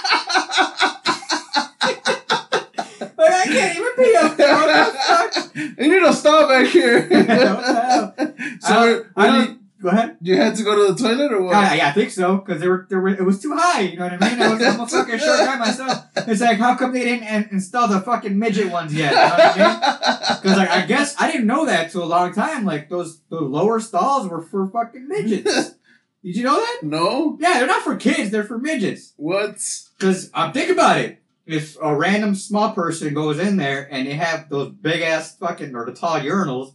Like 3.18 3.32
I 3.32 3.44
can't 3.46 3.76
even 3.78 3.92
be 3.96 4.16
up 4.16 4.36
there. 4.36 4.54
What 4.54 4.92
the 4.92 4.98
fuck? 4.98 5.56
And 5.78 5.86
you 5.92 6.00
don't 6.00 6.12
stop 6.12 6.48
back 6.48 6.66
here. 6.68 7.08
The 7.08 8.58
so 8.60 9.04
I 9.16 9.28
I 9.28 9.38
you, 9.44 9.57
go 9.80 9.88
ahead. 9.88 10.16
you 10.20 10.36
had 10.36 10.54
to 10.56 10.62
go 10.62 10.74
to 10.74 10.92
the 10.92 10.98
toilet 10.98 11.32
or 11.32 11.42
what? 11.42 11.52
Yeah, 11.52 11.74
yeah, 11.74 11.88
I 11.88 11.92
think 11.92 12.10
so 12.10 12.36
because 12.36 12.60
they 12.60 12.68
were, 12.68 12.86
they 12.88 12.96
were, 12.96 13.08
it 13.08 13.24
was 13.24 13.40
too 13.40 13.54
high. 13.56 13.80
You 13.80 13.96
know 13.98 14.04
what 14.08 14.22
I 14.22 14.30
mean? 14.30 14.42
I 14.42 14.52
was, 14.52 14.62
I'm 14.62 14.80
a 14.80 14.86
fucking 14.88 15.18
short 15.18 15.38
guy 15.38 15.58
myself. 15.58 16.04
It's 16.16 16.40
like, 16.40 16.58
how 16.58 16.76
come 16.76 16.92
they 16.92 17.04
didn't 17.04 17.26
in- 17.26 17.48
install 17.52 17.88
the 17.88 18.00
fucking 18.00 18.38
midget 18.38 18.70
ones 18.70 18.94
yet? 18.94 19.10
You 19.12 19.16
know 19.16 19.36
I 19.38 19.56
mean? 19.56 20.08
Because 20.42 20.56
like 20.58 20.70
I 20.70 20.86
guess 20.86 21.14
I 21.18 21.30
didn't 21.32 21.46
know 21.46 21.66
that 21.66 21.90
till 21.90 22.04
a 22.04 22.06
long 22.06 22.32
time. 22.32 22.64
Like 22.64 22.88
those 22.88 23.20
the 23.30 23.40
lower 23.40 23.80
stalls 23.80 24.28
were 24.28 24.42
for 24.42 24.68
fucking 24.68 25.08
midgets. 25.08 25.74
Did 26.22 26.36
you 26.36 26.44
know 26.44 26.56
that? 26.56 26.80
no. 26.82 27.38
Yeah, 27.40 27.54
they're 27.54 27.66
not 27.66 27.82
for 27.82 27.96
kids. 27.96 28.30
They're 28.30 28.44
for 28.44 28.58
midgets. 28.58 29.14
What? 29.16 29.52
Because 29.96 30.30
I'm 30.34 30.48
um, 30.48 30.52
think 30.52 30.70
about 30.70 30.98
it. 30.98 31.22
If 31.46 31.76
a 31.80 31.94
random 31.94 32.34
small 32.34 32.72
person 32.72 33.14
goes 33.14 33.38
in 33.38 33.56
there 33.56 33.88
and 33.90 34.06
they 34.06 34.14
have 34.14 34.50
those 34.50 34.70
big 34.70 35.00
ass 35.00 35.36
fucking 35.36 35.74
or 35.74 35.86
the 35.86 35.92
tall 35.94 36.20
urinals, 36.20 36.74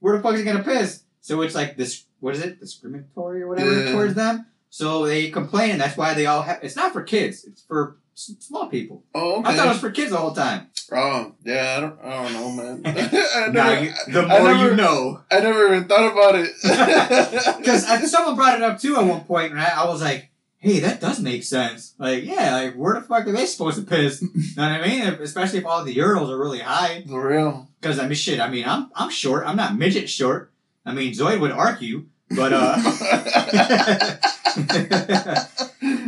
where 0.00 0.16
the 0.16 0.22
fuck 0.22 0.34
is 0.34 0.40
he 0.40 0.44
gonna 0.44 0.64
piss? 0.64 1.04
So 1.20 1.42
it's 1.42 1.54
like 1.54 1.76
this. 1.76 2.04
What 2.20 2.34
is 2.34 2.42
it? 2.44 2.60
Discriminatory 2.60 3.42
or 3.42 3.48
whatever 3.48 3.72
Yeah. 3.84 3.92
towards 3.92 4.14
them. 4.14 4.46
So 4.70 5.06
they 5.06 5.30
complain, 5.30 5.70
and 5.72 5.80
that's 5.80 5.96
why 5.96 6.14
they 6.14 6.26
all 6.26 6.42
have. 6.42 6.58
It's 6.62 6.76
not 6.76 6.92
for 6.92 7.02
kids. 7.02 7.44
It's 7.44 7.62
for 7.62 7.96
s- 8.14 8.32
small 8.40 8.66
people. 8.68 9.02
Oh, 9.14 9.40
okay. 9.40 9.48
I 9.50 9.56
thought 9.56 9.66
it 9.66 9.70
was 9.70 9.78
for 9.80 9.90
kids 9.90 10.10
the 10.10 10.18
whole 10.18 10.34
time. 10.34 10.66
oh, 10.92 11.32
yeah. 11.44 11.74
I 11.76 11.80
don't. 11.80 11.98
I 12.04 12.22
don't 12.22 12.32
know, 12.34 12.50
man. 12.50 12.82
I, 12.86 13.48
Now 13.50 13.80
you, 13.80 13.92
the 14.12 14.22
more 14.26 14.42
never- 14.42 14.68
you 14.70 14.76
know. 14.76 15.20
I 15.30 15.40
never 15.40 15.66
even 15.74 15.88
thought 15.88 16.12
about 16.12 16.34
it. 16.34 16.50
Because 17.58 17.84
I 17.86 17.96
think 17.96 18.08
someone 18.08 18.36
brought 18.36 18.56
it 18.56 18.62
up 18.62 18.78
too 18.80 18.96
at 18.96 19.04
one 19.04 19.22
point, 19.22 19.52
and 19.52 19.60
I, 19.60 19.68
I 19.84 19.88
was 19.88 20.02
like, 20.02 20.30
"Hey, 20.58 20.80
that 20.80 21.00
does 21.00 21.20
make 21.20 21.44
sense." 21.44 21.94
Like, 21.98 22.24
yeah, 22.24 22.54
like 22.56 22.74
where 22.74 22.94
the 22.94 23.00
fuck 23.02 23.26
are 23.26 23.32
they 23.32 23.46
supposed 23.46 23.78
to 23.78 23.84
piss? 23.86 24.22
You 24.34 24.42
know 24.56 24.70
what 24.70 24.80
I 24.82 24.86
mean? 24.86 25.02
Especially 25.22 25.60
if 25.60 25.66
all 25.66 25.84
the 25.84 25.94
urinals 25.94 26.28
are 26.30 26.38
really 26.38 26.58
high. 26.60 27.04
For 27.08 27.26
real. 27.28 27.68
Because 27.80 27.98
I 27.98 28.04
mean, 28.04 28.14
shit. 28.14 28.40
I 28.40 28.50
mean, 28.50 28.64
I'm 28.66 28.90
I'm 28.94 29.08
short. 29.10 29.46
I'm 29.46 29.56
not 29.56 29.76
midget 29.78 30.10
short. 30.10 30.52
I 30.88 30.92
mean, 30.92 31.12
Zoid 31.12 31.40
would 31.40 31.52
argue, 31.52 32.06
but 32.30 32.52
uh, 32.52 32.76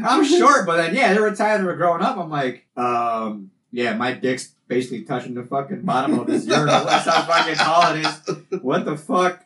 I'm 0.04 0.24
short. 0.24 0.66
But 0.66 0.76
then, 0.76 0.94
yeah, 0.94 1.12
there 1.12 1.22
were 1.22 1.34
times 1.34 1.64
where 1.64 1.76
growing 1.76 2.02
up, 2.02 2.16
I'm 2.16 2.30
like, 2.30 2.66
um, 2.76 3.50
yeah, 3.72 3.94
my 3.94 4.12
dick's 4.12 4.52
basically 4.68 5.02
touching 5.02 5.34
the 5.34 5.42
fucking 5.42 5.82
bottom 5.82 6.18
of 6.18 6.28
his 6.28 6.46
urinal. 6.46 6.66
That's 6.84 7.06
how 7.06 7.22
fucking 7.22 7.56
tall 7.56 7.94
it 7.94 8.06
is. 8.06 8.62
What 8.62 8.84
the 8.84 8.96
fuck? 8.96 9.44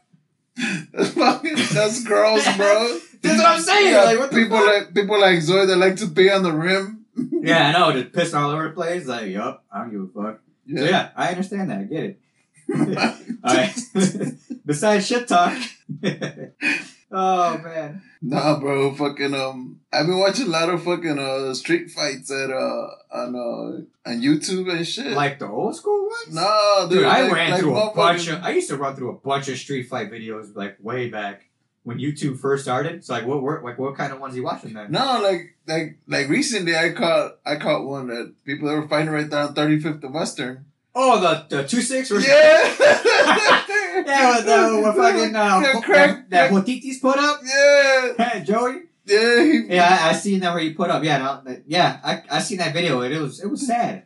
That's 0.92 1.11
fucking 1.11 1.57
that's 1.73 2.05
gross, 2.05 2.44
bro. 2.57 2.99
That's 3.23 3.38
what 3.38 3.47
I'm 3.47 3.61
saying. 3.61 3.92
Yeah, 3.92 4.05
like, 4.05 4.18
what 4.20 4.31
the 4.31 4.37
people 4.37 4.59
fuck? 4.59 4.66
like 4.66 4.94
people 4.94 5.20
like 5.20 5.40
Zoe 5.40 5.66
that 5.66 5.77
like 5.77 5.97
to 5.97 6.07
pee 6.09 6.31
on 6.31 6.44
the 6.44 6.53
rim. 6.53 7.07
Yeah, 7.16 7.68
I 7.68 7.73
know. 7.73 7.92
Just 8.01 8.12
pissing 8.12 8.40
all 8.40 8.51
over 8.51 8.68
the 8.68 8.75
place. 8.75 9.07
Like, 9.07 9.31
yup, 9.31 9.64
I 9.73 9.81
don't 9.81 9.90
give 9.90 10.03
a 10.03 10.23
fuck. 10.23 10.40
So 10.73 10.85
yeah, 10.85 11.11
I 11.16 11.29
understand 11.29 11.70
that. 11.70 11.81
I 11.81 11.85
get 11.85 12.05
it. 12.05 12.20
All 13.44 13.55
right. 13.55 13.74
Besides 14.66 15.07
shit 15.07 15.29
talk. 15.29 15.57
oh 17.12 17.59
man. 17.59 18.03
Nah, 18.22 18.59
bro, 18.59 18.94
fucking 18.94 19.35
um, 19.35 19.81
I've 19.92 20.07
been 20.07 20.18
watching 20.18 20.46
a 20.46 20.50
lot 20.50 20.70
of 20.70 20.83
fucking 20.83 21.18
uh 21.18 21.53
street 21.55 21.90
fights 21.90 22.31
at 22.31 22.50
uh 22.50 22.87
on 23.12 23.35
uh 23.37 24.09
on 24.11 24.20
YouTube 24.22 24.72
and 24.72 24.87
shit. 24.87 25.12
Like 25.12 25.38
the 25.38 25.48
old 25.48 25.77
school 25.77 26.05
ones. 26.07 26.35
nah, 26.35 26.87
Dude, 26.87 27.05
I 27.05 27.22
like- 27.22 27.33
ran 27.33 27.50
like 27.50 27.61
through 27.61 27.77
a 27.77 27.94
bunch 27.94 28.29
of. 28.29 28.42
I 28.42 28.50
used 28.50 28.70
to 28.70 28.77
run 28.77 28.96
through 28.96 29.11
a 29.11 29.14
bunch 29.18 29.48
of 29.48 29.59
street 29.59 29.85
fight 29.85 30.11
videos 30.11 30.57
like 30.57 30.77
way 30.83 31.11
back 31.11 31.44
when 31.83 31.98
YouTube 31.98 32.38
first 32.38 32.64
started. 32.64 33.05
So 33.05 33.12
like, 33.12 33.27
what 33.27 33.42
were 33.42 33.61
like 33.62 33.79
what 33.79 33.94
kind 33.96 34.12
of 34.12 34.20
ones 34.20 34.35
you 34.35 34.42
watching 34.44 34.72
then? 34.72 34.90
No, 34.90 35.20
like 35.22 35.55
like 35.66 35.98
like 36.09 36.29
recently, 36.31 36.74
I 36.74 36.90
caught 36.92 37.38
I 37.44 37.57
caught 37.57 37.85
one 37.85 38.07
that 38.09 38.33
people 38.46 38.68
that 38.68 38.74
were 38.77 38.88
fighting 38.88 39.11
right 39.12 39.29
there 39.29 39.40
on 39.40 39.55
Thirty 39.55 39.79
Fifth 39.79 40.03
and 40.03 40.14
Western. 40.14 40.64
Oh, 40.94 41.20
the 41.20 41.57
the 41.57 41.64
two 41.68 41.80
six. 41.83 42.11
Yeah, 42.11 42.18
Yeah, 44.07 44.37
with 44.37 44.46
the 44.46 44.83
with 44.85 44.96
fucking 45.04 45.37
uh, 45.37 45.61
Yeah, 45.62 45.72
that, 45.72 45.83
crack- 45.85 46.30
that 46.30 46.50
Hotitis 46.50 47.00
put 47.00 47.18
up. 47.18 47.40
Yeah, 47.44 48.12
Hey, 48.24 48.44
Joey. 48.44 48.83
yeah, 49.07 49.42
he, 49.42 49.64
Yeah, 49.74 49.98
I, 50.00 50.11
I 50.11 50.12
seen 50.12 50.40
that 50.40 50.52
where 50.54 50.62
you 50.62 50.74
put 50.74 50.90
up. 50.90 51.02
Yeah, 51.04 51.18
no, 51.18 51.57
yeah, 51.66 51.98
I 52.04 52.22
I 52.30 52.38
seen 52.40 52.59
that 52.59 52.72
video. 52.72 53.00
and 53.00 53.12
It 53.14 53.20
was 53.20 53.40
it 53.42 53.48
was 53.50 53.66
sad. 53.66 54.04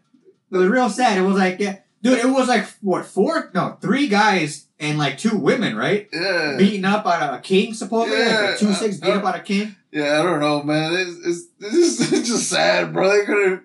It 0.50 0.56
was 0.56 0.68
real 0.68 0.88
sad. 0.88 1.18
It 1.18 1.22
was 1.22 1.36
like, 1.36 1.58
yeah, 1.60 1.76
dude, 2.02 2.18
it 2.20 2.26
was 2.26 2.48
like 2.48 2.66
what 2.80 3.04
four? 3.04 3.50
No, 3.54 3.76
three 3.80 4.08
guys 4.08 4.66
and 4.80 4.96
like 4.98 5.18
two 5.18 5.36
women, 5.36 5.76
right? 5.76 6.08
yeah, 6.12 6.56
Beating 6.56 6.84
up 6.86 7.04
on 7.04 7.34
a 7.34 7.40
king, 7.40 7.74
supposedly. 7.74 8.18
Yeah, 8.18 8.40
like 8.40 8.54
a 8.56 8.58
two 8.58 8.72
six 8.72 8.96
beat 8.96 9.10
up 9.10 9.24
on 9.24 9.34
a 9.34 9.40
king. 9.42 9.76
yeah. 9.92 10.20
I 10.20 10.22
don't 10.22 10.40
know, 10.40 10.62
man. 10.62 10.94
It's, 10.94 11.26
it's 11.26 11.46
this 11.72 12.12
is 12.12 12.28
just 12.28 12.48
sad, 12.48 12.92
bro. 12.94 13.10
They 13.10 13.24
could 13.26 13.50
have 13.50 13.60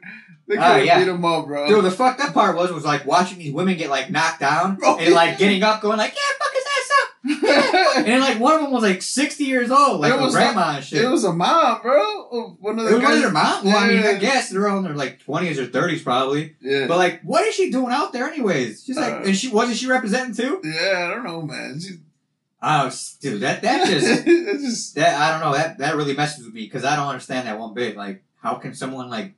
they 0.47 0.55
could 0.55 0.63
Ah, 0.63 0.73
have 0.75 0.85
yeah. 0.85 0.99
beat 0.99 1.07
him 1.07 1.23
up, 1.25 1.45
bro. 1.45 1.67
Dude, 1.67 1.83
the 1.85 1.91
fucked 1.91 2.19
up 2.21 2.33
part 2.33 2.55
was 2.55 2.71
was 2.71 2.83
like 2.85 3.05
watching 3.05 3.37
these 3.39 3.53
women 3.53 3.77
get 3.77 3.89
like 3.89 4.09
knocked 4.09 4.39
down 4.39 4.75
Bro. 4.79 4.97
and 4.99 5.13
like 5.13 5.37
getting 5.37 5.63
up, 5.63 5.81
going 5.81 5.97
like, 5.97 6.13
yeah, 6.13 6.37
fuck 6.39 6.53
his 6.53 6.63
ass 6.63 6.91
up. 7.01 7.09
And 7.95 8.07
then 8.07 8.19
like 8.21 8.39
one 8.39 8.55
of 8.55 8.61
them 8.61 8.71
was 8.71 8.81
like 8.83 9.01
sixty 9.01 9.43
years 9.45 9.69
old, 9.71 10.01
like 10.01 10.11
It 10.13 10.19
a 10.19 10.21
was 10.21 10.33
grandma 10.33 10.75
and 10.77 10.83
shit. 10.83 11.03
it 11.03 11.07
was 11.07 11.23
a 11.23 11.31
mom, 11.31 11.81
bro. 11.81 12.57
One 12.59 12.79
of 12.79 12.85
It 12.85 12.89
the 12.89 12.95
was 12.95 13.03
one 13.03 13.13
of 13.13 13.19
their 13.21 13.31
mom. 13.31 13.63
Well, 13.65 13.77
I 13.77 13.87
mean, 13.87 14.03
I 14.03 14.15
guess 14.15 14.49
they're 14.49 14.67
all 14.67 14.79
in 14.79 14.83
their 14.83 14.95
like 14.95 15.19
twenties 15.19 15.59
or 15.59 15.67
thirties 15.67 16.01
probably. 16.01 16.55
Yeah, 16.59 16.87
But 16.87 16.97
like, 16.97 17.21
what 17.21 17.45
is 17.45 17.53
she 17.55 17.69
doing 17.71 17.93
out 17.93 18.11
there 18.11 18.27
anyways? 18.27 18.83
She's 18.83 18.97
like, 18.97 19.13
Uh, 19.13 19.21
and 19.25 19.37
she 19.37 19.47
wasn't 19.49 19.77
she 19.77 19.87
representing 19.87 20.35
too? 20.35 20.59
yeah. 20.63 21.07
I 21.07 21.13
don't 21.13 21.23
know, 21.23 21.41
man. 21.43 21.79
She, 21.79 21.97
Oh, 22.65 22.89
dude, 23.21 23.41
that 23.41 23.61
that 23.61 23.87
just 23.87 24.25
just 24.61 24.95
that 24.95 25.19
I 25.21 25.31
don't 25.31 25.41
know 25.41 25.55
that 25.57 25.77
that 25.79 25.95
really 25.95 26.15
messes 26.15 26.45
with 26.45 26.53
me 26.53 26.61
because 26.61 26.83
I 26.85 26.95
don't 26.95 27.07
understand 27.07 27.47
that 27.47 27.59
one 27.59 27.73
bit. 27.73 27.95
Like, 27.95 28.23
how 28.41 28.55
can 28.55 28.73
someone 28.73 29.09
like, 29.09 29.33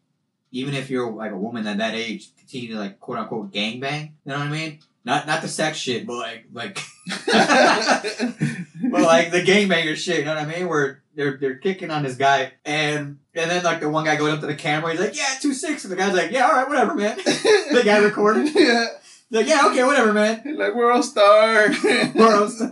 even 0.52 0.74
if 0.74 0.90
you're 0.90 1.12
like 1.12 1.32
a 1.32 1.38
woman 1.38 1.68
at 1.68 1.78
that 1.78 1.96
age, 1.96 2.30
continue 2.38 2.74
to 2.74 2.80
like 2.80 3.00
quote 3.00 3.18
unquote 3.18 3.52
gangbang? 3.52 4.12
You 4.26 4.32
know 4.32 4.40
what 4.40 4.48
I 4.48 4.52
mean? 4.52 4.80
Not 5.04 5.28
not 5.28 5.42
the 5.42 5.48
sex 5.48 5.78
shit, 5.78 6.08
but 6.08 6.18
like 6.18 6.46
like, 6.52 6.80
but 7.08 9.02
like 9.02 9.32
the 9.32 9.44
gangbanger 9.44 9.96
shit. 9.96 10.20
You 10.20 10.26
know 10.26 10.36
what 10.36 10.44
I 10.44 10.46
mean? 10.46 10.68
Where 10.68 11.04
they're 11.16 11.38
they're 11.38 11.58
kicking 11.58 11.92
on 11.92 12.04
this 12.04 12.16
guy 12.16 12.54
and. 12.66 13.20
And 13.38 13.52
then, 13.52 13.66
like 13.66 13.82
the 13.82 13.90
one 13.90 14.06
guy 14.06 14.16
goes 14.16 14.32
up 14.32 14.40
to 14.40 14.48
the 14.48 14.56
camera, 14.56 14.92
he's 14.92 15.02
like, 15.02 15.18
"Yeah, 15.18 15.36
two 15.42 15.54
six 15.54 15.84
and 15.84 15.92
the 15.92 15.98
guy's 15.98 16.14
like, 16.14 16.32
"Yeah, 16.32 16.46
all 16.46 16.54
right, 16.54 16.70
whatever, 16.70 16.96
man." 16.96 17.18
the 17.26 17.82
guy 17.84 17.98
recorded. 17.98 18.46
yeah, 18.56 18.88
he's 19.30 19.38
like, 19.38 19.48
"Yeah, 19.48 19.68
okay, 19.68 19.84
whatever, 19.84 20.14
man." 20.14 20.42
like 20.58 20.74
we're 20.74 20.90
all 20.90 21.04
stars. 21.04 21.78
Gross. 22.14 22.64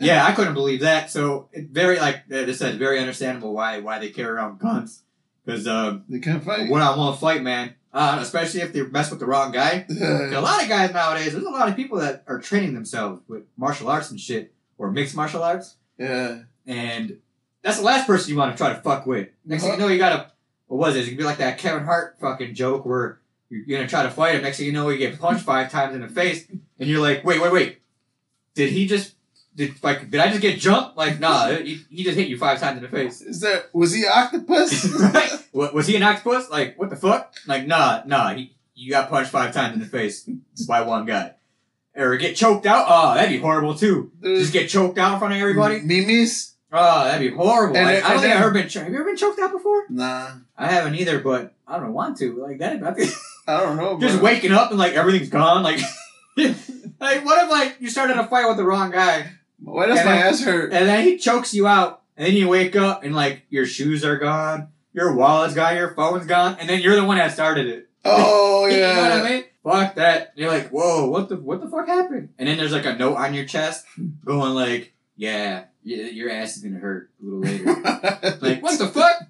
yeah, 0.00 0.26
I 0.26 0.32
couldn't 0.32 0.54
believe 0.54 0.80
that. 0.80 1.12
So 1.12 1.50
it 1.52 1.68
very 1.70 2.00
like 2.00 2.24
I 2.32 2.50
said, 2.50 2.80
very 2.80 2.98
understandable 2.98 3.54
why 3.54 3.78
why 3.78 4.00
they 4.00 4.08
carry 4.08 4.30
around 4.30 4.58
guns 4.58 5.04
because 5.48 5.66
um, 5.66 6.04
They 6.10 6.18
can't 6.18 6.44
fight. 6.44 6.68
one 6.68 6.82
on 6.82 6.98
one 6.98 7.16
fight, 7.16 7.42
man. 7.42 7.74
Uh, 7.90 8.18
especially 8.20 8.60
if 8.60 8.74
they 8.74 8.82
mess 8.82 9.10
with 9.10 9.18
the 9.18 9.24
wrong 9.24 9.50
guy. 9.50 9.86
A 9.90 10.40
lot 10.40 10.62
of 10.62 10.68
guys 10.68 10.92
nowadays, 10.92 11.32
there's 11.32 11.44
a 11.44 11.48
lot 11.48 11.70
of 11.70 11.74
people 11.74 11.98
that 11.98 12.22
are 12.26 12.38
training 12.38 12.74
themselves 12.74 13.22
with 13.26 13.44
martial 13.56 13.88
arts 13.88 14.10
and 14.10 14.20
shit 14.20 14.52
or 14.76 14.92
mixed 14.92 15.16
martial 15.16 15.42
arts, 15.42 15.76
yeah. 15.96 16.42
and 16.66 17.18
that's 17.62 17.78
the 17.78 17.82
last 17.82 18.06
person 18.06 18.30
you 18.30 18.36
want 18.36 18.52
to 18.54 18.62
try 18.62 18.74
to 18.74 18.80
fuck 18.82 19.06
with. 19.06 19.28
Next 19.46 19.62
thing 19.62 19.72
you 19.72 19.78
know, 19.78 19.88
you 19.88 19.98
gotta 19.98 20.30
what 20.66 20.78
was 20.78 20.96
it? 20.96 21.00
It's 21.00 21.08
gonna 21.08 21.16
be 21.16 21.24
like 21.24 21.38
that 21.38 21.56
Kevin 21.56 21.84
Hart 21.84 22.18
fucking 22.20 22.54
joke 22.54 22.84
where 22.84 23.18
you're 23.48 23.64
gonna 23.66 23.88
try 23.88 24.02
to 24.02 24.10
fight 24.10 24.34
him. 24.34 24.42
Next 24.42 24.58
thing 24.58 24.66
you 24.66 24.72
know, 24.72 24.90
you 24.90 24.98
get 24.98 25.18
punched 25.18 25.44
five 25.44 25.72
times 25.72 25.94
in 25.94 26.02
the 26.02 26.08
face, 26.08 26.46
and 26.78 26.88
you're 26.88 27.00
like, 27.00 27.24
wait, 27.24 27.40
wait, 27.40 27.52
wait, 27.52 27.80
did 28.54 28.70
he 28.70 28.86
just? 28.86 29.14
Did 29.58 29.82
like 29.82 30.08
did 30.08 30.20
I 30.20 30.28
just 30.28 30.40
get 30.40 30.60
jumped? 30.60 30.96
Like 30.96 31.18
nah, 31.18 31.48
he, 31.48 31.80
he 31.90 32.04
just 32.04 32.16
hit 32.16 32.28
you 32.28 32.38
five 32.38 32.60
times 32.60 32.76
in 32.76 32.82
the 32.84 32.88
face. 32.88 33.20
Is 33.20 33.40
that 33.40 33.74
was 33.74 33.92
he 33.92 34.04
an 34.04 34.12
octopus? 34.14 34.88
right? 35.52 35.72
Was 35.74 35.88
he 35.88 35.96
an 35.96 36.04
octopus? 36.04 36.48
Like 36.48 36.78
what 36.78 36.90
the 36.90 36.96
fuck? 36.96 37.34
Like 37.44 37.66
nah, 37.66 38.02
nah. 38.06 38.34
He 38.34 38.54
you 38.76 38.92
got 38.92 39.10
punched 39.10 39.32
five 39.32 39.52
times 39.52 39.74
in 39.74 39.80
the 39.80 39.86
face 39.86 40.30
by 40.68 40.82
one 40.82 41.06
guy, 41.06 41.32
or 41.96 42.16
get 42.18 42.36
choked 42.36 42.66
out. 42.66 42.86
Oh, 42.88 43.14
that'd 43.14 43.30
be 43.30 43.38
horrible 43.38 43.74
too. 43.74 44.12
Just 44.22 44.52
get 44.52 44.68
choked 44.68 44.96
out 44.96 45.14
in 45.14 45.18
front 45.18 45.34
of 45.34 45.40
everybody. 45.40 45.80
Mimis? 45.80 46.54
Oh, 46.70 46.78
ah, 46.78 47.04
that'd 47.04 47.28
be 47.28 47.36
horrible. 47.36 47.76
And 47.76 47.88
I, 47.88 47.96
I 47.96 48.00
don't 48.12 48.20
think 48.20 48.34
I've 48.34 48.42
ever 48.42 48.52
been. 48.52 48.68
Cho- 48.68 48.84
have 48.84 48.92
you 48.92 48.94
ever 48.94 49.06
been 49.06 49.16
choked 49.16 49.40
out 49.40 49.50
before? 49.50 49.86
Nah. 49.88 50.34
I 50.56 50.68
haven't 50.68 50.94
either, 50.94 51.18
but 51.18 51.52
I 51.66 51.80
don't 51.80 51.92
want 51.94 52.18
to. 52.18 52.36
Like 52.40 52.58
that. 52.58 52.80
that'd 52.80 52.96
be- 52.96 53.12
I 53.48 53.58
don't 53.60 53.76
know, 53.76 53.96
bro. 53.96 54.08
just 54.08 54.22
waking 54.22 54.52
up 54.52 54.70
and 54.70 54.78
like 54.78 54.92
everything's 54.92 55.30
gone. 55.30 55.64
Like, 55.64 55.80
like 56.36 57.24
what 57.24 57.42
if 57.42 57.50
like 57.50 57.76
you 57.80 57.90
started 57.90 58.18
a 58.18 58.26
fight 58.28 58.46
with 58.46 58.56
the 58.58 58.64
wrong 58.64 58.92
guy 58.92 59.32
Why 59.62 59.86
does 59.86 59.98
And 59.98 60.08
my 60.08 60.16
then- 60.16 60.26
ass 60.26 60.42
hurt? 60.44 60.72
and 60.72 60.88
then 60.88 61.04
he 61.04 61.18
chokes 61.18 61.52
you 61.54 61.66
out, 61.66 62.02
and 62.16 62.26
then 62.26 62.34
you 62.34 62.48
wake 62.48 62.76
up 62.76 63.04
and 63.04 63.14
like 63.14 63.42
your 63.50 63.66
shoes 63.66 64.04
are 64.04 64.16
gone, 64.16 64.68
your 64.92 65.14
wallet's 65.14 65.54
gone, 65.54 65.76
your 65.76 65.94
phone's 65.94 66.26
gone, 66.26 66.56
and 66.60 66.68
then 66.68 66.80
you're 66.80 66.96
the 66.96 67.04
one 67.04 67.18
that 67.18 67.32
started 67.32 67.66
it. 67.66 67.88
Oh 68.04 68.66
yeah. 68.66 68.74
You 68.88 68.94
know 68.94 69.02
what 69.02 69.26
I 69.26 69.30
mean? 69.30 69.44
Fuck 69.64 69.94
that. 69.96 70.32
You're 70.36 70.50
like, 70.50 70.70
whoa, 70.70 71.08
what 71.10 71.28
the 71.28 71.36
what 71.36 71.60
the 71.60 71.68
fuck 71.68 71.86
happened? 71.86 72.30
And 72.38 72.48
then 72.48 72.56
there's 72.56 72.72
like 72.72 72.86
a 72.86 72.94
note 72.96 73.16
on 73.16 73.34
your 73.34 73.44
chest 73.44 73.84
going 74.24 74.54
like, 74.54 74.94
yeah, 75.16 75.64
your 75.82 76.30
ass 76.30 76.56
is 76.56 76.62
gonna 76.62 76.78
hurt 76.78 77.10
a 77.20 77.24
little 77.24 77.40
later. 77.40 77.64
like, 78.40 78.62
what 78.62 78.78
the 78.78 78.86
fuck? 78.88 79.22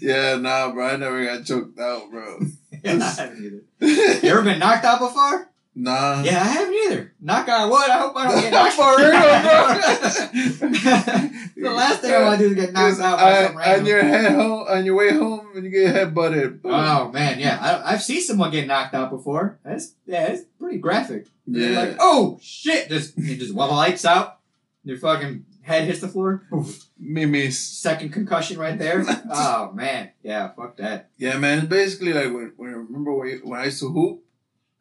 yeah, 0.00 0.36
nah, 0.36 0.72
bro. 0.72 0.86
I 0.88 0.96
never 0.96 1.24
got 1.24 1.44
choked 1.44 1.78
out, 1.78 2.10
bro. 2.10 2.40
Yeah, 2.84 2.92
I 3.02 3.20
haven't 3.22 3.44
either. 3.80 4.20
You 4.24 4.30
ever 4.30 4.42
been 4.42 4.60
knocked 4.60 4.84
out 4.84 5.00
before? 5.00 5.50
Nah. 5.82 6.22
Yeah, 6.22 6.40
I 6.42 6.46
haven't 6.48 6.74
either. 6.74 7.12
Knock 7.20 7.48
on 7.48 7.70
wood. 7.70 7.88
I 7.88 7.98
hope 7.98 8.16
I 8.16 8.28
don't 8.30 8.40
get 8.40 8.52
knocked 8.52 8.74
For 8.78 8.96
real, 8.98 9.10
bro. 9.10 10.68
the 11.56 11.70
last 11.70 12.00
thing 12.00 12.12
I 12.14 12.22
want 12.24 12.40
to 12.40 12.48
do 12.48 12.54
is 12.54 12.64
get 12.66 12.72
knocked 12.72 13.00
out 13.00 13.18
by 13.18 13.38
on, 13.38 13.46
some 13.46 13.56
random. 13.56 13.80
on 13.80 13.86
your 13.86 14.02
head 14.02 14.32
home, 14.32 14.66
on 14.68 14.84
your 14.84 14.94
way 14.96 15.12
home, 15.12 15.48
and 15.54 15.64
you 15.64 15.70
get 15.70 15.94
head 15.94 16.14
butted. 16.14 16.60
Oh 16.64 17.10
man, 17.12 17.38
yeah, 17.40 17.58
I, 17.60 17.92
I've 17.92 18.02
seen 18.02 18.20
someone 18.20 18.50
get 18.50 18.66
knocked 18.66 18.94
out 18.94 19.10
before. 19.10 19.58
That's 19.64 19.94
yeah, 20.06 20.26
it's 20.28 20.44
pretty 20.58 20.78
graphic. 20.78 21.26
You're 21.46 21.70
Yeah. 21.72 21.80
like, 21.80 21.96
oh 22.00 22.38
shit! 22.42 22.88
Just 22.88 23.16
you 23.16 23.36
just 23.36 23.54
the 23.54 23.58
lights 23.58 24.04
out, 24.04 24.40
your 24.84 24.98
fucking 24.98 25.44
head 25.62 25.84
hits 25.84 26.00
the 26.00 26.08
floor. 26.08 26.42
Oof. 26.52 26.84
Mimis. 26.98 27.58
Second 27.58 28.12
concussion 28.12 28.58
right 28.58 28.78
there. 28.78 29.04
oh 29.30 29.70
man, 29.72 30.10
yeah, 30.22 30.48
fuck 30.56 30.76
that. 30.78 31.10
Yeah, 31.18 31.38
man. 31.38 31.58
It's 31.58 31.66
basically 31.68 32.12
like 32.12 32.32
when, 32.32 32.52
when 32.56 32.74
remember 32.74 33.12
when, 33.14 33.40
when 33.44 33.60
I 33.60 33.66
used 33.66 33.80
to 33.80 33.88
hoop. 33.88 34.24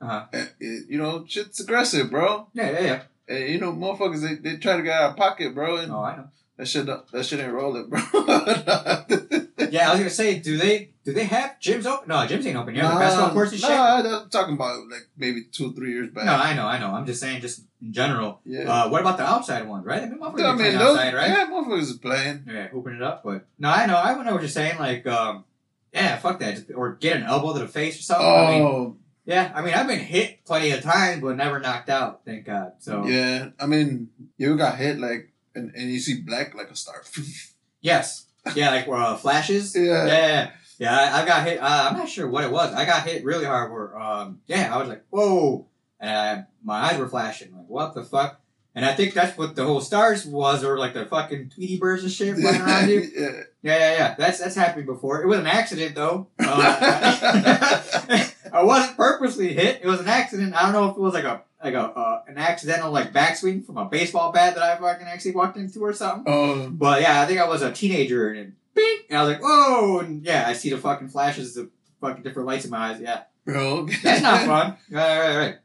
Uh-huh. 0.02 0.26
eh, 0.34 0.46
it- 0.60 0.90
you 0.90 0.98
know, 0.98 1.26
shit's 1.28 1.60
aggressive, 1.60 2.10
bro. 2.12 2.48
Yeah, 2.54 2.72
yeah, 2.72 2.82
yeah. 2.82 3.02
And 3.30 3.50
you 3.54 3.60
know, 3.60 3.74
motherfuckers 3.74 4.22
they, 4.22 4.36
they 4.36 4.58
try 4.58 4.78
to 4.78 4.84
get 4.84 4.94
out 5.00 5.12
of 5.12 5.18
pocket, 5.18 5.54
bro, 5.56 5.78
and 5.78 5.92
Oh, 5.92 6.02
I 6.04 6.16
know. 6.18 6.30
that 6.58 6.68
shit 6.68 6.86
that 6.86 7.26
shit 7.26 7.40
ain't 7.40 7.52
rolling, 7.54 7.90
bro. 7.90 8.00
Yeah, 9.70 9.90
I 9.90 9.92
was 9.92 10.00
gonna 10.00 10.10
say, 10.10 10.40
do 10.40 10.56
they 10.58 10.92
do 11.04 11.12
they 11.12 11.26
have 11.26 11.56
gyms 11.60 11.86
open? 11.86 12.08
No, 12.08 12.16
gyms 12.26 12.46
ain't 12.46 12.56
open. 12.56 12.74
You 12.74 12.82
have 12.82 12.92
Nah, 12.94 13.00
the 13.00 13.06
basketball 13.06 13.34
courts 13.34 13.52
and 13.52 13.60
shit. 13.62 13.70
Nah, 13.70 14.22
I'm 14.22 14.30
talking 14.30 14.54
about 14.54 14.88
like 14.90 15.08
maybe 15.18 15.44
two, 15.52 15.74
three 15.74 15.92
years 15.92 16.10
back. 16.12 16.24
No, 16.26 16.34
I 16.36 16.54
know, 16.54 16.66
I 16.66 16.80
know. 16.80 16.92
I'm 16.94 17.06
just 17.06 17.20
saying, 17.20 17.42
just 17.42 17.64
in 17.82 17.92
general. 17.92 18.40
yeah. 18.46 18.62
Uh, 18.72 18.90
what 18.90 19.02
about 19.02 19.18
the 19.18 19.26
outside 19.26 19.68
ones, 19.68 19.86
right? 19.86 20.04
I 20.04 20.06
mean, 20.06 20.20
motherfuckers 20.20 20.42
I 20.42 20.44
are 20.46 20.50
mean, 20.52 20.58
playing 20.60 20.78
those, 20.78 20.98
outside, 20.98 21.14
right? 21.16 21.30
yeah, 21.30 21.48
motherfuckers 21.48 21.82
is 21.82 21.94
playing. 21.98 22.44
Yeah, 22.48 22.68
hooping 22.70 22.94
it 22.94 23.02
up. 23.02 23.24
But 23.26 23.46
no, 23.60 23.70
I 23.70 23.86
know. 23.88 23.98
I 23.98 24.24
know 24.24 24.32
what 24.34 24.42
you're 24.42 24.48
saying. 24.50 24.78
Like, 24.80 25.06
um, 25.08 25.44
yeah, 25.92 26.16
fuck 26.18 26.40
that. 26.40 26.56
Just, 26.56 26.72
or 26.74 26.94
get 26.94 27.18
an 27.18 27.24
elbow 27.24 27.54
to 27.54 27.60
the 27.60 27.68
face 27.68 28.00
or 28.00 28.04
something. 28.04 28.26
I 28.26 28.52
mean, 28.52 28.62
Oh, 28.62 28.96
yeah. 29.28 29.52
I 29.54 29.62
mean, 29.62 29.74
I've 29.76 29.86
been 29.88 30.00
hit 30.00 30.44
plenty 30.46 30.72
of 30.72 30.82
times, 30.82 31.22
but 31.22 31.36
never 31.36 31.60
knocked 31.60 31.90
out. 31.90 32.22
Thank 32.26 32.46
God. 32.46 32.72
So 32.80 33.06
yeah. 33.06 33.50
I 33.60 33.68
mean, 33.68 34.10
you 34.38 34.58
got 34.58 34.78
hit 34.78 34.98
like, 35.00 35.32
and, 35.54 35.72
and 35.76 35.92
you 35.92 36.00
see 36.00 36.22
black 36.22 36.56
like 36.56 36.72
a 36.72 36.76
star. 36.76 37.04
yes, 37.82 38.26
yeah, 38.56 38.72
like 38.72 38.88
uh, 38.88 39.18
flashes. 39.18 39.76
Yeah. 39.80 40.06
yeah, 40.08 40.52
yeah. 40.80 40.96
I, 40.98 41.22
I 41.22 41.26
got 41.26 41.46
hit. 41.46 41.60
Uh, 41.60 41.88
I'm 41.92 41.98
not 41.98 42.10
sure 42.10 42.28
what 42.30 42.46
it 42.46 42.52
was. 42.52 42.74
I 42.74 42.86
got 42.86 43.06
hit 43.08 43.24
really 43.26 43.46
hard. 43.46 43.72
Where, 43.72 44.00
um, 44.00 44.40
yeah, 44.48 44.74
I 44.74 44.78
was 44.80 44.88
like, 44.88 45.04
whoa, 45.10 45.68
and 46.00 46.10
I, 46.10 46.46
my 46.64 46.80
eyes 46.86 46.98
were 46.98 47.10
flashing. 47.10 47.56
Like, 47.56 47.68
what 47.68 47.94
the 47.94 48.04
fuck? 48.04 48.40
And 48.76 48.86
I 48.86 48.94
think 48.94 49.16
that's 49.16 49.36
what 49.36 49.56
the 49.56 49.66
whole 49.66 49.82
stars 49.82 50.24
was, 50.24 50.64
or 50.64 50.78
like 50.78 50.94
the 50.94 51.08
fucking 51.08 51.50
Tweety 51.50 51.78
birds 51.80 52.04
and 52.04 52.12
shit 52.12 52.38
flying 52.38 52.62
around 52.62 52.90
you. 52.92 53.02
yeah. 53.16 53.32
Yeah, 53.64 53.78
yeah, 53.80 53.92
yeah. 53.94 54.16
That's 54.18 54.40
that's 54.40 54.56
happened 54.56 54.86
before. 54.86 55.24
It 55.24 55.28
was 55.28 55.40
an 55.40 55.48
accident 55.48 55.96
though. 55.96 56.28
Uh, 56.40 58.28
I 58.54 58.64
wasn't 58.64 58.98
purposely 58.98 59.54
hit. 59.54 59.82
It 59.84 59.88
was 59.88 60.00
an 60.00 60.08
accident. 60.08 60.54
I 60.56 60.64
don't 60.64 60.74
know 60.74 60.90
if 60.90 60.98
it 60.98 61.00
was 61.00 61.14
like 61.14 61.24
a 61.24 61.42
like 61.64 61.74
a 61.74 61.82
uh, 61.82 62.22
an 62.28 62.38
accidental 62.38 62.92
like 62.92 63.14
backswing 63.14 63.66
from 63.66 63.78
a 63.78 63.86
baseball 63.86 64.32
bat 64.32 64.56
that 64.56 64.64
I 64.64 64.78
fucking 64.78 65.08
actually 65.08 65.32
walked 65.32 65.58
into 65.58 65.80
or 65.84 65.94
something. 65.94 66.24
Oh, 66.32 66.70
But 66.70 67.02
yeah, 67.02 67.22
I 67.22 67.26
think 67.26 67.40
I 67.40 67.48
was 67.48 67.62
a 67.62 67.72
teenager 67.72 68.32
and 68.32 68.54
bing, 68.74 69.00
and 69.10 69.18
I 69.18 69.24
was 69.24 69.34
like, 69.34 69.42
whoa, 69.44 70.00
and 70.00 70.24
yeah, 70.24 70.46
I 70.48 70.54
see 70.54 70.70
the 70.70 70.78
fucking 70.78 71.10
flashes 71.10 71.58
of 71.58 71.70
fucking 72.02 72.24
different 72.24 72.48
lights 72.48 72.66
in 72.66 72.72
my 72.72 72.92
eyes. 72.92 73.02
Yeah, 73.02 73.24
bro. 73.46 73.88
that's 74.04 74.22
not 74.22 74.42
fun. 74.46 74.78
Right, 74.92 75.20
right, 75.20 75.38
right. 75.38 75.56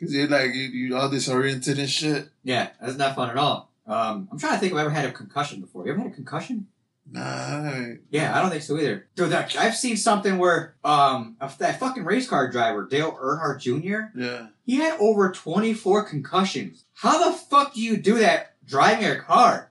Cause 0.00 0.12
you're 0.12 0.28
like 0.28 0.52
you, 0.54 0.62
you 0.64 0.96
all 0.96 1.08
disoriented 1.08 1.78
and 1.78 1.88
shit. 1.88 2.28
Yeah, 2.44 2.70
that's 2.80 2.96
not 2.96 3.14
fun 3.14 3.30
at 3.30 3.36
all. 3.38 3.70
Um, 3.86 4.28
I'm 4.32 4.38
trying 4.38 4.54
to 4.54 4.58
think 4.58 4.72
if 4.72 4.78
I 4.78 4.82
ever 4.82 4.90
had 4.90 5.04
a 5.06 5.12
concussion 5.12 5.60
before. 5.60 5.86
You 5.86 5.92
ever 5.92 6.00
had 6.02 6.10
a 6.10 6.14
concussion? 6.14 6.66
Nah. 7.10 7.84
Yeah, 8.10 8.36
I 8.36 8.42
don't 8.42 8.50
think 8.50 8.62
so 8.62 8.76
either. 8.78 9.06
Dude, 9.14 9.30
that, 9.30 9.56
I've 9.56 9.76
seen 9.76 9.96
something 9.96 10.38
where 10.38 10.74
um 10.84 11.36
that 11.58 11.78
fucking 11.78 12.04
race 12.04 12.28
car 12.28 12.50
driver 12.50 12.86
Dale 12.86 13.12
Earnhardt 13.12 13.60
Jr. 13.60 14.18
Yeah. 14.20 14.48
He 14.64 14.76
had 14.76 14.98
over 14.98 15.30
24 15.30 16.04
concussions. 16.08 16.84
How 16.94 17.30
the 17.30 17.36
fuck 17.36 17.74
do 17.74 17.80
you 17.80 17.96
do 17.96 18.18
that 18.18 18.56
driving 18.66 19.06
a 19.06 19.20
car, 19.20 19.70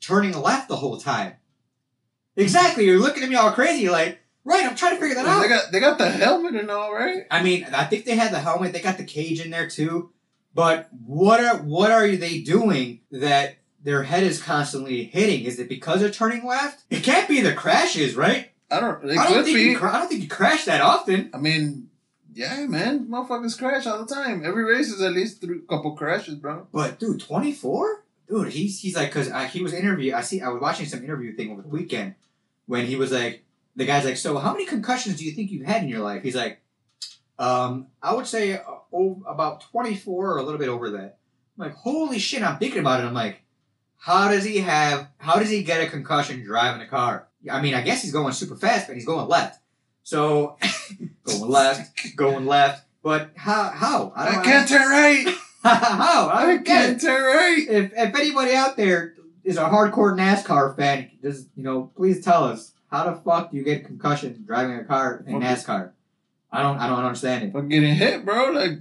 turning 0.00 0.36
left 0.38 0.68
the 0.68 0.76
whole 0.76 0.98
time? 0.98 1.34
Exactly. 2.36 2.84
You're 2.84 3.00
looking 3.00 3.22
at 3.22 3.30
me 3.30 3.36
all 3.36 3.52
crazy, 3.52 3.88
like, 3.88 4.18
right? 4.44 4.64
I'm 4.64 4.76
trying 4.76 4.94
to 4.96 5.00
figure 5.00 5.14
that 5.14 5.24
Well, 5.24 5.38
out. 5.38 5.42
they 5.42 5.48
got 5.48 5.72
they 5.72 5.80
got 5.80 5.98
the 5.98 6.10
helmet 6.10 6.54
and 6.54 6.70
all, 6.70 6.92
right? 6.92 7.24
I 7.30 7.42
mean, 7.42 7.66
I 7.72 7.84
think 7.84 8.04
they 8.04 8.16
had 8.16 8.32
the 8.32 8.40
helmet. 8.40 8.72
They 8.74 8.80
got 8.80 8.98
the 8.98 9.04
cage 9.04 9.40
in 9.40 9.50
there 9.50 9.68
too. 9.70 10.10
But 10.54 10.88
what 10.92 11.42
are 11.42 11.56
what 11.58 11.90
are 11.90 12.06
they 12.16 12.40
doing 12.40 13.00
that 13.10 13.56
their 13.86 14.02
head 14.02 14.24
is 14.24 14.42
constantly 14.42 15.04
hitting? 15.04 15.44
Is 15.44 15.60
it 15.60 15.68
because 15.68 16.00
they're 16.00 16.10
turning 16.10 16.44
left? 16.44 16.82
It 16.90 17.04
can't 17.04 17.28
be 17.28 17.40
the 17.40 17.52
crashes, 17.52 18.16
right? 18.16 18.50
I 18.68 18.80
don't. 18.80 19.08
It 19.08 19.16
I 19.16 19.30
don't 19.30 19.44
think 19.44 19.56
be. 19.56 19.62
you 19.62 19.78
I 19.80 20.00
don't 20.00 20.08
think 20.08 20.22
you 20.22 20.28
crash 20.28 20.64
that 20.64 20.80
often. 20.80 21.30
I 21.32 21.38
mean, 21.38 21.88
yeah, 22.34 22.66
man, 22.66 23.06
motherfuckers 23.06 23.56
crash 23.56 23.86
all 23.86 24.04
the 24.04 24.12
time. 24.12 24.44
Every 24.44 24.64
race 24.64 24.88
is 24.88 25.00
at 25.00 25.12
least 25.12 25.40
three 25.40 25.60
couple 25.70 25.92
crashes, 25.94 26.34
bro. 26.34 26.66
But 26.72 26.98
dude, 26.98 27.20
twenty 27.20 27.52
four, 27.52 28.04
dude, 28.28 28.48
he's 28.48 28.80
he's 28.80 28.96
like 28.96 29.14
because 29.14 29.30
he 29.52 29.62
was 29.62 29.72
interview. 29.72 30.16
I 30.16 30.22
see. 30.22 30.42
I 30.42 30.48
was 30.48 30.60
watching 30.60 30.86
some 30.86 31.04
interview 31.04 31.36
thing 31.36 31.52
over 31.52 31.62
the 31.62 31.68
weekend 31.68 32.16
when 32.66 32.86
he 32.86 32.96
was 32.96 33.12
like, 33.12 33.44
the 33.76 33.86
guy's 33.86 34.04
like, 34.04 34.16
so 34.16 34.36
how 34.38 34.50
many 34.50 34.66
concussions 34.66 35.16
do 35.16 35.24
you 35.24 35.30
think 35.30 35.52
you've 35.52 35.64
had 35.64 35.84
in 35.84 35.88
your 35.88 36.00
life? 36.00 36.24
He's 36.24 36.34
like, 36.34 36.60
um, 37.38 37.86
I 38.02 38.14
would 38.14 38.26
say 38.26 38.54
uh, 38.54 38.62
oh, 38.92 39.22
about 39.28 39.60
twenty 39.60 39.94
four 39.94 40.32
or 40.32 40.38
a 40.38 40.42
little 40.42 40.58
bit 40.58 40.68
over 40.68 40.90
that. 40.90 41.18
I'm 41.56 41.66
like, 41.68 41.74
holy 41.76 42.18
shit! 42.18 42.42
I'm 42.42 42.58
thinking 42.58 42.80
about 42.80 42.98
it. 42.98 43.06
I'm 43.06 43.14
like, 43.14 43.42
how 43.98 44.28
does 44.28 44.44
he 44.44 44.58
have? 44.58 45.08
How 45.18 45.38
does 45.38 45.50
he 45.50 45.62
get 45.62 45.82
a 45.82 45.88
concussion 45.88 46.44
driving 46.44 46.82
a 46.82 46.86
car? 46.86 47.28
I 47.50 47.60
mean, 47.60 47.74
I 47.74 47.82
guess 47.82 48.02
he's 48.02 48.12
going 48.12 48.32
super 48.32 48.56
fast, 48.56 48.86
but 48.86 48.96
he's 48.96 49.06
going 49.06 49.28
left. 49.28 49.60
So 50.02 50.56
going 51.24 51.50
left, 51.50 52.16
going 52.16 52.46
left. 52.46 52.84
But 53.02 53.30
how? 53.36 53.70
How? 53.70 54.12
I 54.16 54.42
can't 54.42 54.68
turn 54.68 54.88
right. 54.88 55.26
how? 55.62 56.28
I 56.28 56.42
I 56.42 56.46
don't 56.46 56.66
can't 56.66 57.00
turn 57.00 57.22
right. 57.22 57.66
if, 57.68 57.92
if 57.92 58.14
anybody 58.14 58.54
out 58.54 58.76
there 58.76 59.14
is 59.44 59.56
a 59.56 59.64
hardcore 59.64 60.16
NASCAR 60.16 60.76
fan, 60.76 61.10
just 61.22 61.48
you 61.56 61.62
know, 61.62 61.90
please 61.96 62.24
tell 62.24 62.44
us 62.44 62.72
how 62.90 63.10
the 63.10 63.20
fuck 63.20 63.50
do 63.50 63.56
you 63.56 63.64
get 63.64 63.84
concussion 63.84 64.44
driving 64.46 64.76
a 64.76 64.84
car 64.84 65.24
in. 65.26 65.40
NASCAR? 65.40 65.92
I 66.50 66.62
don't 66.62 66.78
I 66.78 66.88
don't 66.88 67.04
understand 67.04 67.44
it. 67.44 67.52
But 67.52 67.68
getting 67.68 67.94
hit, 67.94 68.24
bro, 68.24 68.50
like, 68.50 68.78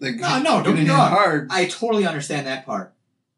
like 0.00 0.16
No, 0.16 0.40
no, 0.40 0.62
don't 0.62 0.76
get 0.76 0.88
hard. 0.88 1.48
I 1.50 1.66
totally 1.66 2.06
understand 2.06 2.46
that 2.46 2.66
part, 2.66 2.94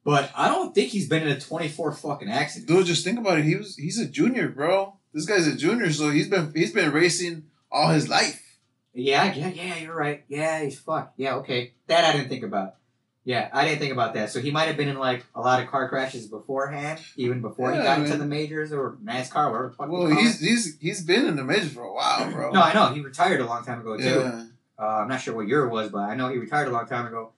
but 0.06 0.30
I 0.36 0.48
don't 0.48 0.74
think 0.74 0.90
he's 0.90 1.08
been 1.08 1.22
in 1.22 1.28
a 1.28 1.38
twenty 1.40 1.68
four 1.68 1.92
fucking 1.92 2.30
accident. 2.30 2.68
Dude, 2.68 2.86
just 2.86 3.04
think 3.04 3.18
about 3.18 3.38
it. 3.38 3.44
He 3.44 3.56
was 3.56 3.76
he's 3.76 3.98
a 3.98 4.06
junior, 4.06 4.48
bro. 4.48 4.94
This 5.12 5.26
guy's 5.26 5.46
a 5.46 5.56
junior, 5.56 5.92
so 5.92 6.10
he's 6.10 6.28
been 6.28 6.52
he's 6.54 6.72
been 6.72 6.92
racing 6.92 7.44
all 7.70 7.88
his 7.88 8.08
life. 8.08 8.58
Yeah, 8.94 9.34
yeah, 9.34 9.48
yeah. 9.48 9.76
You're 9.76 9.94
right. 9.94 10.24
Yeah, 10.28 10.62
he's 10.62 10.78
fucked. 10.78 11.18
Yeah, 11.18 11.34
okay. 11.36 11.72
That 11.88 12.04
I 12.04 12.12
didn't 12.16 12.28
think 12.30 12.44
about. 12.44 12.76
Yeah, 13.24 13.50
I 13.52 13.64
didn't 13.64 13.80
think 13.80 13.92
about 13.92 14.14
that. 14.14 14.30
So 14.30 14.40
he 14.40 14.52
might 14.52 14.68
have 14.68 14.76
been 14.76 14.88
in 14.88 14.98
like 14.98 15.26
a 15.34 15.40
lot 15.40 15.60
of 15.60 15.68
car 15.68 15.88
crashes 15.88 16.28
beforehand, 16.28 17.00
even 17.16 17.40
before 17.42 17.72
he 17.72 17.76
Yeah, 17.78 17.82
got 17.84 17.98
into 18.02 18.16
the 18.16 18.24
majors 18.24 18.72
or 18.72 18.96
NASCAR, 19.04 19.48
or 19.48 19.50
whatever. 19.50 19.70
fuck 19.76 19.90
Well, 19.90 20.06
he's 20.06 20.38
he's 20.38 20.78
he's 20.78 21.02
been 21.02 21.26
in 21.26 21.34
the 21.34 21.42
majors 21.42 21.72
for 21.72 21.82
a 21.82 21.92
while, 21.92 22.30
bro. 22.30 22.52
No, 22.52 22.62
I 22.62 22.72
know 22.72 22.94
he 22.94 23.00
retired 23.00 23.40
a 23.40 23.46
long 23.46 23.64
time 23.64 23.80
ago 23.80 23.96
too. 23.96 24.04
yeah. 24.04 24.44
Uh, 24.78 25.00
I'm 25.02 25.08
not 25.08 25.20
sure 25.22 25.34
what 25.34 25.48
year 25.48 25.64
it 25.64 25.70
was, 25.70 25.90
but 25.90 26.00
I 26.00 26.14
know 26.14 26.28
he 26.28 26.36
retired 26.38 26.68
a 26.68 26.70
long 26.70 26.86
time 26.86 27.06
ago. 27.06 27.32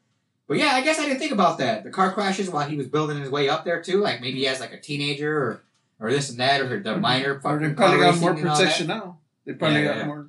But 0.49 0.57
yeah, 0.57 0.71
I 0.73 0.81
guess 0.81 0.99
I 0.99 1.05
didn't 1.05 1.19
think 1.21 1.33
about 1.33 1.59
that. 1.59 1.85
The 1.85 1.91
car 1.91 2.11
crashes 2.13 2.49
while 2.51 2.67
he 2.69 2.77
was 2.77 2.89
building 2.89 3.21
his 3.21 3.31
way 3.31 3.49
up 3.49 3.65
there 3.65 3.83
too. 3.83 4.01
Like 4.01 4.21
maybe 4.21 4.39
he 4.39 4.45
has 4.47 4.59
like 4.61 4.73
a 4.73 4.81
teenager 4.81 5.37
or 5.37 5.63
or 6.01 6.11
this 6.11 6.31
and 6.31 6.39
that 6.41 6.61
or 6.63 6.81
the 6.81 6.97
minor 6.97 7.41
Or 7.45 7.59
they 7.59 7.71
probably 7.75 7.99
got 7.99 8.19
more 8.19 8.31
racing 8.33 8.39
and 8.41 8.49
all 8.49 8.57
that. 8.57 8.63
protection 8.63 8.87
now. 8.87 9.19
They 9.45 9.53
probably 9.53 9.83
Yeah, 9.83 9.89
got 9.89 9.97
yeah. 9.99 10.07
more. 10.07 10.27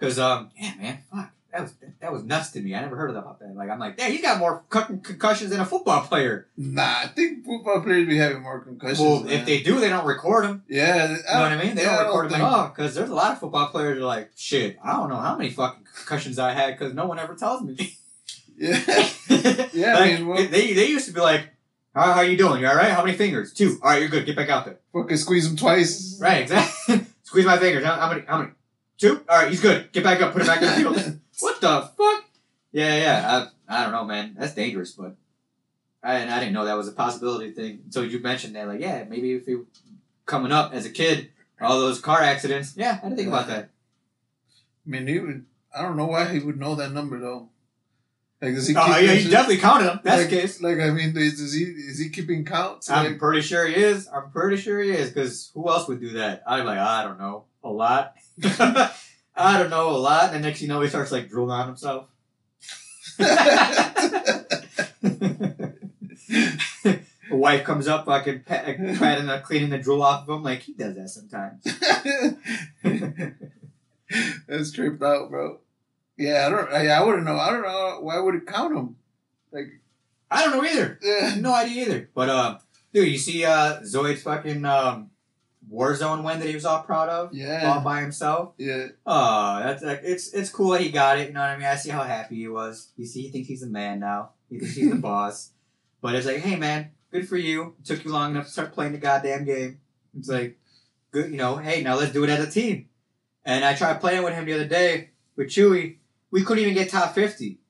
Cause 0.00 0.18
um 0.18 0.50
yeah 0.60 0.72
man 0.78 0.98
fuck 1.10 1.30
that 1.52 1.62
was 1.62 1.74
that 2.00 2.12
was 2.12 2.24
nuts 2.24 2.50
to 2.50 2.60
me. 2.60 2.74
I 2.74 2.80
never 2.82 2.96
heard 2.96 3.10
about 3.10 3.38
that. 3.38 3.54
Like 3.54 3.70
I'm 3.70 3.78
like 3.78 3.96
damn, 3.96 4.10
he's 4.10 4.20
got 4.20 4.38
more 4.38 4.64
con- 4.68 5.00
concussions 5.00 5.50
than 5.50 5.60
a 5.60 5.64
football 5.64 6.02
player. 6.02 6.46
Nah, 6.58 6.82
I 7.04 7.06
think 7.14 7.44
football 7.46 7.80
players 7.80 8.06
be 8.08 8.16
having 8.18 8.42
more 8.42 8.58
concussions. 8.60 8.98
well, 9.00 9.22
man. 9.22 9.32
if 9.32 9.46
they 9.46 9.62
do, 9.62 9.78
they 9.80 9.88
don't 9.88 10.04
record 10.04 10.44
them. 10.44 10.64
yeah, 10.68 11.04
You 11.04 11.08
know 11.10 11.22
what 11.42 11.52
I 11.52 11.64
mean? 11.64 11.74
They 11.76 11.82
yeah, 11.84 11.96
don't 11.98 12.06
record 12.06 12.24
them 12.26 12.32
think- 12.32 12.42
at 12.42 12.52
all. 12.52 12.68
Because 12.68 12.94
there's 12.96 13.08
a 13.08 13.14
lot 13.14 13.30
of 13.32 13.38
football 13.38 13.68
players 13.68 13.96
that 13.98 14.02
are 14.02 14.06
like 14.06 14.30
shit. 14.36 14.76
I 14.84 14.92
don't 14.94 15.08
know 15.08 15.16
how 15.16 15.36
many 15.36 15.48
fucking 15.50 15.86
concussions 15.94 16.38
I 16.40 16.52
had 16.52 16.76
because 16.76 16.92
no 16.92 17.06
one 17.06 17.18
ever 17.20 17.34
tells 17.34 17.62
me. 17.62 17.96
Yeah, 18.56 18.82
yeah, 19.28 19.66
Yeah, 19.72 19.96
I 19.96 20.06
mean, 20.16 20.26
well- 20.26 20.46
they 20.48 20.72
they 20.72 20.86
used 20.86 21.06
to 21.06 21.12
be 21.12 21.20
like, 21.20 21.50
how, 21.94 22.12
how 22.12 22.20
you 22.22 22.36
doing? 22.36 22.60
You 22.60 22.68
all 22.68 22.76
right? 22.76 22.90
How 22.90 23.04
many 23.04 23.16
fingers? 23.16 23.52
Two. 23.52 23.78
All 23.82 23.90
right, 23.90 24.00
you're 24.00 24.08
good. 24.10 24.26
Get 24.26 24.36
back 24.36 24.48
out 24.48 24.64
there. 24.64 24.78
fucking 24.92 25.16
squeeze 25.16 25.46
them 25.46 25.56
twice. 25.56 26.18
Right, 26.20 26.42
exactly. 26.42 27.00
Squeeze 27.22 27.46
my 27.46 27.58
fingers. 27.58 27.84
How, 27.84 27.94
how 27.96 28.08
many? 28.10 28.22
How 28.26 28.38
many? 28.38 28.50
Two. 28.98 29.24
All 29.28 29.38
right, 29.38 29.50
he's 29.50 29.60
good. 29.60 29.90
Get 29.92 30.04
back 30.04 30.20
up. 30.20 30.32
Put 30.32 30.42
him 30.42 30.46
back 30.46 30.62
in 30.62 30.68
the 30.68 30.74
field. 30.74 31.20
what 31.40 31.60
the 31.60 31.90
fuck? 31.96 32.24
Yeah, 32.70 32.96
yeah. 32.96 33.48
I, 33.68 33.80
I 33.80 33.82
don't 33.84 33.92
know, 33.92 34.04
man. 34.04 34.36
That's 34.38 34.54
dangerous, 34.54 34.92
but 34.92 35.16
I 36.02 36.16
and 36.18 36.30
I 36.30 36.38
didn't 36.38 36.52
know 36.52 36.64
that 36.66 36.76
was 36.76 36.86
a 36.88 36.92
possibility 36.92 37.50
thing 37.50 37.80
until 37.84 38.04
you 38.04 38.20
mentioned 38.20 38.54
that. 38.56 38.68
Like, 38.68 38.80
yeah, 38.80 39.04
maybe 39.08 39.32
if 39.32 39.48
you 39.48 39.66
coming 40.26 40.52
up 40.52 40.72
as 40.74 40.84
a 40.86 40.90
kid, 40.90 41.30
all 41.60 41.80
those 41.80 42.00
car 42.00 42.20
accidents. 42.20 42.74
Yeah, 42.76 42.98
I 43.02 43.04
didn't 43.06 43.16
think 43.16 43.28
about 43.28 43.48
that. 43.48 43.70
I 44.86 44.90
mean, 44.90 45.06
he 45.06 45.18
would. 45.18 45.44
I 45.76 45.82
don't 45.82 45.96
know 45.96 46.06
why 46.06 46.28
he 46.28 46.38
would 46.38 46.58
know 46.60 46.74
that 46.76 46.92
number 46.92 47.18
though. 47.18 47.48
Like, 48.44 48.54
he? 48.54 48.76
Oh 48.76 48.98
yeah, 48.98 49.14
he 49.14 49.30
definitely 49.30 49.58
counted 49.58 49.86
them. 49.86 50.00
That's 50.02 50.22
like, 50.22 50.30
the 50.30 50.36
case. 50.36 50.60
Like, 50.60 50.78
I 50.78 50.90
mean, 50.90 51.16
is, 51.16 51.40
is 51.40 51.54
he 51.54 51.64
is 51.64 51.98
he 51.98 52.10
keeping 52.10 52.44
counts? 52.44 52.90
I'm 52.90 53.12
Like, 53.12 53.18
pretty 53.18 53.40
sure 53.40 53.66
he 53.66 53.74
is. 53.74 54.06
I'm 54.12 54.30
pretty 54.30 54.56
sure 54.56 54.80
he 54.80 54.90
is. 54.90 55.10
Because 55.10 55.50
who 55.54 55.68
else 55.68 55.88
would 55.88 56.00
do 56.00 56.10
that? 56.10 56.42
I'm 56.46 56.64
like, 56.66 56.78
I 56.78 57.04
don't 57.04 57.18
know, 57.18 57.44
a 57.62 57.70
lot. 57.70 58.14
I 58.44 59.58
don't 59.58 59.70
know 59.70 59.90
a 59.90 59.98
lot. 59.98 60.34
And 60.34 60.42
next 60.42 60.62
you 60.62 60.68
know, 60.68 60.80
he 60.80 60.88
starts 60.88 61.10
like 61.10 61.28
drooling 61.28 61.52
on 61.52 61.66
himself. 61.66 62.08
The 67.34 67.40
wife 67.40 67.64
comes 67.64 67.88
up, 67.88 68.04
fucking 68.06 68.44
pat, 68.44 68.64
patting, 68.98 69.26
the, 69.26 69.40
cleaning 69.40 69.70
the 69.70 69.78
drool 69.78 70.02
off 70.02 70.28
of 70.28 70.36
him. 70.36 70.42
Like 70.44 70.60
he 70.60 70.72
does 70.72 70.94
that 70.94 71.08
sometimes. 71.08 71.64
That's 74.46 74.70
tripped 74.70 75.02
out, 75.02 75.30
bro. 75.30 75.58
Yeah, 76.16 76.46
I 76.46 76.50
don't. 76.50 76.72
I, 76.72 76.86
I 76.88 77.02
wouldn't 77.04 77.24
know. 77.24 77.36
I 77.36 77.50
don't 77.50 77.62
know 77.62 77.98
why 78.00 78.18
would 78.18 78.34
it 78.36 78.46
count 78.46 78.76
him. 78.76 78.96
Like, 79.52 79.80
I 80.30 80.44
don't 80.44 80.56
know 80.56 80.64
either. 80.68 80.98
yeah, 81.02 81.34
No 81.38 81.52
idea 81.54 81.82
either. 81.86 82.10
But 82.14 82.28
uh, 82.28 82.58
dude, 82.92 83.08
you 83.08 83.18
see 83.18 83.44
uh 83.44 83.80
Zoid's 83.80 84.22
fucking 84.22 84.64
um 84.64 85.10
Warzone 85.72 86.22
win 86.24 86.38
that 86.40 86.48
he 86.48 86.54
was 86.54 86.64
all 86.66 86.82
proud 86.82 87.08
of, 87.08 87.34
Yeah, 87.34 87.72
all 87.72 87.80
by 87.80 88.00
himself. 88.02 88.52
yeah. 88.58 88.88
Oh, 89.06 89.58
that's 89.60 89.82
like 89.82 90.00
it's 90.04 90.32
it's 90.34 90.50
cool 90.50 90.70
that 90.70 90.82
he 90.82 90.90
got 90.90 91.18
it. 91.18 91.28
You 91.28 91.34
know 91.34 91.40
what 91.40 91.50
I 91.50 91.56
mean? 91.56 91.66
I 91.66 91.74
see 91.76 91.90
how 91.90 92.02
happy 92.02 92.36
he 92.36 92.48
was. 92.48 92.90
You 92.96 93.06
see, 93.06 93.22
he 93.22 93.30
thinks 93.30 93.48
he's 93.48 93.62
a 93.62 93.66
man 93.68 94.00
now. 94.00 94.30
He 94.50 94.58
thinks 94.58 94.74
he's 94.76 94.90
the 94.90 94.96
boss. 95.10 95.50
But 96.00 96.14
it's 96.14 96.26
like, 96.26 96.38
hey 96.38 96.56
man, 96.56 96.90
good 97.10 97.28
for 97.28 97.36
you. 97.38 97.74
It 97.80 97.86
took 97.86 98.04
you 98.04 98.12
long 98.12 98.32
enough 98.32 98.44
to 98.46 98.50
start 98.52 98.72
playing 98.74 98.92
the 98.92 98.98
goddamn 98.98 99.44
game. 99.46 99.80
It's 100.16 100.28
like, 100.28 100.58
good, 101.10 101.30
you 101.30 101.38
know. 101.38 101.56
Hey, 101.56 101.82
now 101.82 101.96
let's 101.96 102.12
do 102.12 102.22
it 102.24 102.30
as 102.30 102.46
a 102.46 102.50
team. 102.50 102.88
And 103.44 103.64
I 103.64 103.74
tried 103.74 104.00
playing 104.00 104.22
with 104.22 104.34
him 104.34 104.44
the 104.44 104.52
other 104.52 104.68
day 104.68 105.10
with 105.34 105.48
Chewy. 105.48 105.96
We 106.34 106.42
couldn't 106.42 106.62
even 106.64 106.74
get 106.74 106.90
top 106.90 107.14
fifty. 107.14 107.60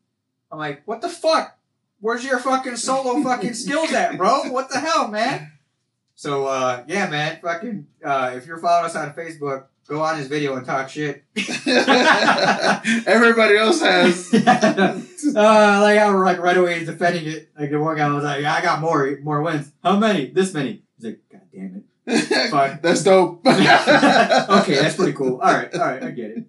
I'm 0.51 0.59
like, 0.59 0.89
what 0.89 1.03
the 1.03 1.09
fuck? 1.11 1.59
Where's 2.01 2.25
your 2.25 2.39
fucking 2.39 2.77
solo 2.77 3.23
fucking 3.23 3.53
skills 3.53 3.93
at, 3.93 4.17
bro? 4.17 4.45
What 4.45 4.71
the 4.71 4.81
hell, 4.81 5.09
man? 5.09 5.53
So 6.15 6.47
uh, 6.47 6.83
yeah, 6.89 7.11
man, 7.11 7.41
fucking 7.43 7.87
uh, 8.03 8.33
if 8.35 8.47
you're 8.47 8.57
following 8.57 8.87
us 8.87 8.97
on 8.97 9.13
Facebook, 9.13 9.65
go 9.87 10.01
on 10.01 10.17
his 10.17 10.29
video 10.29 10.57
and 10.57 10.65
talk 10.65 10.89
shit. 10.89 11.25
Everybody 13.07 13.59
else 13.59 13.83
has. 13.83 14.33
uh, 14.35 15.03
like 15.35 15.99
I 15.99 16.11
was 16.11 16.23
like 16.25 16.39
right 16.39 16.57
away 16.57 16.87
defending 16.87 17.27
it. 17.27 17.51
Like 17.59 17.71
the 17.71 17.79
one 17.79 17.99
guy 17.99 18.09
was 18.09 18.25
like, 18.25 18.41
"Yeah, 18.41 18.55
I 18.55 18.63
got 18.63 18.81
more 18.81 19.19
more 19.23 19.43
wins. 19.43 19.71
How 19.83 19.99
many? 19.99 20.31
This 20.31 20.55
many." 20.55 20.83
He's 20.97 21.05
like, 21.05 21.21
"God 21.31 21.43
damn 21.53 21.85
it." 22.09 22.51
Fine. 22.51 22.79
That's 22.83 23.03
dope. 23.03 23.47
okay, 23.47 24.75
that's 24.77 24.97
pretty 24.97 25.13
cool. 25.13 25.39
All 25.41 25.53
right, 25.53 25.73
all 25.75 25.81
right, 25.81 26.03
I 26.03 26.11
get 26.13 26.31
it. 26.33 26.45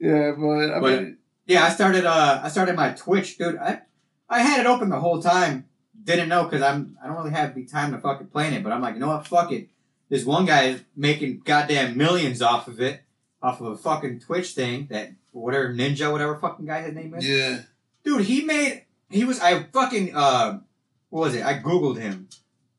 Yeah, 0.00 0.32
but 0.38 0.70
I 0.70 0.80
But- 0.80 1.02
mean, 1.02 1.16
Yeah, 1.50 1.64
I 1.64 1.70
started. 1.70 2.04
Uh, 2.06 2.40
I 2.44 2.48
started 2.48 2.76
my 2.76 2.90
Twitch, 2.92 3.36
dude. 3.36 3.56
I 3.58 3.80
I 4.28 4.40
had 4.40 4.60
it 4.60 4.66
open 4.66 4.88
the 4.88 5.00
whole 5.00 5.20
time. 5.20 5.64
Didn't 6.04 6.28
know 6.28 6.44
because 6.44 6.62
I'm 6.62 6.96
I 7.02 7.08
don't 7.08 7.16
really 7.16 7.32
have 7.32 7.56
the 7.56 7.64
time 7.66 7.90
to 7.90 7.98
fucking 7.98 8.28
play 8.28 8.54
it. 8.54 8.62
But 8.62 8.72
I'm 8.72 8.80
like, 8.80 8.94
you 8.94 9.00
know 9.00 9.08
what? 9.08 9.26
Fuck 9.26 9.50
it. 9.50 9.68
This 10.08 10.24
one 10.24 10.46
guy 10.46 10.62
is 10.66 10.84
making 10.94 11.42
goddamn 11.44 11.96
millions 11.96 12.40
off 12.40 12.68
of 12.68 12.80
it. 12.80 13.02
off 13.42 13.60
of 13.60 13.66
a 13.66 13.76
fucking 13.76 14.20
Twitch 14.20 14.52
thing 14.52 14.86
that 14.90 15.10
whatever 15.32 15.74
Ninja, 15.74 16.12
whatever 16.12 16.36
fucking 16.38 16.66
guy 16.66 16.82
his 16.82 16.94
name 16.94 17.14
is. 17.14 17.26
Yeah. 17.26 17.62
Dude, 18.04 18.26
he 18.26 18.44
made 18.44 18.84
he 19.10 19.24
was 19.24 19.40
I 19.40 19.64
fucking 19.64 20.14
uh 20.14 20.60
what 21.08 21.20
was 21.20 21.34
it? 21.34 21.44
I 21.44 21.58
googled 21.58 21.98
him. 21.98 22.28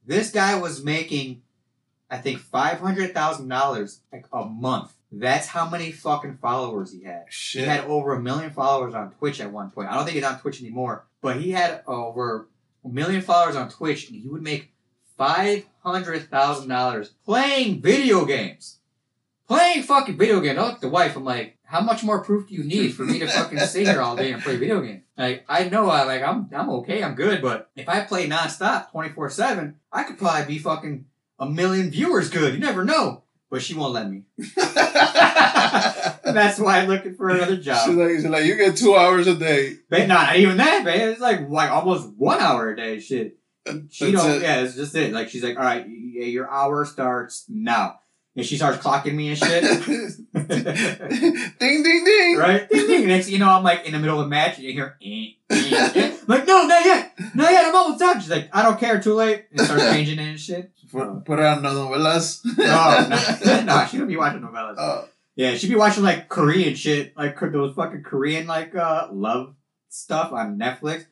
This 0.06 0.32
guy 0.32 0.58
was 0.58 0.82
making 0.82 1.42
I 2.10 2.20
think 2.20 2.40
five 2.40 2.80
hundred 2.80 3.14
thousand 3.14 3.50
dollars 3.50 4.00
like 4.14 4.28
a 4.32 4.46
month. 4.46 4.94
That's 5.12 5.48
how 5.48 5.70
many 5.70 5.92
fucking 5.92 6.38
followers 6.42 6.94
he 6.94 7.04
had. 7.04 7.26
He 7.30 7.60
had 7.60 7.84
over 7.86 8.14
a 8.14 8.20
million 8.22 8.52
followers 8.52 8.94
on 8.94 9.12
Twitch 9.12 9.42
at 9.42 9.52
one 9.52 9.70
point. 9.72 9.90
I 9.90 9.96
don't 9.96 10.06
think 10.06 10.16
he's 10.16 10.24
on 10.24 10.40
Twitch 10.40 10.62
anymore, 10.62 11.06
but 11.22 11.38
he 11.38 11.52
had 11.52 11.84
over 11.86 12.48
a 12.86 12.88
million 12.90 13.22
followers 13.22 13.56
on 13.56 13.70
Twitch, 13.70 14.10
and 14.10 14.22
he 14.22 14.28
would 14.30 14.42
make 14.42 14.72
five 15.18 15.66
hundred 15.84 16.30
thousand 16.30 16.70
dollars 16.70 17.10
playing 17.26 17.82
video 17.82 18.26
games. 18.26 18.78
Playing 19.48 19.84
fucking 19.84 20.18
video 20.18 20.40
games. 20.40 20.58
I 20.58 20.62
look 20.62 20.76
at 20.76 20.82
the 20.82 20.88
wife. 20.88 21.18
I'm 21.18 21.26
like, 21.26 21.58
how 21.64 21.82
much 21.82 22.04
more 22.04 22.24
proof 22.24 22.48
do 22.48 22.56
you 22.56 22.64
need 22.64 22.94
for 22.94 23.04
me 23.04 23.20
to 23.20 23.28
fucking 23.28 23.60
sit 23.60 23.88
here 23.88 24.02
all 24.02 24.16
day 24.16 24.32
and 24.32 24.42
play 24.42 24.56
video 24.56 24.80
games? 24.80 25.04
Like, 25.18 25.44
I 25.50 25.68
know, 25.68 25.90
I 25.90 26.04
like, 26.04 26.22
I'm, 26.24 26.50
I'm 26.54 26.70
okay, 26.70 27.04
I'm 27.04 27.16
good, 27.16 27.42
but 27.42 27.70
if 27.76 27.88
I 27.88 28.02
play 28.02 28.30
nonstop, 28.30 28.92
twenty 28.92 29.10
four 29.10 29.30
seven, 29.30 29.76
I 29.92 30.04
could 30.04 30.18
probably 30.18 30.46
be 30.46 30.58
fucking 30.60 31.06
a 31.38 31.50
million 31.50 31.92
viewers 31.92 32.30
good. 32.30 32.54
You 32.54 32.60
never 32.62 32.86
know. 32.86 33.24
But 33.52 33.62
she 33.62 33.74
won't 33.74 33.94
let 33.94 34.10
me. 34.10 34.24
That's 34.56 36.58
why 36.58 36.80
I'm 36.80 36.88
looking 36.88 37.16
for 37.16 37.30
another 37.30 37.58
job. 37.58 37.86
She's 37.86 37.96
like, 37.96 38.10
she's 38.12 38.26
like, 38.26 38.46
you 38.46 38.56
get 38.56 38.78
two 38.78 38.96
hours 38.96 39.28
a 39.28 39.36
day. 39.36 39.76
But 39.90 40.08
not 40.08 40.38
even 40.38 40.56
that, 40.58 40.86
man. 40.86 41.10
It's 41.10 41.20
like 41.20 41.50
like 41.50 41.70
almost 41.70 42.10
one 42.16 42.40
hour 42.40 42.72
a 42.72 42.76
day. 42.78 43.02
Shit. 43.02 43.38
She 43.90 44.12
That's 44.12 44.26
don't. 44.26 44.38
it. 44.38 44.42
Yeah, 44.42 44.62
it's 44.62 44.76
just 44.76 44.96
it. 44.96 45.12
Like 45.12 45.30
she's 45.30 45.44
like, 45.44 45.58
all 45.58 45.64
right, 45.64 45.86
your 45.88 46.50
hour 46.50 46.86
starts 46.86 47.46
now, 47.50 48.00
and 48.36 48.46
she 48.46 48.56
starts 48.58 48.78
clocking 48.84 49.14
me 49.14 49.30
and 49.30 49.38
shit. 49.38 49.64
ding, 51.60 51.84
ding, 51.84 52.06
ding. 52.06 52.38
right? 52.38 52.70
Ding, 52.70 52.88
ding. 52.88 53.08
Next, 53.08 53.30
you 53.30 53.40
know, 53.40 53.50
I'm 53.50 53.64
like 53.64 53.86
in 53.86 53.92
the 53.92 54.00
middle 54.00 54.20
of 54.20 54.26
a 54.26 54.30
match, 54.30 54.58
and 54.58 54.66
you 54.66 54.74
hear, 54.74 54.98
eh, 55.04 55.32
eh, 55.50 55.92
eh. 55.96 56.18
Like, 56.28 56.48
no, 56.48 56.66
not 56.66 56.86
yet, 56.86 57.14
not 57.36 57.52
yet. 57.52 57.66
I'm 57.66 57.76
almost 57.76 58.00
done. 58.00 58.22
She's 58.22 58.30
like, 58.30 58.50
I 58.54 58.64
don't 58.64 58.80
care. 58.80 59.02
Too 59.02 59.16
late. 59.16 59.46
And 59.52 59.60
starts 59.62 59.84
changing 59.92 60.20
it 60.20 60.30
and 60.30 60.40
shit. 60.40 60.72
Put, 60.92 61.26
put 61.26 61.40
on 61.40 61.62
novelas. 61.62 62.42
Oh 62.60 63.08
no, 63.46 63.62
no, 63.64 63.86
she 63.86 63.98
don't 63.98 64.08
be 64.08 64.18
watching 64.18 64.42
novellas. 64.42 64.76
Oh, 64.78 65.08
Yeah, 65.36 65.56
she'd 65.56 65.70
be 65.70 65.76
watching 65.76 66.04
like 66.04 66.30
Korean 66.30 66.76
shit, 66.76 67.18
like 67.18 67.40
those 67.40 67.76
fucking 67.76 68.04
Korean 68.04 68.48
like 68.48 68.76
uh 68.76 69.08
love 69.12 69.56
stuff 69.90 70.32
on 70.32 70.58
Netflix. 70.58 71.06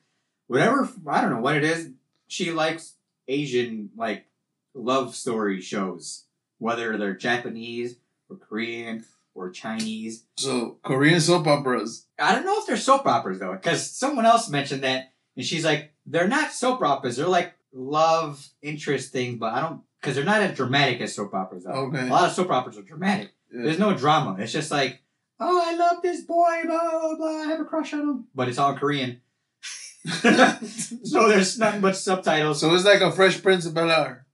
Whatever, 0.47 0.89
I 1.07 1.21
don't 1.21 1.31
know 1.31 1.41
what 1.41 1.55
it 1.57 1.63
is. 1.63 1.89
She 2.27 2.51
likes 2.51 2.93
Asian 3.27 3.89
like 3.97 4.25
love 4.73 5.15
story 5.15 5.61
shows, 5.61 6.25
whether 6.59 6.97
they're 6.97 7.15
Japanese 7.15 7.95
or 8.29 8.37
Korean 8.37 9.03
or 9.33 9.49
Chinese. 9.49 10.25
so 10.37 10.77
Korean 10.83 11.19
soap 11.19 11.47
operas. 11.47 12.05
I 12.19 12.35
don't 12.35 12.45
know 12.45 12.59
if 12.59 12.67
they're 12.67 12.77
soap 12.77 13.05
operas 13.07 13.39
though, 13.39 13.53
because 13.53 13.89
someone 13.89 14.25
else 14.25 14.49
mentioned 14.49 14.83
that, 14.83 15.11
and 15.35 15.45
she's 15.45 15.65
like, 15.65 15.93
they're 16.05 16.27
not 16.27 16.51
soap 16.51 16.81
operas. 16.81 17.17
They're 17.17 17.27
like 17.27 17.53
love 17.73 18.45
interest 18.61 19.11
things, 19.11 19.39
but 19.39 19.53
I 19.53 19.61
don't 19.61 19.81
because 19.99 20.15
they're 20.15 20.25
not 20.25 20.41
as 20.41 20.55
dramatic 20.55 21.01
as 21.01 21.15
soap 21.15 21.33
operas. 21.33 21.63
Though. 21.63 21.71
Okay. 21.71 22.07
A 22.07 22.11
lot 22.11 22.29
of 22.29 22.31
soap 22.35 22.51
operas 22.51 22.77
are 22.77 22.83
dramatic. 22.83 23.31
Yeah. 23.53 23.63
There's 23.63 23.79
no 23.79 23.95
drama. 23.95 24.37
It's 24.39 24.51
just 24.51 24.71
like, 24.71 25.01
oh, 25.39 25.61
I 25.65 25.75
love 25.75 26.01
this 26.01 26.21
boy, 26.21 26.61
blah, 26.65 26.91
blah, 26.91 27.15
blah. 27.15 27.27
I 27.27 27.47
have 27.47 27.59
a 27.59 27.65
crush 27.65 27.93
on 27.93 28.01
him. 28.01 28.27
But 28.33 28.49
it's 28.49 28.57
all 28.57 28.75
Korean. 28.75 29.21
so 30.05 31.27
there's 31.27 31.59
not 31.59 31.81
much 31.81 31.95
subtitles. 31.95 32.61
So 32.61 32.73
it's 32.73 32.85
like 32.85 33.01
a 33.01 33.11
Fresh 33.11 33.41
Prince 33.43 33.65
of 33.65 33.73
Bel 33.73 33.91
Air 33.91 34.25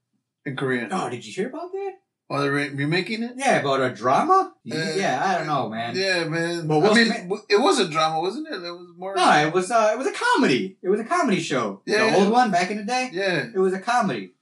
in 0.44 0.56
Korean. 0.56 0.88
Oh, 0.92 1.10
did 1.10 1.26
you 1.26 1.32
hear 1.32 1.48
about 1.48 1.72
that? 1.72 1.92
Oh, 2.28 2.40
they're 2.40 2.50
re- 2.50 2.70
remaking 2.70 3.22
it? 3.22 3.34
Yeah, 3.36 3.60
about 3.60 3.80
a 3.80 3.94
drama? 3.94 4.52
Uh, 4.70 4.76
yeah, 4.96 5.22
I 5.24 5.38
don't 5.38 5.46
know, 5.46 5.68
man. 5.68 5.94
Yeah, 5.94 6.24
man. 6.24 6.66
But 6.66 6.90
I 6.90 6.94
mean, 6.94 7.30
it 7.48 7.60
was 7.60 7.78
a 7.78 7.88
drama, 7.88 8.20
wasn't 8.20 8.48
it? 8.48 8.54
It 8.54 8.70
was 8.72 8.88
more. 8.96 9.14
No, 9.14 9.30
it 9.46 9.52
was 9.52 9.70
uh, 9.70 9.90
it 9.92 9.98
was 9.98 10.08
a 10.08 10.12
comedy. 10.12 10.76
It 10.82 10.88
was 10.88 10.98
a 10.98 11.04
comedy 11.04 11.40
show. 11.40 11.82
Yeah. 11.86 12.10
The 12.10 12.16
old 12.16 12.30
one 12.32 12.50
back 12.50 12.70
in 12.72 12.78
the 12.78 12.84
day. 12.84 13.10
Yeah. 13.12 13.46
It 13.54 13.58
was 13.58 13.72
a 13.74 13.78
comedy. 13.78 14.32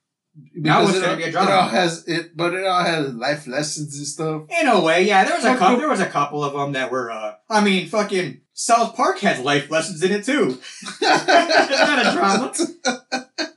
Now 0.55 0.83
it's 0.83 0.99
gonna 0.99 1.17
be 1.17 1.25
a 1.25 1.31
drama. 1.31 1.51
It 1.51 1.55
all 1.55 1.69
has 1.69 2.09
it, 2.09 2.37
but 2.37 2.55
it 2.55 2.67
all 2.67 2.83
has 2.83 3.13
life 3.15 3.47
lessons 3.47 3.97
and 3.99 4.07
stuff. 4.07 4.43
In 4.61 4.67
a 4.67 4.81
way, 4.81 5.05
yeah. 5.07 5.25
There 5.25 5.37
was 5.37 5.45
a 5.45 5.55
couple. 5.57 5.77
There 5.77 5.89
was 5.89 6.01
a 6.01 6.07
couple 6.07 6.43
of 6.43 6.55
them 6.55 6.73
that 6.73 6.91
were. 6.91 7.11
uh 7.11 7.35
I 7.51 7.63
mean, 7.63 7.87
fucking 7.87 8.41
South 8.55 8.97
Park 8.97 9.19
has 9.19 9.41
life 9.41 9.71
lessons 9.71 10.03
in 10.03 10.11
it 10.11 10.25
too. 10.25 10.59
not 11.03 12.07
a 12.07 12.13
drama. 12.15 12.53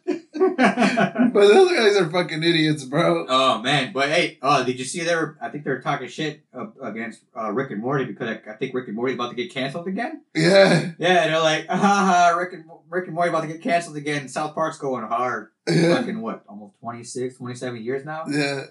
But 1.34 1.48
those 1.48 1.72
guys 1.72 1.98
are 1.98 2.10
fucking 2.10 2.42
idiots, 2.42 2.84
bro. 2.84 3.26
Oh 3.28 3.62
man, 3.62 3.92
but 3.94 4.10
hey, 4.10 4.38
uh, 4.42 4.64
did 4.64 4.80
you 4.80 4.86
see 4.86 5.02
they 5.02 5.16
were? 5.16 5.38
I 5.42 5.50
think 5.50 5.64
they 5.64 5.70
were 5.70 5.82
talking 5.82 6.08
shit 6.08 6.44
against 6.82 7.24
uh, 7.38 7.52
Rick 7.52 7.72
and 7.72 7.82
Morty 7.82 8.06
because 8.06 8.30
I, 8.30 8.52
I 8.52 8.56
think 8.56 8.74
Rick 8.74 8.88
and 8.88 8.96
Morty's 8.96 9.16
about 9.16 9.30
to 9.30 9.36
get 9.36 9.54
canceled 9.54 9.88
again. 9.88 10.24
Yeah. 10.34 10.92
Yeah, 10.98 11.28
they're 11.28 11.40
like, 11.40 11.68
ha 11.70 11.76
ha, 11.76 12.36
Rick 12.38 12.54
and 12.54 12.66
Rick 12.90 13.06
and 13.06 13.16
Morty 13.16 13.30
about 13.30 13.42
to 13.42 13.48
get 13.48 13.62
canceled 13.62 13.98
again. 13.98 14.28
South 14.30 14.56
Park's 14.56 14.78
going 14.78 15.06
hard. 15.06 15.50
Yeah. 15.68 15.96
Fucking 15.96 16.22
what? 16.22 16.44
Almost 16.48 16.80
26, 16.80 17.38
27 17.38 17.84
years 17.84 18.06
now. 18.06 18.24
Yeah. 18.28 18.64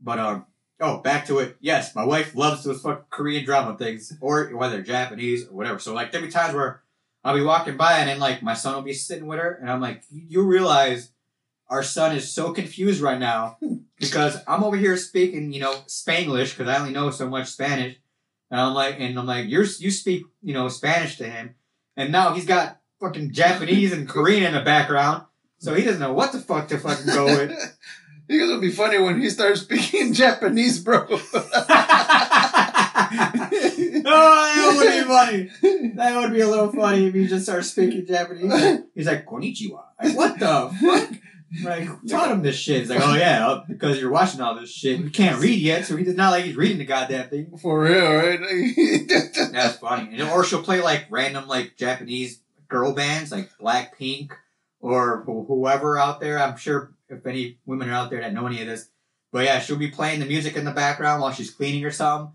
But 0.00 0.18
um, 0.18 0.46
oh, 0.80 0.98
back 0.98 1.26
to 1.26 1.38
it. 1.38 1.56
Yes, 1.60 1.94
my 1.94 2.04
wife 2.04 2.34
loves 2.34 2.64
those 2.64 2.82
fucking 2.82 3.04
Korean 3.10 3.44
drama 3.44 3.76
things, 3.76 4.12
or 4.20 4.54
whether 4.56 4.82
Japanese 4.82 5.46
or 5.46 5.54
whatever. 5.54 5.78
So 5.78 5.94
like, 5.94 6.12
there'll 6.12 6.26
be 6.26 6.32
times 6.32 6.54
where 6.54 6.82
I'll 7.24 7.36
be 7.36 7.42
walking 7.42 7.76
by 7.76 7.98
and 7.98 8.08
then 8.08 8.18
like 8.18 8.42
my 8.42 8.54
son 8.54 8.74
will 8.74 8.82
be 8.82 8.92
sitting 8.92 9.26
with 9.26 9.38
her, 9.38 9.58
and 9.60 9.70
I'm 9.70 9.80
like, 9.80 10.02
you 10.10 10.42
realize 10.42 11.10
our 11.72 11.82
son 11.82 12.14
is 12.14 12.30
so 12.30 12.52
confused 12.52 13.00
right 13.00 13.18
now 13.18 13.56
because 13.98 14.36
I'm 14.46 14.62
over 14.62 14.76
here 14.76 14.94
speaking, 14.98 15.54
you 15.54 15.60
know, 15.60 15.72
Spanglish 15.86 16.50
because 16.50 16.68
I 16.68 16.78
only 16.78 16.92
know 16.92 17.10
so 17.10 17.30
much 17.30 17.48
Spanish, 17.48 17.96
and 18.50 18.60
I'm 18.60 18.74
like, 18.74 18.96
and 18.98 19.18
I'm 19.18 19.24
like, 19.24 19.48
you're 19.48 19.64
you 19.64 19.90
speak, 19.90 20.24
you 20.42 20.52
know, 20.52 20.68
Spanish 20.68 21.16
to 21.16 21.24
him, 21.24 21.54
and 21.96 22.12
now 22.12 22.34
he's 22.34 22.44
got 22.44 22.78
fucking 23.00 23.32
Japanese 23.32 23.92
and 23.92 24.06
Korean 24.06 24.44
in 24.44 24.52
the 24.52 24.60
background, 24.60 25.24
so 25.58 25.72
he 25.72 25.82
doesn't 25.82 26.00
know 26.00 26.12
what 26.12 26.32
the 26.32 26.40
fuck 26.40 26.68
to 26.68 26.78
fucking 26.78 27.06
go 27.06 27.24
with. 27.24 27.50
Guys 28.28 28.48
would 28.48 28.60
be 28.60 28.70
funny 28.70 28.98
when 28.98 29.20
he 29.20 29.30
starts 29.30 29.62
speaking 29.62 30.12
Japanese, 30.14 30.78
bro. 30.78 31.06
Oh, 34.04 34.36
that 34.54 34.74
would 34.76 34.90
be 34.90 35.02
funny. 35.02 35.92
That 35.96 36.16
would 36.20 36.32
be 36.32 36.40
a 36.40 36.48
little 36.48 36.72
funny 36.72 37.06
if 37.06 37.14
he 37.14 37.26
just 37.26 37.44
starts 37.44 37.70
speaking 37.70 38.06
Japanese. 38.06 38.82
He's 38.94 39.06
like, 39.06 39.26
Konnichiwa. 39.26 39.82
Like, 40.02 40.16
what 40.16 40.38
the 40.38 40.74
fuck? 40.80 41.10
Like, 41.62 41.84
who 41.84 42.08
taught 42.08 42.30
him 42.30 42.42
this 42.42 42.56
shit. 42.56 42.80
He's 42.80 42.90
like, 42.90 43.00
oh 43.02 43.14
yeah, 43.14 43.46
uh, 43.46 43.64
because 43.68 44.00
you're 44.00 44.10
watching 44.10 44.40
all 44.40 44.54
this 44.58 44.70
shit. 44.70 45.00
He 45.00 45.10
can't 45.10 45.40
read 45.40 45.58
yet, 45.58 45.84
so 45.84 45.96
he 45.96 46.04
does 46.04 46.16
not 46.16 46.30
like 46.30 46.44
he's 46.44 46.56
reading 46.56 46.78
the 46.78 46.84
goddamn 46.84 47.28
thing. 47.28 47.58
For 47.58 47.80
real, 47.80 48.14
right? 48.14 48.40
That's 49.52 49.76
funny. 49.76 50.18
And, 50.18 50.30
or 50.30 50.44
she'll 50.44 50.62
play 50.62 50.80
like 50.80 51.06
random 51.10 51.46
like 51.46 51.76
Japanese 51.76 52.40
girl 52.68 52.92
bands, 52.92 53.30
like 53.30 53.50
Blackpink 53.58 54.32
or 54.80 55.22
whoever 55.24 55.98
out 55.98 56.20
there. 56.20 56.38
I'm 56.38 56.56
sure 56.56 56.92
if 57.08 57.26
any 57.26 57.58
women 57.66 57.90
are 57.90 57.94
out 57.94 58.10
there 58.10 58.20
that 58.20 58.32
know 58.32 58.46
any 58.46 58.60
of 58.60 58.66
this. 58.66 58.88
But 59.30 59.44
yeah, 59.44 59.60
she'll 59.60 59.76
be 59.76 59.90
playing 59.90 60.20
the 60.20 60.26
music 60.26 60.56
in 60.56 60.64
the 60.64 60.72
background 60.72 61.22
while 61.22 61.32
she's 61.32 61.50
cleaning 61.50 61.84
or 61.84 61.90
something. 61.90 62.32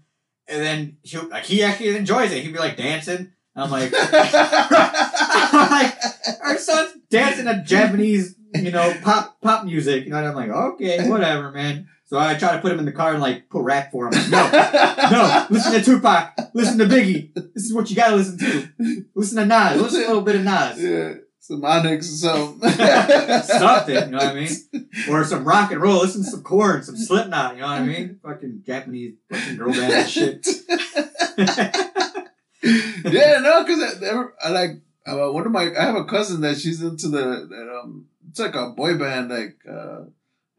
And 0.47 0.61
then 0.61 0.97
he'll 1.03 1.27
like 1.27 1.43
he 1.43 1.63
actually 1.63 1.95
enjoys 1.95 2.31
it. 2.31 2.43
He'll 2.43 2.53
be 2.53 2.59
like 2.59 2.77
dancing. 2.77 3.33
I'm 3.57 3.71
like, 3.71 3.91
I'm 3.95 5.69
like, 5.71 5.95
our 6.43 6.57
son's 6.57 6.93
dancing 7.09 7.45
to 7.45 7.63
Japanese, 7.65 8.35
you 8.55 8.71
know, 8.71 8.93
pop 9.03 9.41
pop 9.41 9.65
music. 9.65 10.05
You 10.05 10.11
know, 10.11 10.17
and 10.17 10.27
I'm 10.27 10.35
like, 10.35 10.49
okay, 10.49 11.09
whatever, 11.09 11.51
man. 11.51 11.87
So 12.05 12.17
I 12.17 12.35
try 12.35 12.55
to 12.55 12.61
put 12.61 12.71
him 12.71 12.79
in 12.79 12.85
the 12.85 12.93
car 12.93 13.11
and 13.11 13.21
like 13.21 13.49
put 13.49 13.63
rap 13.63 13.91
for 13.91 14.07
him. 14.07 14.13
Like, 14.13 14.29
no, 14.29 14.49
no, 15.11 15.47
listen 15.49 15.73
to 15.73 15.83
Tupac, 15.83 16.33
listen 16.53 16.77
to 16.77 16.85
Biggie. 16.85 17.33
This 17.33 17.65
is 17.65 17.73
what 17.73 17.89
you 17.89 17.95
gotta 17.95 18.15
listen 18.15 18.37
to. 18.39 19.05
Listen 19.13 19.37
to 19.37 19.45
Nas, 19.45 19.81
listen 19.81 20.01
to 20.01 20.05
a 20.05 20.09
little 20.09 20.21
bit 20.21 20.35
of 20.35 20.43
Nas. 20.43 20.81
yeah, 20.81 21.13
some 21.39 21.65
Onyx 21.65 22.07
or 22.07 22.17
something. 22.17 22.69
Something, 23.43 23.95
you 23.95 24.05
know 24.11 24.17
what 24.17 24.27
I 24.27 24.33
mean? 24.33 24.49
Or 25.09 25.23
some 25.23 25.45
rock 25.45 25.71
and 25.71 25.81
roll, 25.81 26.01
listen 26.01 26.23
to 26.23 26.29
some 26.29 26.43
Korn, 26.43 26.83
some 26.83 26.97
Slipknot, 26.97 27.55
you 27.55 27.61
know 27.61 27.67
what 27.67 27.81
I 27.81 27.85
mean? 27.85 28.19
Fucking 28.21 28.63
Japanese 28.65 29.15
fucking 29.31 29.55
girl 29.55 29.71
band 29.71 29.93
and 29.93 30.09
shit. 30.09 30.45
yeah, 32.63 33.39
no, 33.39 33.63
because 33.63 34.01
I, 34.03 34.23
I 34.43 34.49
like 34.49 34.71
uh, 35.05 35.31
one 35.31 35.45
of 35.45 35.51
my. 35.51 35.71
I 35.77 35.83
have 35.85 35.95
a 35.95 36.05
cousin 36.05 36.41
that 36.41 36.57
she's 36.57 36.81
into 36.81 37.07
the 37.09 37.47
that 37.49 37.79
um. 37.81 38.07
It's 38.29 38.39
like 38.39 38.55
a 38.55 38.69
boy 38.71 38.97
band, 38.97 39.29
like 39.29 39.57
uh, 39.67 40.01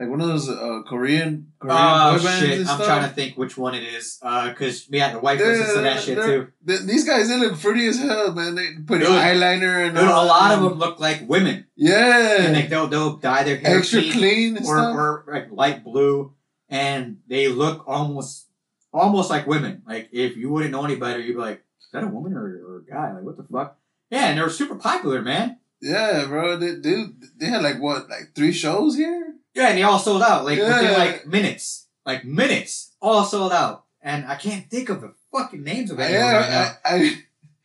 like 0.01 0.09
one 0.09 0.21
of 0.21 0.29
those 0.29 0.49
uh, 0.49 0.83
Korean 0.89 1.53
Korean 1.61 1.77
Oh 1.79 2.17
boy 2.19 2.25
bands 2.25 2.39
shit! 2.47 2.59
I'm 2.61 2.65
stuff. 2.67 2.85
trying 2.87 3.09
to 3.09 3.15
think 3.15 3.37
which 3.37 3.57
one 3.59 3.75
it 3.75 3.83
is. 3.83 4.19
Uh, 4.23 4.53
cause 4.55 4.87
yeah, 4.91 5.13
the 5.13 5.19
wife 5.21 5.39
Yeah, 5.39 5.47
listens 5.47 5.69
to 5.75 5.81
that 5.83 5.83
they're- 5.83 6.01
shit 6.03 6.17
too. 6.25 6.49
Th- 6.67 6.81
these 6.81 7.05
guys, 7.07 7.29
they 7.29 7.39
look 7.39 7.61
pretty 7.61 7.87
as 7.87 7.99
hell, 7.99 8.33
man. 8.33 8.55
They 8.55 8.69
put 8.87 9.01
Dude. 9.01 9.09
eyeliner 9.09 9.87
and 9.87 9.97
Dude, 9.97 10.05
a 10.05 10.11
lot 10.11 10.53
of 10.53 10.63
them 10.63 10.79
look 10.79 10.99
like 10.99 11.29
women, 11.29 11.67
Yeah, 11.77 12.43
and 12.45 12.55
like 12.55 12.69
they'll 12.71 12.87
they'll 12.89 13.17
dye 13.17 13.43
their 13.45 13.59
hair 13.59 13.79
extra 13.79 14.01
clean 14.03 14.65
or 14.67 14.79
or 14.79 15.25
like 15.29 15.51
light 15.53 15.85
blue, 15.85 16.33
and 16.69 17.19
they 17.29 17.49
look 17.49 17.85
almost 17.87 18.47
almost 18.93 19.31
like 19.31 19.47
women. 19.47 19.83
Like 19.87 20.09
if 20.13 20.37
you 20.37 20.49
wouldn't 20.51 20.73
know 20.73 20.85
any 20.85 20.97
better, 20.97 21.21
you'd 21.21 21.35
be 21.35 21.41
like, 21.41 21.59
"Is 21.59 21.63
that 21.93 22.05
a 22.05 22.09
woman 22.09 22.33
or, 22.35 22.45
or 22.45 22.85
a 22.87 22.91
guy? 22.91 23.13
Like 23.15 23.23
what 23.25 23.37
the 23.37 23.45
fuck?" 23.45 23.79
Yeah, 24.11 24.29
and 24.29 24.39
they 24.39 24.43
were 24.43 24.51
super 24.51 24.75
popular, 24.77 25.23
man. 25.23 25.59
yeah, 25.81 26.25
bro. 26.27 26.57
They, 26.57 26.77
dude, 26.77 27.23
they 27.39 27.47
had 27.47 27.63
like 27.63 27.81
what, 27.81 28.09
like 28.09 28.33
three 28.35 28.53
shows 28.53 28.97
here? 28.97 29.35
Yeah, 29.55 29.69
and 29.69 29.79
they 29.79 29.83
all 29.83 29.99
sold 29.99 30.23
out 30.23 30.45
like 30.45 30.59
Yeah. 30.59 30.81
within 30.81 30.99
like 30.99 31.27
minutes, 31.27 31.89
like 32.07 32.25
minutes, 32.25 32.95
all 33.01 33.25
sold 33.25 33.53
out. 33.53 33.85
and 34.01 34.27
I 34.27 34.37
can't 34.37 34.71
think 34.71 34.89
of 34.89 35.01
the 35.01 35.13
fucking 35.33 35.63
names 35.63 35.91
of 35.91 35.99
any 36.01 36.15
of 36.15 36.21
them 36.21 36.33
right 36.35 36.49
now. 36.51 36.55
yeah, 36.61 36.75
I, 36.85 36.95
I, 36.97 37.13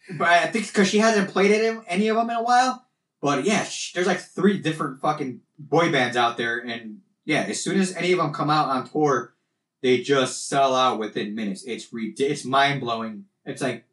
But 0.17 0.27
I 0.27 0.47
think 0.47 0.67
because 0.67 0.89
she 0.89 0.97
hasn't 0.99 1.29
played 1.29 1.51
any, 1.51 1.79
any 1.87 2.07
of 2.09 2.17
them 2.17 2.29
in 2.29 2.35
a 2.35 2.43
while. 2.43 2.85
But 3.21 3.45
yeah, 3.45 3.63
sh- 3.63 3.93
there's 3.93 4.07
like 4.07 4.19
three 4.19 4.57
different 4.59 4.99
fucking 4.99 5.39
boy 5.57 5.91
bands 5.93 6.17
out 6.17 6.35
there, 6.35 6.57
and 6.59 6.99
yeah, 7.23 7.43
as 7.47 7.63
soon 7.63 7.79
as 7.79 7.95
any 7.95 8.11
of 8.11 8.17
them 8.17 8.33
come 8.33 8.49
out 8.49 8.67
on 8.67 8.89
tour, 8.89 9.33
they 9.81 10.01
just 10.01 10.49
sell 10.49 10.75
out 10.75 10.99
within 10.99 11.35
minutes. 11.35 11.63
It's 11.63 11.93
rid- 11.93 12.19
it's 12.19 12.43
mind 12.43 12.81
blowing. 12.81 13.25
It's 13.45 13.61
like, 13.61 13.85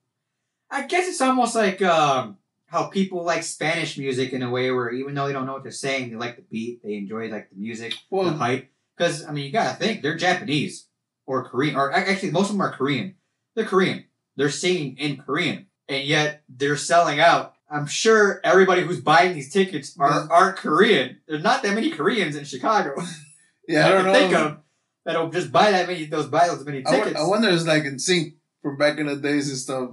I 0.70 0.86
guess 0.86 1.08
it's 1.08 1.20
almost 1.20 1.54
like 1.54 1.82
um, 1.82 2.38
how 2.66 2.84
people 2.84 3.24
like 3.24 3.42
Spanish 3.42 3.98
music 3.98 4.32
in 4.32 4.42
a 4.42 4.50
way 4.50 4.70
where 4.70 4.90
even 4.90 5.14
though 5.14 5.26
they 5.26 5.32
don't 5.32 5.46
know 5.46 5.54
what 5.54 5.62
they're 5.62 5.72
saying, 5.72 6.10
they 6.10 6.16
like 6.16 6.36
the 6.36 6.42
beat, 6.42 6.82
they 6.82 6.94
enjoy 6.94 7.28
like 7.28 7.50
the 7.50 7.56
music, 7.56 7.94
the 8.10 8.30
hype. 8.30 8.70
Because 8.96 9.26
I 9.26 9.32
mean, 9.32 9.46
you 9.46 9.52
gotta 9.52 9.76
think 9.76 10.02
they're 10.02 10.16
Japanese 10.16 10.86
or 11.26 11.48
Korean, 11.48 11.74
or 11.74 11.92
actually 11.92 12.30
most 12.30 12.46
of 12.46 12.52
them 12.52 12.60
are 12.60 12.72
Korean. 12.72 13.16
They're 13.54 13.64
Korean. 13.64 14.04
They're 14.36 14.50
singing 14.50 14.96
in 14.98 15.16
Korean, 15.16 15.66
and 15.88 16.04
yet 16.04 16.42
they're 16.48 16.76
selling 16.76 17.18
out. 17.18 17.54
I'm 17.68 17.86
sure 17.86 18.40
everybody 18.44 18.82
who's 18.82 19.00
buying 19.00 19.34
these 19.34 19.52
tickets 19.52 19.96
are 19.98 20.30
aren't 20.30 20.56
Korean. 20.56 21.18
There's 21.26 21.42
not 21.42 21.62
that 21.62 21.74
many 21.74 21.90
Koreans 21.90 22.36
in 22.36 22.44
Chicago. 22.44 22.94
yeah, 23.68 23.86
I 23.86 23.90
don't 23.90 24.04
know. 24.04 24.12
Think 24.12 24.34
of 24.34 24.58
that'll 25.04 25.30
just 25.30 25.50
buy 25.50 25.70
that 25.70 25.88
many 25.88 26.04
those 26.06 26.26
buy 26.26 26.48
those 26.48 26.64
many 26.64 26.84
I, 26.86 26.90
tickets. 26.90 27.20
I 27.20 27.26
wonder, 27.26 27.48
it's 27.48 27.66
like 27.66 27.84
NSYNC 27.84 28.34
from 28.62 28.76
back 28.76 28.98
in 28.98 29.06
the 29.06 29.16
days 29.16 29.48
and 29.48 29.58
stuff. 29.58 29.90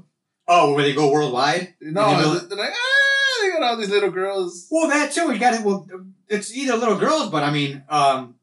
Oh, 0.47 0.73
where 0.73 0.83
they 0.83 0.93
go 0.93 1.11
worldwide? 1.11 1.75
No, 1.81 2.11
know- 2.19 2.37
they're 2.39 2.57
like, 2.57 2.71
ah, 2.73 3.39
they 3.41 3.49
got 3.51 3.63
all 3.63 3.77
these 3.77 3.89
little 3.89 4.11
girls. 4.11 4.67
Well, 4.71 4.87
that 4.89 5.11
too. 5.11 5.31
You 5.31 5.39
got 5.39 5.53
it. 5.53 5.61
Well, 5.61 5.87
it's 6.27 6.55
either 6.55 6.75
little 6.75 6.97
girls, 6.97 7.29
but 7.29 7.43
I 7.43 7.51
mean, 7.51 7.83
um, 7.89 8.35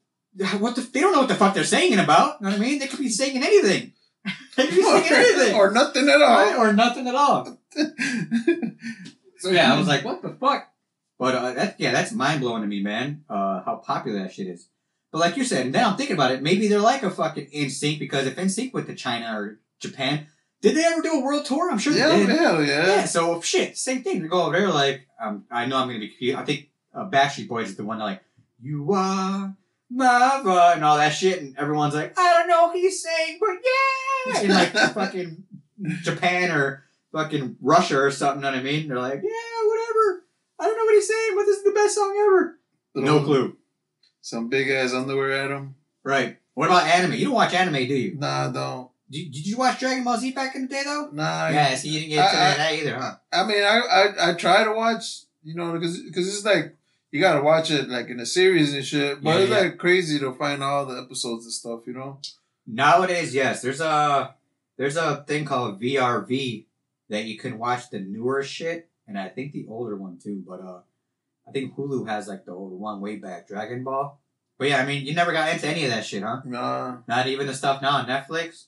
what 0.58 0.76
the? 0.76 0.82
They 0.82 1.00
don't 1.00 1.12
know 1.12 1.20
what 1.20 1.28
the 1.28 1.34
fuck 1.34 1.54
they're 1.54 1.64
singing 1.64 1.98
about. 1.98 2.40
You 2.40 2.46
know 2.46 2.52
what 2.52 2.60
I 2.60 2.64
mean? 2.64 2.78
They 2.78 2.86
could 2.86 2.98
be 2.98 3.08
singing 3.08 3.42
anything. 3.42 3.92
they 4.56 4.66
could 4.66 4.74
be 4.74 4.82
singing 4.82 5.12
anything. 5.12 5.54
or 5.54 5.70
nothing 5.70 6.08
at 6.08 6.22
all. 6.22 6.36
Right? 6.36 6.56
or 6.56 6.72
nothing 6.72 7.06
at 7.08 7.14
all. 7.14 7.58
So 9.38 9.50
yeah, 9.50 9.74
I 9.74 9.78
was 9.78 9.86
like, 9.86 10.06
what 10.06 10.22
the 10.22 10.30
fuck? 10.30 10.68
But 11.18 11.34
uh, 11.34 11.52
that 11.52 11.76
yeah, 11.78 11.92
that's 11.92 12.12
mind 12.12 12.40
blowing 12.40 12.62
to 12.62 12.66
me, 12.68 12.82
man. 12.82 13.24
Uh, 13.28 13.62
how 13.62 13.76
popular 13.76 14.20
that 14.22 14.32
shit 14.32 14.46
is. 14.46 14.68
But 15.12 15.18
like 15.18 15.36
you 15.36 15.44
said, 15.44 15.70
now 15.70 15.90
I'm 15.90 15.96
thinking 15.98 16.16
about 16.16 16.30
it. 16.32 16.42
Maybe 16.42 16.66
they're 16.66 16.80
like 16.80 17.02
a 17.02 17.10
fucking 17.10 17.50
NSYNC 17.54 17.98
because 17.98 18.26
if 18.26 18.36
NSYNC 18.36 18.72
went 18.72 18.86
to 18.86 18.94
China 18.94 19.38
or 19.38 19.60
Japan, 19.80 20.28
did 20.64 20.76
they 20.78 20.84
ever 20.86 21.02
do 21.02 21.12
a 21.12 21.20
world 21.20 21.44
tour? 21.44 21.70
I'm 21.70 21.76
sure 21.78 21.92
yeah, 21.92 22.08
they 22.08 22.24
did. 22.24 22.38
hell 22.38 22.64
Yeah. 22.64 22.86
yeah. 22.86 23.04
So 23.04 23.38
shit, 23.42 23.76
same 23.76 24.02
thing. 24.02 24.22
They 24.22 24.28
go 24.28 24.44
over 24.44 24.58
there 24.58 24.70
like, 24.70 25.06
um, 25.20 25.44
I 25.50 25.66
know 25.66 25.76
I'm 25.76 25.88
gonna 25.88 25.98
be. 26.00 26.08
confused. 26.08 26.38
I 26.38 26.44
think 26.46 26.70
uh, 26.94 27.04
Backstreet 27.10 27.48
Boys 27.48 27.68
is 27.68 27.76
the 27.76 27.84
one 27.84 27.98
that 27.98 28.04
like, 28.04 28.22
you 28.62 28.90
are 28.94 29.54
my 29.90 30.40
va," 30.42 30.72
and 30.74 30.82
all 30.82 30.96
that 30.96 31.10
shit, 31.10 31.42
and 31.42 31.54
everyone's 31.58 31.94
like, 31.94 32.18
I 32.18 32.32
don't 32.32 32.48
know 32.48 32.68
what 32.68 32.76
he's 32.76 33.02
saying, 33.02 33.38
but 33.38 33.56
yeah, 34.32 34.40
in 34.40 34.48
like 34.50 34.72
fucking 34.94 35.44
Japan 36.02 36.50
or 36.50 36.84
fucking 37.12 37.56
Russia 37.60 37.98
or 38.00 38.10
something. 38.10 38.40
Know 38.40 38.50
what 38.50 38.58
I 38.58 38.62
mean? 38.62 38.88
They're 38.88 38.98
like, 38.98 39.20
yeah, 39.22 39.68
whatever. 39.68 40.24
I 40.58 40.64
don't 40.64 40.78
know 40.78 40.84
what 40.84 40.94
he's 40.94 41.08
saying, 41.08 41.32
but 41.36 41.44
this 41.44 41.58
is 41.58 41.64
the 41.64 41.72
best 41.72 41.94
song 41.94 42.16
ever. 42.26 42.58
No 42.94 43.22
clue. 43.22 43.58
Some 44.22 44.48
big 44.48 44.70
ass 44.70 44.94
underwear 44.94 45.32
at 45.32 45.50
him. 45.50 45.74
Right. 46.02 46.38
What 46.54 46.70
about 46.70 46.86
anime? 46.86 47.12
You 47.14 47.26
don't 47.26 47.34
watch 47.34 47.52
anime, 47.52 47.86
do 47.86 47.94
you? 47.94 48.14
Nah, 48.16 48.48
don't. 48.48 48.88
Did, 49.10 49.30
did 49.32 49.46
you 49.46 49.56
watch 49.58 49.78
Dragon 49.80 50.02
Ball 50.04 50.18
Z 50.18 50.32
back 50.32 50.54
in 50.54 50.62
the 50.62 50.68
day 50.68 50.82
though? 50.84 51.08
Nah. 51.12 51.48
Yeah, 51.48 51.74
so 51.74 51.88
you 51.88 52.00
didn't 52.00 52.10
get 52.10 52.30
to 52.30 52.36
I- 52.36 52.50
I- 52.52 52.56
that 52.56 52.72
either, 52.74 52.96
huh? 52.96 53.14
I 53.32 53.44
mean, 53.44 53.62
I, 53.62 53.78
I 53.80 54.30
I 54.30 54.34
try 54.34 54.64
to 54.64 54.72
watch, 54.72 55.22
you 55.42 55.54
know, 55.54 55.72
because 55.72 56.00
because 56.02 56.26
it's 56.28 56.44
like 56.44 56.74
you 57.10 57.20
gotta 57.20 57.42
watch 57.42 57.70
it 57.70 57.88
like 57.88 58.08
in 58.08 58.18
a 58.20 58.26
series 58.26 58.72
and 58.74 58.84
shit. 58.84 59.22
But 59.22 59.30
Yeah, 59.36 59.38
it's 59.42 59.50
yeah. 59.50 59.58
like 59.60 59.78
crazy 59.78 60.18
to 60.20 60.32
find 60.32 60.62
all 60.62 60.86
the 60.86 61.00
episodes 61.00 61.44
and 61.44 61.52
stuff, 61.52 61.80
you 61.86 61.92
know. 61.92 62.18
Nowadays, 62.66 63.34
yes, 63.34 63.60
there's 63.62 63.80
a 63.80 64.34
there's 64.76 64.96
a 64.96 65.22
thing 65.26 65.44
called 65.44 65.80
VRV 65.80 66.64
that 67.10 67.24
you 67.24 67.38
can 67.38 67.58
watch 67.58 67.90
the 67.90 68.00
newer 68.00 68.42
shit, 68.42 68.88
and 69.06 69.18
I 69.18 69.28
think 69.28 69.52
the 69.52 69.66
older 69.68 69.96
one 69.96 70.18
too. 70.18 70.42
But 70.48 70.60
uh, 70.60 70.80
I 71.46 71.52
think 71.52 71.74
Hulu 71.76 72.08
has 72.08 72.26
like 72.26 72.46
the 72.46 72.52
older 72.52 72.74
one 72.76 73.00
way 73.02 73.16
back, 73.16 73.46
Dragon 73.48 73.84
Ball. 73.84 74.18
But 74.56 74.68
yeah, 74.68 74.78
I 74.80 74.86
mean, 74.86 75.04
you 75.04 75.14
never 75.14 75.32
got 75.32 75.52
into 75.52 75.66
any 75.68 75.84
of 75.84 75.90
that 75.90 76.06
shit, 76.06 76.22
huh? 76.22 76.40
Nah. 76.44 76.98
Not 77.06 77.26
even 77.26 77.46
the 77.46 77.54
stuff 77.54 77.82
now 77.82 77.96
on 77.98 78.06
Netflix. 78.06 78.64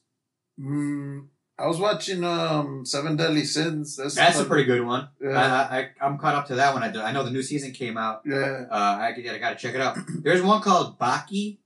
Mm, 0.60 1.26
I 1.58 1.66
was 1.66 1.78
watching 1.78 2.24
um 2.24 2.84
Seven 2.84 3.16
Deadly 3.16 3.44
Sins. 3.44 3.96
That's 3.96 4.14
That's 4.14 4.40
a 4.40 4.44
pretty 4.44 4.64
good 4.64 4.84
one. 4.84 5.08
Yeah. 5.20 5.30
I, 5.70 5.78
I 5.78 5.90
I'm 6.00 6.18
caught 6.18 6.34
up 6.34 6.46
to 6.48 6.56
that 6.56 6.74
one. 6.74 6.82
I, 6.82 6.90
do- 6.90 7.00
I 7.00 7.12
know 7.12 7.24
the 7.24 7.30
new 7.30 7.42
season 7.42 7.72
came 7.72 7.96
out. 7.96 8.22
Yeah. 8.26 8.64
Uh, 8.70 8.74
I, 8.74 9.14
I 9.16 9.38
gotta 9.38 9.56
check 9.56 9.74
it 9.74 9.80
out. 9.80 9.96
There's 10.22 10.42
one 10.42 10.62
called 10.62 10.98
Baki. 10.98 11.58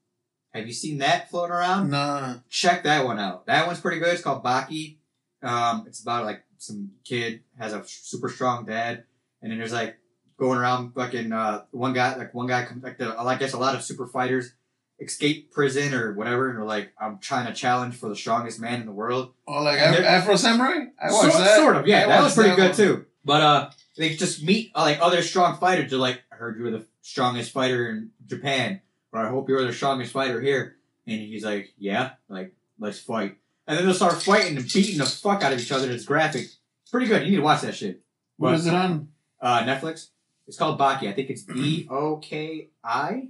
Have 0.53 0.67
you 0.67 0.73
seen 0.73 0.99
that 0.99 1.31
floating 1.31 1.53
around? 1.55 1.91
Nah. 1.91 2.39
check 2.49 2.83
that 2.83 3.05
one 3.05 3.19
out. 3.21 3.47
That 3.47 3.67
one's 3.67 3.81
pretty 3.81 4.01
good. 4.01 4.13
It's 4.13 4.23
called 4.23 4.43
Baki. 4.45 4.97
Um, 5.43 5.85
it's 5.87 6.03
about 6.03 6.25
like 6.25 6.43
some 6.59 6.91
kid 7.05 7.41
has 7.59 7.73
a 7.73 7.83
super 7.87 8.29
strong 8.29 8.67
dad, 8.67 9.05
and 9.41 9.51
then 9.51 9.59
there's 9.59 9.73
like 9.73 9.97
going 10.37 10.59
around 10.59 10.93
fucking 10.95 11.33
uh, 11.33 11.65
one 11.71 11.93
guy 11.93 12.17
like 12.17 12.35
one 12.35 12.47
guy 12.47 12.67
like 12.83 12.99
the 12.99 13.19
I 13.19 13.37
guess 13.37 13.53
a 13.53 13.59
lot 13.59 13.75
of 13.75 13.83
super 13.83 14.07
fighters 14.07 14.53
escape 15.01 15.51
prison 15.53 15.95
or 15.95 16.13
whatever, 16.13 16.49
and 16.49 16.59
they're 16.59 16.65
like 16.65 16.93
I'm 17.01 17.19
trying 17.19 17.47
to 17.47 17.53
challenge 17.53 17.95
for 17.97 18.09
the 18.09 18.17
strongest 18.17 18.61
man 18.61 18.81
in 18.81 18.87
the 18.87 18.93
world. 18.93 19.33
Oh, 19.49 19.63
like 19.63 19.79
Af- 19.81 20.05
Afro 20.05 20.37
Samurai. 20.37 20.87
I 21.03 21.11
watched 21.11 21.33
sort, 21.33 21.45
that. 21.45 21.57
sort 21.57 21.77
of, 21.77 21.87
yeah. 21.87 22.05
I 22.05 22.07
that 22.09 22.23
was 22.23 22.35
pretty 22.35 22.51
that 22.51 22.57
good 22.57 22.69
one. 22.69 22.77
too. 22.77 23.07
But 23.25 23.41
uh, 23.43 23.71
they 23.97 24.15
just 24.15 24.43
meet 24.43 24.71
uh, 24.75 24.83
like 24.83 24.99
other 25.01 25.23
strong 25.23 25.59
fighters. 25.59 25.91
They're 25.91 25.99
like, 25.99 26.23
I 26.33 26.37
heard 26.37 26.57
you 26.59 26.65
were 26.65 26.71
the 26.71 26.87
strongest 27.03 27.51
fighter 27.53 27.89
in 27.91 28.11
Japan, 28.27 28.81
or 29.13 29.21
I 29.21 29.29
hope 29.29 29.49
you're 29.49 29.67
the 29.67 29.73
strongest 29.73 30.13
fighter 30.13 30.41
here. 30.41 30.77
And 31.07 31.21
he's 31.21 31.45
like, 31.45 31.73
Yeah, 31.79 32.13
like 32.29 32.55
let's 32.79 32.99
fight. 33.01 33.37
And 33.67 33.79
then 33.79 33.85
they'll 33.87 33.95
start 33.95 34.21
fighting 34.23 34.57
and 34.57 34.67
beating 34.73 34.99
the 34.99 35.07
fuck 35.07 35.43
out 35.43 35.53
of 35.53 35.61
each 35.61 35.71
other. 35.73 35.91
It's 35.91 36.05
graphic. 36.05 36.43
It's 36.83 36.91
pretty 36.91 37.07
good. 37.07 37.23
You 37.25 37.31
need 37.31 37.37
to 37.37 37.43
watch 37.43 37.61
that 37.63 37.75
shit. 37.75 38.01
What 38.37 38.55
is 38.55 38.67
it 38.67 38.75
on? 38.75 39.09
Uh, 39.41 39.63
Netflix. 39.63 40.09
It's 40.49 40.57
called 40.57 40.79
Baki. 40.81 41.09
I 41.09 41.13
think 41.13 41.31
it's 41.31 41.43
B 41.43 41.87
O 41.91 42.17
K 42.17 42.71
I. 42.83 43.29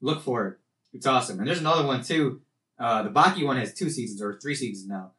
Look 0.00 0.20
for 0.22 0.46
it. 0.48 0.58
It's 0.98 1.06
awesome. 1.06 1.38
And 1.38 1.46
there's 1.46 1.60
another 1.60 1.86
one 1.86 2.02
too. 2.02 2.40
Uh, 2.76 3.04
the 3.04 3.10
Baki 3.10 3.46
one 3.46 3.56
has 3.56 3.72
two 3.72 3.88
seasons 3.88 4.20
or 4.20 4.36
three 4.40 4.56
seasons 4.56 4.88
now. 4.88 5.12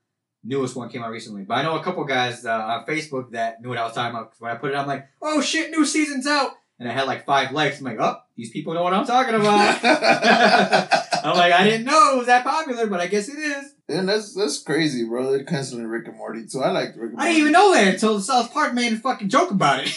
Newest 0.44 0.76
one 0.76 0.90
came 0.90 1.02
out 1.04 1.12
recently. 1.12 1.44
But 1.44 1.54
I 1.56 1.64
know 1.64 1.78
a 1.78 1.84
couple 1.84 2.04
guys 2.04 2.46
uh, 2.46 2.52
on 2.52 2.86
Facebook 2.86 3.32
that 3.32 3.62
knew 3.62 3.70
what 3.70 3.78
I 3.78 3.86
was 3.86 3.94
talking 3.94 4.14
about. 4.16 4.34
when 4.40 4.52
I 4.52 4.56
put 4.56 4.72
it, 4.72 4.76
I'm 4.76 4.88
like, 4.88 5.08
oh 5.22 5.40
shit, 5.42 5.72
new 5.72 5.86
season's 5.86 6.28
out. 6.28 6.52
And 6.80 6.90
I 6.90 6.92
had 6.94 7.08
like 7.08 7.26
five 7.26 7.54
likes. 7.54 7.80
I'm 7.80 7.86
like, 7.86 7.98
oh, 8.00 8.18
these 8.36 8.50
people 8.52 8.74
know 8.74 8.84
what 8.84 8.94
I'm 8.94 9.06
talking 9.06 9.36
about. 9.36 9.80
I'm 11.26 11.36
like, 11.38 11.54
I 11.54 11.64
didn't 11.64 11.86
know 11.86 12.14
it 12.14 12.18
was 12.18 12.28
that 12.28 12.44
popular, 12.44 12.88
but 12.88 13.00
I 13.00 13.08
guess 13.08 13.30
it 13.30 13.38
is. 13.40 13.74
and 13.88 14.08
that's 14.10 14.34
that's 14.34 14.62
crazy, 14.62 15.06
bro. 15.06 15.32
They're 15.32 15.46
canceling 15.46 15.88
Rick 15.88 16.08
and 16.08 16.18
Morty 16.18 16.46
too. 16.46 16.62
I 16.62 16.72
liked 16.72 16.98
Rick 16.98 17.12
and 17.12 17.22
I 17.22 17.28
didn't 17.28 17.40
even 17.40 17.52
know 17.54 17.74
that 17.74 17.94
until 17.94 18.20
South 18.20 18.52
Park 18.54 18.74
made 18.74 18.92
a 18.94 18.98
fucking 18.98 19.30
joke 19.30 19.52
about 19.52 19.86
it. 19.86 19.94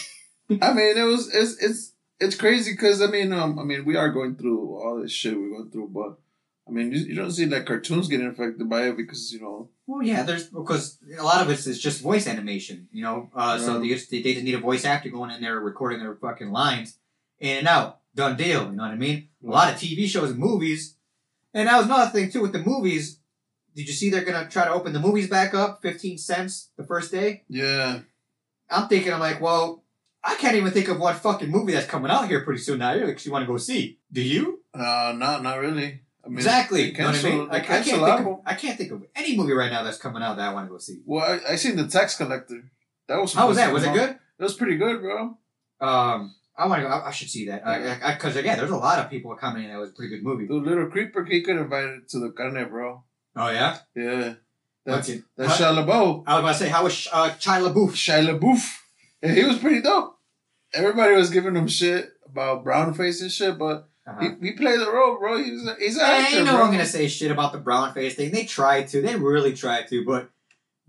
I 0.61 0.73
mean, 0.73 0.97
it 0.97 1.03
was 1.03 1.33
it's 1.33 1.61
it's 1.63 1.92
it's 2.23 2.35
crazy 2.35 2.71
because 2.71 3.01
I 3.01 3.07
mean, 3.07 3.31
um, 3.33 3.59
I 3.59 3.63
mean, 3.63 3.85
we 3.85 3.95
are 3.95 4.09
going 4.09 4.35
through 4.35 4.75
all 4.81 5.01
this 5.01 5.11
shit 5.11 5.37
we're 5.37 5.49
going 5.57 5.69
through, 5.71 5.89
but 5.89 6.17
I 6.67 6.71
mean, 6.71 6.91
you, 6.93 6.99
you 6.99 7.15
don't 7.15 7.31
see 7.31 7.45
like 7.45 7.65
cartoons 7.65 8.07
getting 8.07 8.27
affected 8.27 8.69
by 8.69 8.87
it 8.87 8.97
because 8.97 9.31
you 9.33 9.41
know, 9.41 9.69
Well, 9.85 10.01
yeah, 10.03 10.23
there's 10.23 10.47
because 10.49 10.97
a 11.17 11.23
lot 11.23 11.41
of 11.41 11.49
it 11.49 11.65
is 11.67 11.81
just 11.81 12.01
voice 12.01 12.27
animation, 12.27 12.87
you 12.91 13.03
know. 13.03 13.29
Uh, 13.35 13.57
So 13.59 13.79
they 13.79 13.89
just, 13.89 14.09
they 14.11 14.21
just 14.21 14.43
need 14.43 14.55
a 14.55 14.59
voice 14.59 14.85
actor 14.85 15.09
going 15.09 15.31
in 15.31 15.41
there 15.41 15.59
recording 15.59 15.99
their 15.99 16.15
fucking 16.15 16.51
lines, 16.51 16.97
in 17.39 17.57
and 17.59 17.67
out, 17.67 17.99
done 18.15 18.37
deal. 18.37 18.65
You 18.65 18.71
know 18.77 18.83
what 18.83 18.91
I 18.91 18.95
mean? 18.95 19.29
A 19.45 19.49
lot 19.49 19.73
of 19.73 19.79
TV 19.79 20.07
shows 20.07 20.31
and 20.31 20.39
movies, 20.39 20.95
and 21.53 21.67
that 21.67 21.77
was 21.77 21.85
another 21.87 22.11
thing 22.11 22.31
too 22.31 22.41
with 22.41 22.53
the 22.53 22.59
movies. 22.63 23.19
Did 23.75 23.87
you 23.87 23.93
see 23.93 24.09
they're 24.09 24.23
gonna 24.23 24.49
try 24.49 24.65
to 24.65 24.71
open 24.71 24.93
the 24.93 24.99
movies 24.99 25.29
back 25.29 25.53
up, 25.53 25.81
fifteen 25.81 26.17
cents 26.17 26.69
the 26.77 26.83
first 26.85 27.11
day? 27.11 27.43
yeah, 27.49 27.99
I'm 28.69 28.87
thinking, 28.87 29.11
I'm 29.11 29.19
like, 29.19 29.41
well, 29.41 29.82
I 30.23 30.35
can't 30.35 30.55
even 30.55 30.71
think 30.71 30.87
of 30.87 30.99
one 30.99 31.15
fucking 31.15 31.49
movie 31.49 31.73
that's 31.73 31.87
coming 31.87 32.09
out 32.09 32.27
here 32.27 32.41
pretty 32.41 32.61
soon 32.61 32.79
now. 32.79 32.93
You 32.93 33.07
actually 33.07 33.31
want 33.31 33.43
to 33.43 33.47
go 33.47 33.57
see? 33.57 33.99
Do 34.11 34.21
you? 34.21 34.61
uh, 34.73 35.13
not 35.15 35.43
not 35.43 35.59
really. 35.59 36.01
I 36.25 36.29
mean, 36.29 36.37
exactly. 36.37 36.91
they 36.91 36.97
You 36.97 37.03
know 37.03 37.09
I 37.09 37.21
mean? 37.21 37.47
I, 37.51 37.55
I 37.57 37.59
can't 37.59 37.85
think 37.85 38.01
of. 38.01 38.39
I 38.45 38.53
can't 38.53 38.77
think 38.77 38.91
of 38.91 39.03
any 39.15 39.35
movie 39.35 39.51
right 39.53 39.71
now 39.71 39.83
that's 39.83 39.97
coming 39.97 40.23
out 40.23 40.37
that 40.37 40.49
I 40.49 40.53
want 40.53 40.67
to 40.67 40.71
go 40.71 40.77
see. 40.77 41.01
Well, 41.05 41.39
I, 41.45 41.53
I 41.53 41.55
seen 41.57 41.75
the 41.75 41.87
tax 41.87 42.15
collector. 42.15 42.63
That 43.07 43.19
was 43.19 43.33
How 43.33 43.47
was 43.47 43.57
that? 43.57 43.73
Was 43.73 43.83
it 43.83 43.93
good? 43.93 44.11
It 44.11 44.43
was 44.43 44.53
pretty 44.53 44.77
good, 44.77 45.01
bro. 45.01 45.37
Um, 45.81 46.33
I 46.57 46.67
want 46.67 46.81
to 46.81 46.87
go. 46.87 46.93
I, 46.93 47.07
I 47.07 47.11
should 47.11 47.29
see 47.29 47.47
that 47.47 47.63
because 48.15 48.35
again, 48.37 48.57
there's 48.57 48.71
a 48.71 48.77
lot 48.77 48.99
of 48.99 49.09
people 49.09 49.35
commenting 49.35 49.71
that 49.71 49.79
was 49.79 49.89
a 49.89 49.93
pretty 49.93 50.15
good 50.15 50.23
movie. 50.23 50.47
The 50.47 50.53
little 50.53 50.87
creeper 50.87 51.25
he 51.25 51.41
could 51.41 51.57
invite 51.57 51.85
it 51.85 52.09
to 52.09 52.19
the 52.19 52.29
carne, 52.31 52.69
bro. 52.69 53.03
Oh 53.35 53.49
yeah, 53.49 53.79
Yeah, 53.95 54.35
that's 54.85 55.09
Okay. 55.09 55.21
that's 55.35 55.57
Huh? 55.57 55.73
Shia 55.73 55.85
LaBeouf. 55.85 56.23
I 56.27 56.35
was 56.35 56.39
about 56.39 56.51
to 56.53 56.57
say 56.59 56.69
how 56.69 56.83
was 56.83 57.07
uh, 57.11 57.31
Shia 57.31 57.67
LaBeouf? 57.67 57.91
Shia 57.91 58.39
LaBeouf. 58.39 58.77
Yeah, 59.23 59.33
he 59.33 59.43
was 59.43 59.57
pretty 59.57 59.81
dope. 59.81 60.12
Everybody 60.73 61.13
was 61.15 61.29
giving 61.29 61.55
him 61.55 61.67
shit 61.67 62.11
about 62.25 62.63
brown 62.63 62.93
face 62.93 63.21
and 63.21 63.31
shit, 63.31 63.57
but 63.57 63.89
Uh-huh. 64.07 64.19
he, 64.41 64.47
he 64.47 64.51
played 64.53 64.79
the 64.79 64.91
role, 64.91 65.17
bro. 65.19 65.37
He's 65.41 65.65
a, 65.65 65.75
he's 65.79 65.95
an 65.97 66.01
actor, 66.03 66.37
ain't 66.37 66.45
no 66.45 66.59
one 66.59 66.71
gonna 66.71 66.85
say 66.85 67.07
shit 67.07 67.31
about 67.31 67.51
the 67.53 67.59
brown 67.59 67.93
face 67.93 68.15
thing. 68.15 68.31
They 68.31 68.43
tried 68.45 68.87
to. 68.89 69.01
They 69.01 69.15
really 69.15 69.53
tried 69.53 69.87
to, 69.89 70.03
but 70.05 70.29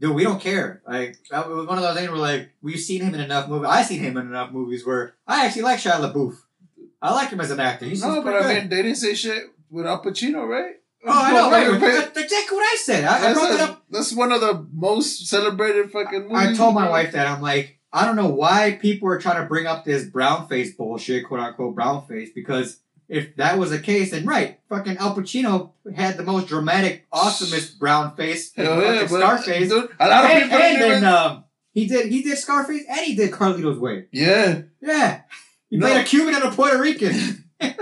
dude, 0.00 0.14
we 0.14 0.24
don't 0.24 0.40
care. 0.40 0.82
Like 0.86 1.16
that 1.30 1.48
was 1.48 1.66
one 1.66 1.78
of 1.78 1.84
those 1.84 1.96
things 1.96 2.10
where 2.10 2.18
like 2.18 2.50
we've 2.62 2.80
seen 2.80 3.02
him 3.02 3.14
in 3.14 3.20
enough 3.20 3.48
movies. 3.48 3.68
I've 3.70 3.86
seen 3.86 4.00
him 4.00 4.16
in 4.16 4.26
enough 4.26 4.50
movies 4.52 4.84
where 4.86 5.14
I 5.26 5.46
actually 5.46 5.62
like 5.62 5.78
Shia 5.78 6.00
LaBeouf. 6.00 6.34
I 7.00 7.12
like 7.12 7.28
him 7.30 7.40
as 7.40 7.50
an 7.50 7.60
actor. 7.60 7.84
He's, 7.84 8.02
no, 8.02 8.22
but 8.22 8.34
I 8.34 8.40
good. 8.42 8.54
mean, 8.62 8.68
they 8.70 8.82
didn't 8.82 8.96
say 8.96 9.14
shit 9.14 9.44
with 9.70 9.86
Al 9.86 10.02
Pacino, 10.02 10.48
right? 10.48 10.76
Oh, 11.06 11.10
I 11.12 11.32
know, 11.34 11.50
right? 11.72 11.80
That's 11.80 12.18
exactly 12.18 12.56
what 12.56 12.62
I 12.64 12.76
said. 12.80 13.04
I, 13.04 13.30
I 13.30 13.32
brought 13.34 13.50
it 13.52 13.60
a- 13.60 13.64
up. 13.64 13.84
that's 13.90 14.12
one 14.14 14.32
of 14.32 14.40
the 14.40 14.66
most 14.72 15.26
celebrated 15.28 15.92
fucking 15.92 16.22
movies. 16.28 16.36
I 16.38 16.54
told 16.54 16.74
my 16.74 16.88
wife 16.88 17.12
that 17.12 17.26
I'm 17.26 17.42
like, 17.42 17.73
I 17.94 18.04
don't 18.04 18.16
know 18.16 18.28
why 18.28 18.76
people 18.82 19.08
are 19.08 19.20
trying 19.20 19.40
to 19.40 19.48
bring 19.48 19.66
up 19.66 19.84
this 19.84 20.04
brown 20.04 20.48
face 20.48 20.74
bullshit, 20.74 21.26
quote 21.26 21.40
unquote 21.40 21.74
brown 21.76 22.04
face, 22.06 22.30
because 22.34 22.80
if 23.08 23.36
that 23.36 23.56
was 23.58 23.70
the 23.70 23.78
case, 23.78 24.10
then 24.10 24.26
right, 24.26 24.58
fucking 24.68 24.96
Al 24.96 25.14
Pacino 25.14 25.70
had 25.94 26.16
the 26.16 26.24
most 26.24 26.48
dramatic, 26.48 27.08
awesomest 27.12 27.78
brown 27.78 28.16
face, 28.16 28.52
Hell 28.54 28.82
yeah, 28.82 29.06
Scarface. 29.06 29.68
dude, 29.68 29.90
a 30.00 30.08
lot 30.08 30.24
of 30.24 30.30
and, 30.30 30.42
people 30.42 30.58
and 30.58 30.80
then 30.82 31.04
um, 31.04 31.44
he 31.72 31.86
did 31.86 32.06
he 32.10 32.22
did 32.22 32.36
Scarface 32.38 32.82
and 32.88 33.00
he 33.06 33.14
did 33.14 33.30
Carlito's 33.30 33.78
Way. 33.78 34.06
yeah. 34.10 34.62
Yeah, 34.80 35.20
he 35.70 35.76
No. 35.76 35.86
played 35.86 36.00
a 36.00 36.04
Cuban 36.04 36.34
and 36.34 36.44
a 36.44 36.50
Puerto 36.50 36.78
Rican. 36.80 37.44
and 37.60 37.74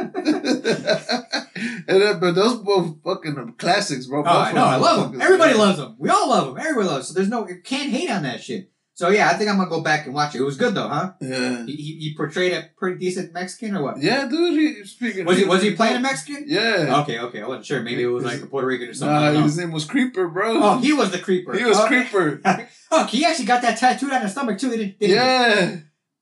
then, 1.86 2.20
but 2.20 2.34
those 2.34 2.58
both 2.58 2.96
fucking 3.04 3.54
classics, 3.58 4.06
bro. 4.06 4.22
Oh, 4.24 4.28
I 4.28 4.52
know. 4.52 4.64
I 4.64 4.76
love 4.76 5.12
them. 5.12 5.20
Everybody 5.22 5.54
loves 5.54 5.78
them. 5.78 5.96
We 5.98 6.08
all 6.10 6.28
love 6.28 6.46
them. 6.48 6.58
Everybody 6.58 6.88
loves. 6.88 7.08
'em. 7.08 7.14
So 7.14 7.14
there's 7.14 7.28
no 7.30 7.48
you 7.48 7.60
can't 7.62 7.90
hate 7.90 8.10
on 8.10 8.22
that 8.24 8.42
shit. 8.42 8.70
So 8.94 9.08
yeah, 9.08 9.28
I 9.30 9.34
think 9.34 9.48
I'm 9.48 9.56
gonna 9.56 9.70
go 9.70 9.80
back 9.80 10.04
and 10.04 10.14
watch 10.14 10.34
it. 10.34 10.40
It 10.40 10.44
was 10.44 10.56
good 10.56 10.74
though, 10.74 10.88
huh? 10.88 11.12
Yeah. 11.20 11.64
He, 11.64 11.76
he, 11.76 11.96
he 11.98 12.14
portrayed 12.14 12.52
a 12.52 12.68
pretty 12.76 12.98
decent 12.98 13.32
Mexican 13.32 13.76
or 13.76 13.82
what? 13.82 14.02
Yeah, 14.02 14.28
dude. 14.28 14.58
He, 14.58 14.84
speaking. 14.84 15.24
Was 15.24 15.38
he 15.38 15.44
was 15.44 15.62
he 15.62 15.74
playing 15.74 15.96
a 15.96 16.00
Mexican? 16.00 16.44
Yeah. 16.46 17.00
Okay, 17.02 17.18
okay. 17.18 17.40
I 17.42 17.46
wasn't 17.46 17.66
sure. 17.66 17.82
Maybe 17.82 18.02
it 18.02 18.08
was 18.08 18.24
like 18.24 18.42
a 18.42 18.46
Puerto 18.46 18.66
Rican 18.66 18.88
or 18.88 18.94
something. 18.94 19.34
Nah, 19.34 19.42
his 19.42 19.56
name 19.56 19.72
was 19.72 19.86
Creeper, 19.86 20.28
bro. 20.28 20.62
Oh, 20.62 20.78
he 20.78 20.92
was 20.92 21.10
the 21.10 21.18
creeper. 21.18 21.54
he 21.56 21.64
was 21.64 21.78
oh, 21.78 21.86
Creeper. 21.86 22.40
Oh, 22.94 23.06
he 23.06 23.24
actually 23.24 23.46
got 23.46 23.62
that 23.62 23.78
tattooed 23.78 24.12
on 24.12 24.20
his 24.20 24.32
stomach 24.32 24.58
too. 24.58 24.68
Didn't, 24.68 24.98
didn't 24.98 25.10
he? 25.10 25.14
Yeah. 25.14 25.76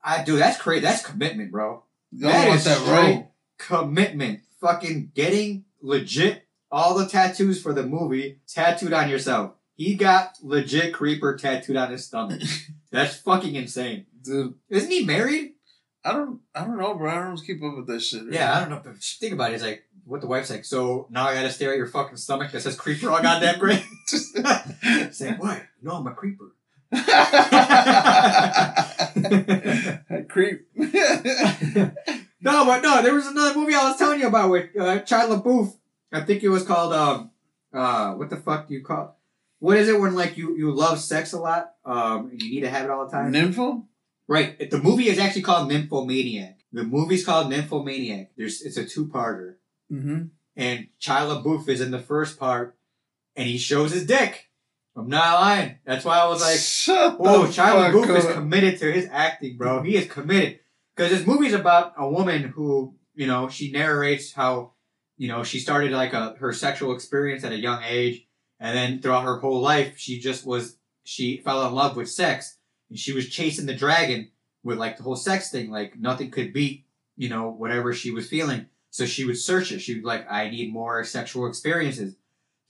I 0.05 0.23
do. 0.23 0.37
That's 0.37 0.57
crazy. 0.57 0.83
That's 0.83 1.05
commitment, 1.05 1.51
bro. 1.51 1.83
Y'all 2.13 2.31
That 2.31 2.49
is 2.55 2.65
that 2.65 2.87
role. 2.87 3.35
commitment. 3.59 4.41
Fucking 4.61 5.11
getting 5.15 5.65
legit 5.83 6.47
all 6.71 6.97
the 6.97 7.09
tattoos 7.09 7.61
for 7.61 7.73
the 7.73 7.83
movie 7.83 8.41
tattooed 8.47 8.93
on 8.93 9.11
yourself. 9.11 9.55
He 9.81 9.95
got 9.95 10.37
legit 10.43 10.93
creeper 10.93 11.39
tattooed 11.39 11.77
on 11.77 11.91
his 11.91 12.05
stomach. 12.05 12.43
That's 12.93 13.17
fucking 13.17 13.55
insane. 13.55 14.05
Dude, 14.23 14.53
Isn't 14.69 14.91
he 14.91 15.07
married? 15.07 15.53
I 16.05 16.13
don't, 16.13 16.41
I 16.55 16.65
don't 16.67 16.77
know, 16.77 16.93
bro. 16.93 17.11
I 17.11 17.15
don't 17.25 17.43
keep 17.43 17.63
up 17.63 17.79
with 17.79 17.87
that 17.87 18.01
shit. 18.01 18.25
Yeah, 18.31 18.55
I 18.55 18.61
don't 18.61 18.69
know. 18.69 18.83
But 18.85 19.03
think 19.03 19.33
about 19.33 19.53
it. 19.53 19.55
It's 19.55 19.65
like 19.65 19.85
what 20.05 20.21
the 20.21 20.27
wife's 20.27 20.51
like. 20.51 20.67
So 20.67 21.07
now 21.09 21.25
I 21.27 21.33
gotta 21.33 21.49
stare 21.49 21.71
at 21.73 21.79
your 21.79 21.87
fucking 21.87 22.19
stomach 22.19 22.53
that 22.53 22.61
says 22.61 22.77
creeper 22.77 23.09
all 23.09 23.23
goddamn 23.23 23.59
great. 23.59 23.83
Say 25.13 25.33
what? 25.39 25.63
No, 25.81 25.93
I'm 25.93 26.07
a 26.07 26.13
creeper. 26.13 26.53
Creep. 30.29 30.67
no, 30.77 32.65
but 32.67 32.83
no, 32.83 33.03
there 33.03 33.15
was 33.15 33.29
another 33.29 33.59
movie 33.59 33.75
I 33.75 33.89
was 33.89 33.97
telling 33.97 34.21
you 34.21 34.27
about 34.27 34.51
with 34.51 34.77
uh, 34.79 35.01
Shia 35.01 35.43
LaBeouf. 35.43 35.73
I 36.13 36.21
think 36.21 36.43
it 36.43 36.51
was 36.51 36.65
called 36.65 36.93
um 36.93 37.31
uh 37.73 38.13
what 38.13 38.29
the 38.29 38.37
fuck 38.37 38.69
do 38.69 38.75
you 38.75 38.85
call 38.85 39.17
what 39.61 39.77
is 39.77 39.89
it 39.89 40.01
when 40.01 40.15
like 40.15 40.37
you 40.37 40.57
you 40.57 40.73
love 40.73 40.99
sex 40.99 41.33
a 41.33 41.39
lot 41.39 41.75
um 41.85 42.31
and 42.31 42.43
you 42.43 42.51
need 42.51 42.61
to 42.63 42.71
have 42.71 42.85
it 42.85 42.91
all 42.91 43.07
the 43.07 43.13
time? 43.13 43.33
Nympho? 43.33 43.85
right. 44.27 44.71
The 44.71 44.79
movie 44.79 45.09
is 45.09 45.19
actually 45.19 45.43
called 45.43 45.69
Nymphomaniac. 45.71 46.59
The 46.73 46.85
movie's 46.85 47.25
called 47.25 47.51
Nymphomaniac. 47.51 48.33
There's 48.37 48.63
it's 48.63 48.77
a 48.77 48.85
two 48.85 49.07
parter. 49.07 49.55
Mm-hmm. 49.93 50.27
and 50.57 50.87
Shia 51.01 51.43
LaBeouf 51.43 51.69
is 51.69 51.81
in 51.81 51.91
the 51.91 51.99
first 51.99 52.39
part, 52.39 52.77
and 53.35 53.49
he 53.49 53.59
shows 53.59 53.91
his 53.93 54.07
dick. 54.07 54.49
I'm 54.97 55.09
not 55.09 55.41
lying. 55.41 55.79
That's 55.85 56.05
why 56.05 56.19
I 56.19 56.29
was 56.29 56.41
like, 56.41 56.59
Shut 56.59 57.17
"Oh, 57.19 57.45
Shia 57.47 57.55
fuck 57.55 57.95
LaBeouf 57.95 58.17
is 58.19 58.27
committed 58.27 58.79
to 58.79 58.93
his 58.93 59.09
acting, 59.11 59.57
bro. 59.57 59.83
He 59.83 59.97
is 59.97 60.07
committed." 60.07 60.61
Because 60.95 61.11
this 61.11 61.27
movie's 61.27 61.55
about 61.55 61.95
a 61.97 62.09
woman 62.09 62.43
who, 62.43 62.95
you 63.15 63.27
know, 63.27 63.49
she 63.49 63.73
narrates 63.73 64.33
how, 64.33 64.73
you 65.17 65.29
know, 65.29 65.43
she 65.43 65.59
started 65.59 65.91
like 65.93 66.13
a 66.13 66.37
her 66.39 66.53
sexual 66.53 66.95
experience 66.95 67.43
at 67.43 67.53
a 67.53 67.59
young 67.59 67.83
age, 67.83 68.27
and 68.61 68.77
then 68.77 69.01
throughout 69.01 69.25
her 69.25 69.39
whole 69.39 69.61
life, 69.61 69.95
she 69.99 70.21
just 70.21 70.47
was 70.47 70.77
she 71.05 71.39
fell 71.39 71.67
in 71.67 71.75
love 71.75 71.97
with 71.97 72.11
sex, 72.11 72.59
and 72.91 72.99
she 72.99 73.13
was 73.13 73.29
chasing 73.29 73.67
the 73.67 73.75
dragon 73.75 74.31
with 74.63 74.79
like 74.79 74.97
the 74.97 75.03
whole 75.03 75.17
sex 75.17 75.51
thing. 75.51 75.71
Like 75.71 75.99
nothing 75.99 76.31
could 76.31 76.53
beat, 76.53 76.85
you 77.17 77.29
know, 77.29 77.49
whatever 77.51 77.93
she 77.93 78.11
was 78.11 78.29
feeling. 78.29 78.67
So 78.91 79.07
she 79.07 79.25
would 79.25 79.39
search 79.39 79.73
it. 79.73 79.79
She 79.81 79.95
would 79.97 80.05
like, 80.05 80.31
I 80.31 80.51
need 80.51 80.73
more 80.73 81.03
sexual 81.05 81.47
experiences. 81.47 82.17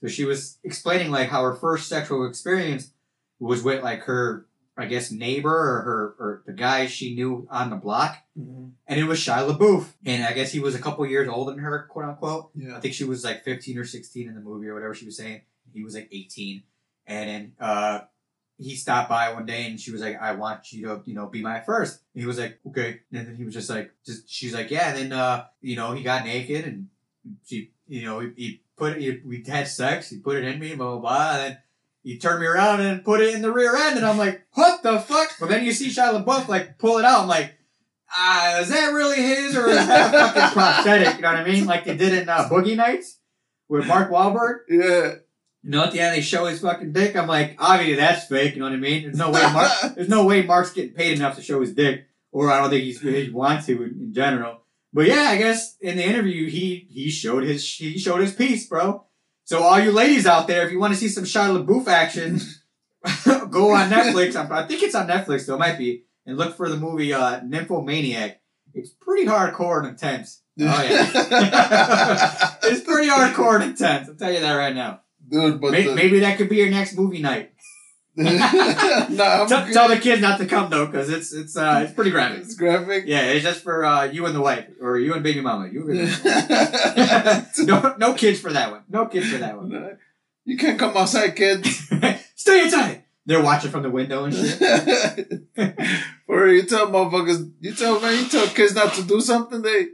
So 0.01 0.07
she 0.07 0.23
was 0.23 0.57
explaining 0.63 1.11
like 1.11 1.29
how 1.29 1.43
her 1.43 1.55
first 1.55 1.87
sexual 1.89 2.25
experience 2.27 2.91
was 3.39 3.63
with 3.63 3.83
like 3.83 4.03
her, 4.03 4.45
I 4.77 4.85
guess, 4.85 5.11
neighbor 5.11 5.49
or 5.53 5.81
her 5.81 6.15
or 6.19 6.43
the 6.45 6.53
guy 6.53 6.85
she 6.87 7.13
knew 7.15 7.47
on 7.51 7.69
the 7.71 7.75
block, 7.75 8.17
Mhm. 8.39 8.71
and 8.87 8.99
it 8.99 9.03
was 9.05 9.19
Shia 9.19 9.49
LaBeouf. 9.51 9.87
And 10.05 10.23
I 10.23 10.33
guess 10.33 10.51
he 10.51 10.59
was 10.59 10.73
a 10.75 10.79
couple 10.79 11.05
years 11.05 11.27
older 11.27 11.51
than 11.51 11.59
her, 11.59 11.87
quote 11.89 12.05
unquote. 12.05 12.51
Yeah. 12.55 12.77
I 12.77 12.79
think 12.79 12.93
she 12.93 13.03
was 13.03 13.23
like 13.23 13.43
15 13.43 13.77
or 13.77 13.85
16 13.85 14.27
in 14.27 14.35
the 14.35 14.41
movie 14.41 14.67
or 14.67 14.73
whatever 14.75 14.93
she 14.95 15.05
was 15.05 15.17
saying. 15.17 15.41
He 15.73 15.83
was 15.83 15.95
like 15.95 16.09
18. 16.11 16.63
And 17.07 17.29
then 17.29 17.53
uh, 17.59 18.01
he 18.57 18.75
stopped 18.75 19.09
by 19.09 19.33
one 19.33 19.45
day 19.45 19.65
and 19.65 19.79
she 19.79 19.91
was 19.91 20.01
like, 20.01 20.21
I 20.21 20.33
want 20.33 20.71
you 20.71 20.87
to, 20.87 21.01
you 21.05 21.15
know, 21.15 21.27
be 21.27 21.41
my 21.41 21.59
first. 21.61 22.01
And 22.13 22.21
he 22.21 22.27
was 22.27 22.39
like, 22.39 22.59
okay. 22.67 22.99
And 23.11 23.27
then 23.27 23.35
he 23.35 23.43
was 23.43 23.53
just 23.53 23.69
like, 23.69 23.91
just, 24.05 24.29
she's 24.29 24.53
like, 24.53 24.69
yeah. 24.69 24.89
And 24.89 24.97
then, 24.97 25.13
uh, 25.13 25.45
you 25.61 25.75
know, 25.75 25.93
he 25.93 26.03
got 26.03 26.25
naked 26.25 26.65
and 26.65 26.87
she, 27.45 27.71
you 27.87 28.03
know, 28.03 28.19
he, 28.19 28.31
he 28.35 28.61
put 28.77 28.93
it, 28.93 29.01
he, 29.01 29.21
we 29.25 29.43
had 29.47 29.67
sex. 29.67 30.09
He 30.09 30.19
put 30.19 30.37
it 30.37 30.43
in 30.43 30.59
me, 30.59 30.75
blah, 30.75 30.91
blah, 30.91 30.99
blah. 30.99 31.31
And 31.31 31.39
then 31.39 31.57
he 32.03 32.17
turned 32.17 32.41
me 32.41 32.47
around 32.47 32.81
and 32.81 33.03
put 33.03 33.21
it 33.21 33.33
in 33.33 33.41
the 33.41 33.51
rear 33.51 33.75
end. 33.75 33.97
And 33.97 34.05
I'm 34.05 34.17
like, 34.17 34.45
what 34.53 34.83
the 34.83 34.99
fuck? 34.99 35.29
But 35.39 35.49
then 35.49 35.65
you 35.65 35.71
see 35.71 35.89
Shia 35.89 36.23
LaBeouf 36.23 36.47
like 36.47 36.77
pull 36.77 36.97
it 36.97 37.05
out. 37.05 37.21
I'm 37.21 37.27
like, 37.27 37.55
ah, 38.15 38.59
is 38.59 38.69
that 38.69 38.93
really 38.93 39.21
his 39.21 39.55
or 39.55 39.67
is 39.67 39.87
that 39.87 40.11
fucking 40.11 40.53
prosthetic? 40.53 41.15
You 41.15 41.21
know 41.21 41.29
what 41.29 41.39
I 41.39 41.43
mean? 41.43 41.65
Like 41.65 41.85
they 41.85 41.97
did 41.97 42.13
in 42.13 42.29
uh, 42.29 42.49
Boogie 42.49 42.75
Nights 42.75 43.17
with 43.67 43.87
Mark 43.87 44.11
Wahlberg. 44.11 44.59
Yeah. 44.69 45.15
You 45.63 45.69
know, 45.71 45.83
at 45.83 45.91
the 45.91 45.99
end 45.99 46.15
they 46.15 46.21
show 46.21 46.45
his 46.45 46.59
fucking 46.61 46.91
dick. 46.91 47.15
I'm 47.15 47.27
like, 47.27 47.55
obviously 47.59 47.95
that's 47.95 48.25
fake. 48.27 48.53
You 48.55 48.59
know 48.61 48.65
what 48.65 48.73
I 48.73 48.77
mean? 48.77 49.03
There's 49.03 49.17
no 49.17 49.29
way 49.31 49.41
Mark. 49.53 49.71
there's 49.95 50.09
no 50.09 50.25
way 50.25 50.41
Mark's 50.41 50.73
getting 50.73 50.93
paid 50.93 51.17
enough 51.17 51.35
to 51.35 51.41
show 51.41 51.61
his 51.61 51.73
dick, 51.73 52.07
or 52.31 52.51
I 52.51 52.59
don't 52.59 52.69
think 52.71 52.83
he's 52.83 52.99
he 53.01 53.29
wants 53.29 53.67
to 53.67 53.83
in, 53.83 53.89
in 54.01 54.13
general. 54.13 54.61
But 54.93 55.05
yeah, 55.07 55.27
I 55.29 55.37
guess 55.37 55.77
in 55.79 55.97
the 55.97 56.03
interview 56.03 56.49
he 56.49 56.87
he 56.89 57.09
showed 57.09 57.43
his 57.43 57.67
he 57.75 57.97
showed 57.99 58.21
his 58.21 58.33
piece, 58.33 58.67
bro. 58.67 59.05
So 59.43 59.61
all 59.63 59.79
you 59.79 59.91
ladies 59.91 60.25
out 60.25 60.47
there, 60.47 60.65
if 60.65 60.71
you 60.71 60.79
want 60.79 60.93
to 60.93 60.99
see 60.99 61.07
some 61.09 61.25
Shia 61.25 61.63
LaBeouf 61.65 61.87
action, 61.87 62.39
go 63.49 63.71
on 63.71 63.89
Netflix. 63.89 64.35
I'm- 64.35 64.51
I 64.51 64.65
think 64.65 64.81
it's 64.83 64.95
on 64.95 65.07
Netflix, 65.07 65.45
though. 65.45 65.55
It 65.55 65.59
might 65.59 65.77
be, 65.77 66.05
and 66.25 66.37
look 66.37 66.55
for 66.55 66.69
the 66.69 66.77
movie 66.77 67.13
uh, 67.13 67.41
Nymphomaniac. 67.41 68.39
It's 68.73 68.89
pretty 68.91 69.25
hardcore 69.27 69.79
and 69.79 69.89
intense. 69.89 70.41
Oh 70.59 70.63
yeah, 70.63 72.55
it's 72.63 72.81
pretty 72.81 73.09
hardcore 73.09 73.55
and 73.55 73.71
intense. 73.71 74.07
I'll 74.09 74.15
tell 74.15 74.31
you 74.31 74.39
that 74.41 74.53
right 74.53 74.73
now. 74.75 75.00
Dude, 75.31 75.61
but 75.61 75.71
May- 75.71 75.87
the, 75.87 75.95
Maybe 75.95 76.19
that 76.19 76.37
could 76.37 76.49
be 76.49 76.57
your 76.57 76.69
next 76.69 76.95
movie 76.95 77.21
night. 77.21 77.53
nah, 78.17 78.27
I'm 78.33 79.47
Tell, 79.47 79.71
tell 79.71 79.87
the 79.87 79.97
kids 79.97 80.21
not 80.21 80.37
to 80.39 80.45
come 80.45 80.69
though, 80.69 80.85
because 80.85 81.09
it's 81.09 81.31
it's 81.31 81.55
uh 81.55 81.83
it's 81.85 81.93
pretty 81.93 82.11
graphic. 82.11 82.41
It's 82.41 82.55
graphic. 82.55 83.05
Yeah, 83.07 83.21
it's 83.31 83.43
just 83.45 83.63
for 83.63 83.85
uh, 83.85 84.03
you 84.03 84.25
and 84.25 84.35
the 84.35 84.41
wife, 84.41 84.67
or 84.81 84.99
you 84.99 85.13
and 85.13 85.23
baby 85.23 85.39
mama. 85.39 85.69
You 85.69 85.89
and 85.89 86.23
mama. 86.23 87.47
no, 87.59 87.95
no 87.97 88.13
kids 88.13 88.41
for 88.41 88.51
that 88.51 88.69
one. 88.69 88.83
No 88.89 89.05
kids 89.05 89.31
for 89.31 89.37
that 89.37 89.55
one. 89.55 89.97
you 90.43 90.57
can't 90.57 90.77
come 90.77 90.97
outside, 90.97 91.37
kids. 91.37 91.89
Stay 92.35 92.63
inside. 92.63 93.05
They're 93.25 93.41
watching 93.41 93.71
from 93.71 93.83
the 93.83 93.89
window 93.89 94.25
and 94.25 94.33
shit. 94.33 94.61
or 96.27 96.47
you 96.47 96.63
tell 96.63 96.87
motherfuckers, 96.87 97.49
you 97.61 97.73
tell 97.73 98.01
man, 98.01 98.21
you 98.21 98.29
tell 98.29 98.47
kids 98.47 98.75
not 98.75 98.93
to 98.95 99.03
do 99.03 99.21
something, 99.21 99.61
they 99.61 99.87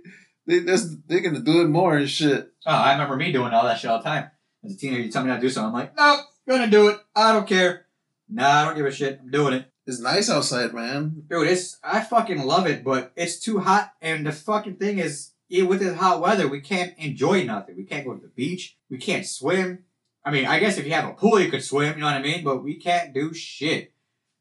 they 0.47 0.59
that's, 0.59 0.87
they're 1.05 1.19
gonna 1.19 1.41
do 1.41 1.61
it 1.61 1.67
more 1.67 1.97
and 1.97 2.09
shit. 2.09 2.51
Oh, 2.65 2.71
I 2.71 2.93
remember 2.93 3.15
me 3.15 3.31
doing 3.31 3.53
all 3.53 3.65
that 3.65 3.79
shit 3.79 3.91
all 3.91 3.99
the 3.99 4.05
time. 4.05 4.31
As 4.67 4.73
a 4.73 4.77
teenager, 4.77 5.03
you 5.03 5.11
tell 5.11 5.23
me 5.23 5.29
not 5.29 5.35
to 5.35 5.41
do 5.41 5.49
something, 5.49 5.67
I'm 5.67 5.73
like, 5.73 5.97
nope, 5.97 6.25
gonna 6.47 6.69
do 6.69 6.89
it. 6.89 6.99
I 7.15 7.31
don't 7.31 7.47
care. 7.47 7.85
Nah, 8.29 8.61
I 8.61 8.65
don't 8.65 8.75
give 8.75 8.85
a 8.85 8.91
shit. 8.91 9.19
I'm 9.23 9.31
doing 9.31 9.53
it. 9.53 9.71
It's 9.85 10.01
nice 10.01 10.29
outside, 10.29 10.73
man. 10.73 11.23
Dude, 11.29 11.47
it's 11.47 11.79
I 11.81 12.01
fucking 12.01 12.43
love 12.45 12.67
it, 12.67 12.83
but 12.83 13.13
it's 13.15 13.39
too 13.39 13.59
hot, 13.59 13.93
and 14.01 14.27
the 14.27 14.33
fucking 14.33 14.75
thing 14.75 14.99
is, 14.99 15.31
yeah, 15.47 15.63
with 15.63 15.79
this 15.79 15.97
hot 15.97 16.19
weather, 16.19 16.49
we 16.49 16.59
can't 16.59 16.93
enjoy 16.97 17.45
nothing. 17.45 17.77
We 17.77 17.85
can't 17.85 18.05
go 18.05 18.13
to 18.13 18.21
the 18.21 18.27
beach. 18.27 18.77
We 18.89 18.97
can't 18.97 19.25
swim. 19.25 19.85
I 20.25 20.31
mean, 20.31 20.45
I 20.45 20.59
guess 20.59 20.77
if 20.77 20.85
you 20.85 20.91
have 20.91 21.09
a 21.09 21.13
pool, 21.13 21.39
you 21.39 21.49
could 21.49 21.63
swim. 21.63 21.93
You 21.93 22.01
know 22.01 22.07
what 22.07 22.15
I 22.15 22.21
mean? 22.21 22.43
But 22.43 22.61
we 22.61 22.75
can't 22.75 23.13
do 23.13 23.33
shit. 23.33 23.93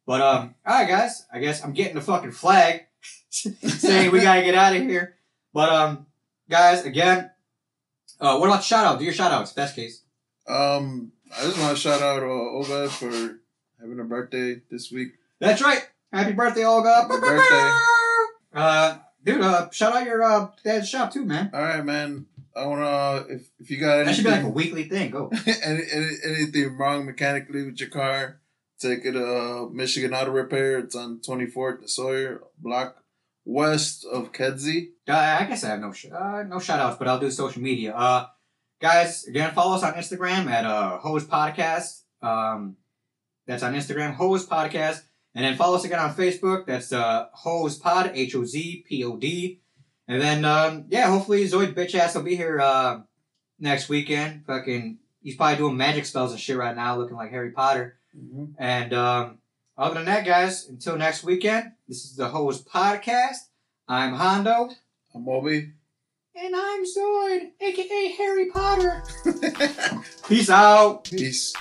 But 0.05 0.21
um, 0.21 0.57
all 0.67 0.75
right, 0.75 0.89
guys. 0.89 1.25
I 1.33 1.39
guess 1.39 1.63
I'm 1.63 1.73
getting 1.73 1.95
the 1.95 2.01
fucking 2.01 2.33
flag 2.33 2.87
saying 3.31 4.11
we 4.11 4.21
gotta 4.21 4.43
get 4.43 4.57
out 4.57 4.75
of 4.75 4.83
here. 4.83 5.15
But 5.53 5.69
um, 5.69 6.07
guys, 6.51 6.85
again, 6.85 7.31
uh, 8.21 8.39
what 8.39 8.49
about 8.49 8.65
shout 8.65 8.85
out? 8.85 8.99
Do 8.99 9.05
your 9.05 9.15
shout 9.15 9.31
outs, 9.31 9.53
best 9.53 9.77
case. 9.77 10.03
Um, 10.49 11.13
I 11.37 11.43
just 11.43 11.59
want 11.59 11.77
to 11.77 11.81
shout 11.83 12.03
out 12.03 12.23
uh, 12.23 12.27
Olga 12.27 12.89
for 12.89 13.41
having 13.81 14.01
a 14.01 14.05
birthday 14.05 14.61
this 14.71 14.91
week. 14.91 15.13
That's 15.41 15.63
right. 15.63 15.83
Happy 16.13 16.33
birthday, 16.33 16.65
Olga. 16.65 16.95
Happy 16.95 17.21
birthday. 17.21 17.73
Uh, 18.55 18.97
dude, 19.23 19.43
uh, 19.43 19.69
shout 19.71 19.95
out 19.95 20.07
your 20.07 20.23
uh 20.23 20.49
dad's 20.65 20.89
shop 20.89 21.13
too, 21.13 21.27
man. 21.27 21.51
All 21.53 21.61
right, 21.61 21.85
man. 21.85 22.25
I 22.57 22.65
wanna 22.65 23.27
if 23.29 23.51
if 23.61 23.71
you 23.71 23.77
got 23.77 23.97
anything. 23.99 24.07
That 24.07 24.15
should 24.15 24.25
be 24.25 24.31
like 24.31 24.43
a 24.45 24.49
weekly 24.49 24.85
thing. 24.85 25.11
Go. 25.11 25.31
any, 25.47 25.83
any, 25.93 26.11
anything 26.25 26.79
wrong 26.79 27.05
mechanically 27.05 27.65
with 27.67 27.79
your 27.79 27.91
car, 27.91 28.41
take 28.79 29.05
it 29.05 29.13
to 29.13 29.69
Michigan 29.75 30.15
Auto 30.15 30.31
Repair. 30.31 30.79
It's 30.79 30.95
on 30.95 31.19
24th 31.19 31.81
and 31.81 31.91
Sawyer 31.91 32.41
block 32.59 32.97
west 33.45 34.07
of 34.07 34.33
Kedzie. 34.33 34.93
Uh, 35.07 35.39
I 35.41 35.45
guess 35.45 35.65
I 35.65 35.69
have 35.69 35.81
no 35.81 35.93
sh- 35.93 36.07
uh, 36.11 36.43
no 36.45 36.59
shout 36.59 36.81
outs, 36.81 36.97
but 36.99 37.09
I'll 37.09 37.21
do 37.21 37.31
social 37.31 37.61
media. 37.61 37.95
Uh, 37.95 38.27
guys, 38.81 39.25
again, 39.27 39.53
follow 39.53 39.77
us 39.77 39.83
on 39.83 39.95
Instagram 39.95 40.47
at 40.51 40.65
uh, 40.65 40.99
Hose 40.99 41.25
Podcast. 41.25 42.03
Um, 42.23 42.77
that's 43.47 43.63
on 43.63 43.75
Instagram, 43.75 44.15
Hose 44.15 44.47
Podcast. 44.47 45.03
And 45.35 45.45
then 45.45 45.57
follow 45.57 45.77
us 45.77 45.85
again 45.85 45.99
on 45.99 46.15
Facebook. 46.15 46.67
That's 46.67 46.93
uh, 46.93 47.27
Hose 47.33 47.79
Pod, 47.79 48.11
H 48.15 48.35
O 48.35 48.45
Z 48.45 48.85
P 48.89 49.05
O 49.05 49.17
D. 49.17 49.61
And 50.09 50.23
then, 50.23 50.45
um, 50.45 50.87
yeah, 50.89 51.11
hopefully 51.11 51.45
Zoid 51.47 51.75
bitch 51.75 51.95
ass 51.95 52.15
will 52.15 52.23
be 52.23 52.37
here 52.37 52.61
uh, 52.61 53.01
next 53.59 53.89
weekend. 53.89 54.47
Fucking, 54.47 54.99
he's 55.21 55.37
probably 55.37 55.57
doing 55.59 55.77
magic 55.77 56.07
spells 56.07 56.31
and 56.33 56.41
shit 56.41 56.57
right 56.57 56.75
now, 56.77 56.97
looking 56.97 57.17
like 57.17 57.31
Harry 57.31 57.51
Potter. 57.51 57.99
Mhm. 58.17 58.55
And 58.59 58.95
um, 58.95 59.39
other 59.77 59.95
than 59.97 60.07
that, 60.07 60.25
guys, 60.25 60.67
until 60.69 60.97
next 60.97 61.23
weekend, 61.23 61.73
this 61.87 62.05
is 62.05 62.17
the 62.17 62.29
Hose 62.29 62.63
Podcast. 62.65 63.37
I'm 63.89 64.15
Hondo. 64.15 64.71
I'm 65.15 65.25
Moby. 65.25 65.73
And 66.39 66.55
I'm 66.55 66.85
Zoid, 66.85 67.53
aka 67.63 68.09
Harry 68.19 68.51
Potter. 68.51 69.03
Peace 70.29 70.51
out. 70.51 71.05
Peace. 71.05 71.55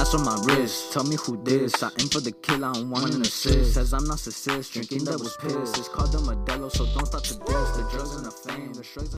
Ice 0.00 0.14
on 0.14 0.24
my 0.24 0.36
wrist, 0.44 0.92
tell 0.92 1.04
me 1.04 1.14
who 1.14 1.40
this. 1.44 1.80
I 1.80 1.90
aim 2.00 2.08
for 2.08 2.20
the 2.20 2.32
kill, 2.42 2.64
I 2.64 2.72
don't 2.72 2.90
want 2.90 3.14
an 3.14 3.20
assist. 3.20 3.74
Says 3.74 3.94
I'm 3.94 4.04
not 4.04 4.16
narcissist, 4.16 4.72
drinking 4.72 5.04
that 5.04 5.20
was 5.20 5.36
piss. 5.36 5.78
It's 5.78 5.88
called 5.88 6.10
the 6.10 6.18
Modelo, 6.18 6.72
so 6.72 6.86
don't 6.86 7.06
start 7.06 7.22
to 7.22 7.34
diss. 7.34 7.70
The 7.76 7.88
drugs 7.92 8.16
and 8.16 8.26
the 8.26 8.32
fame, 8.32 8.72
the 8.72 8.82
drugs. 8.82 9.08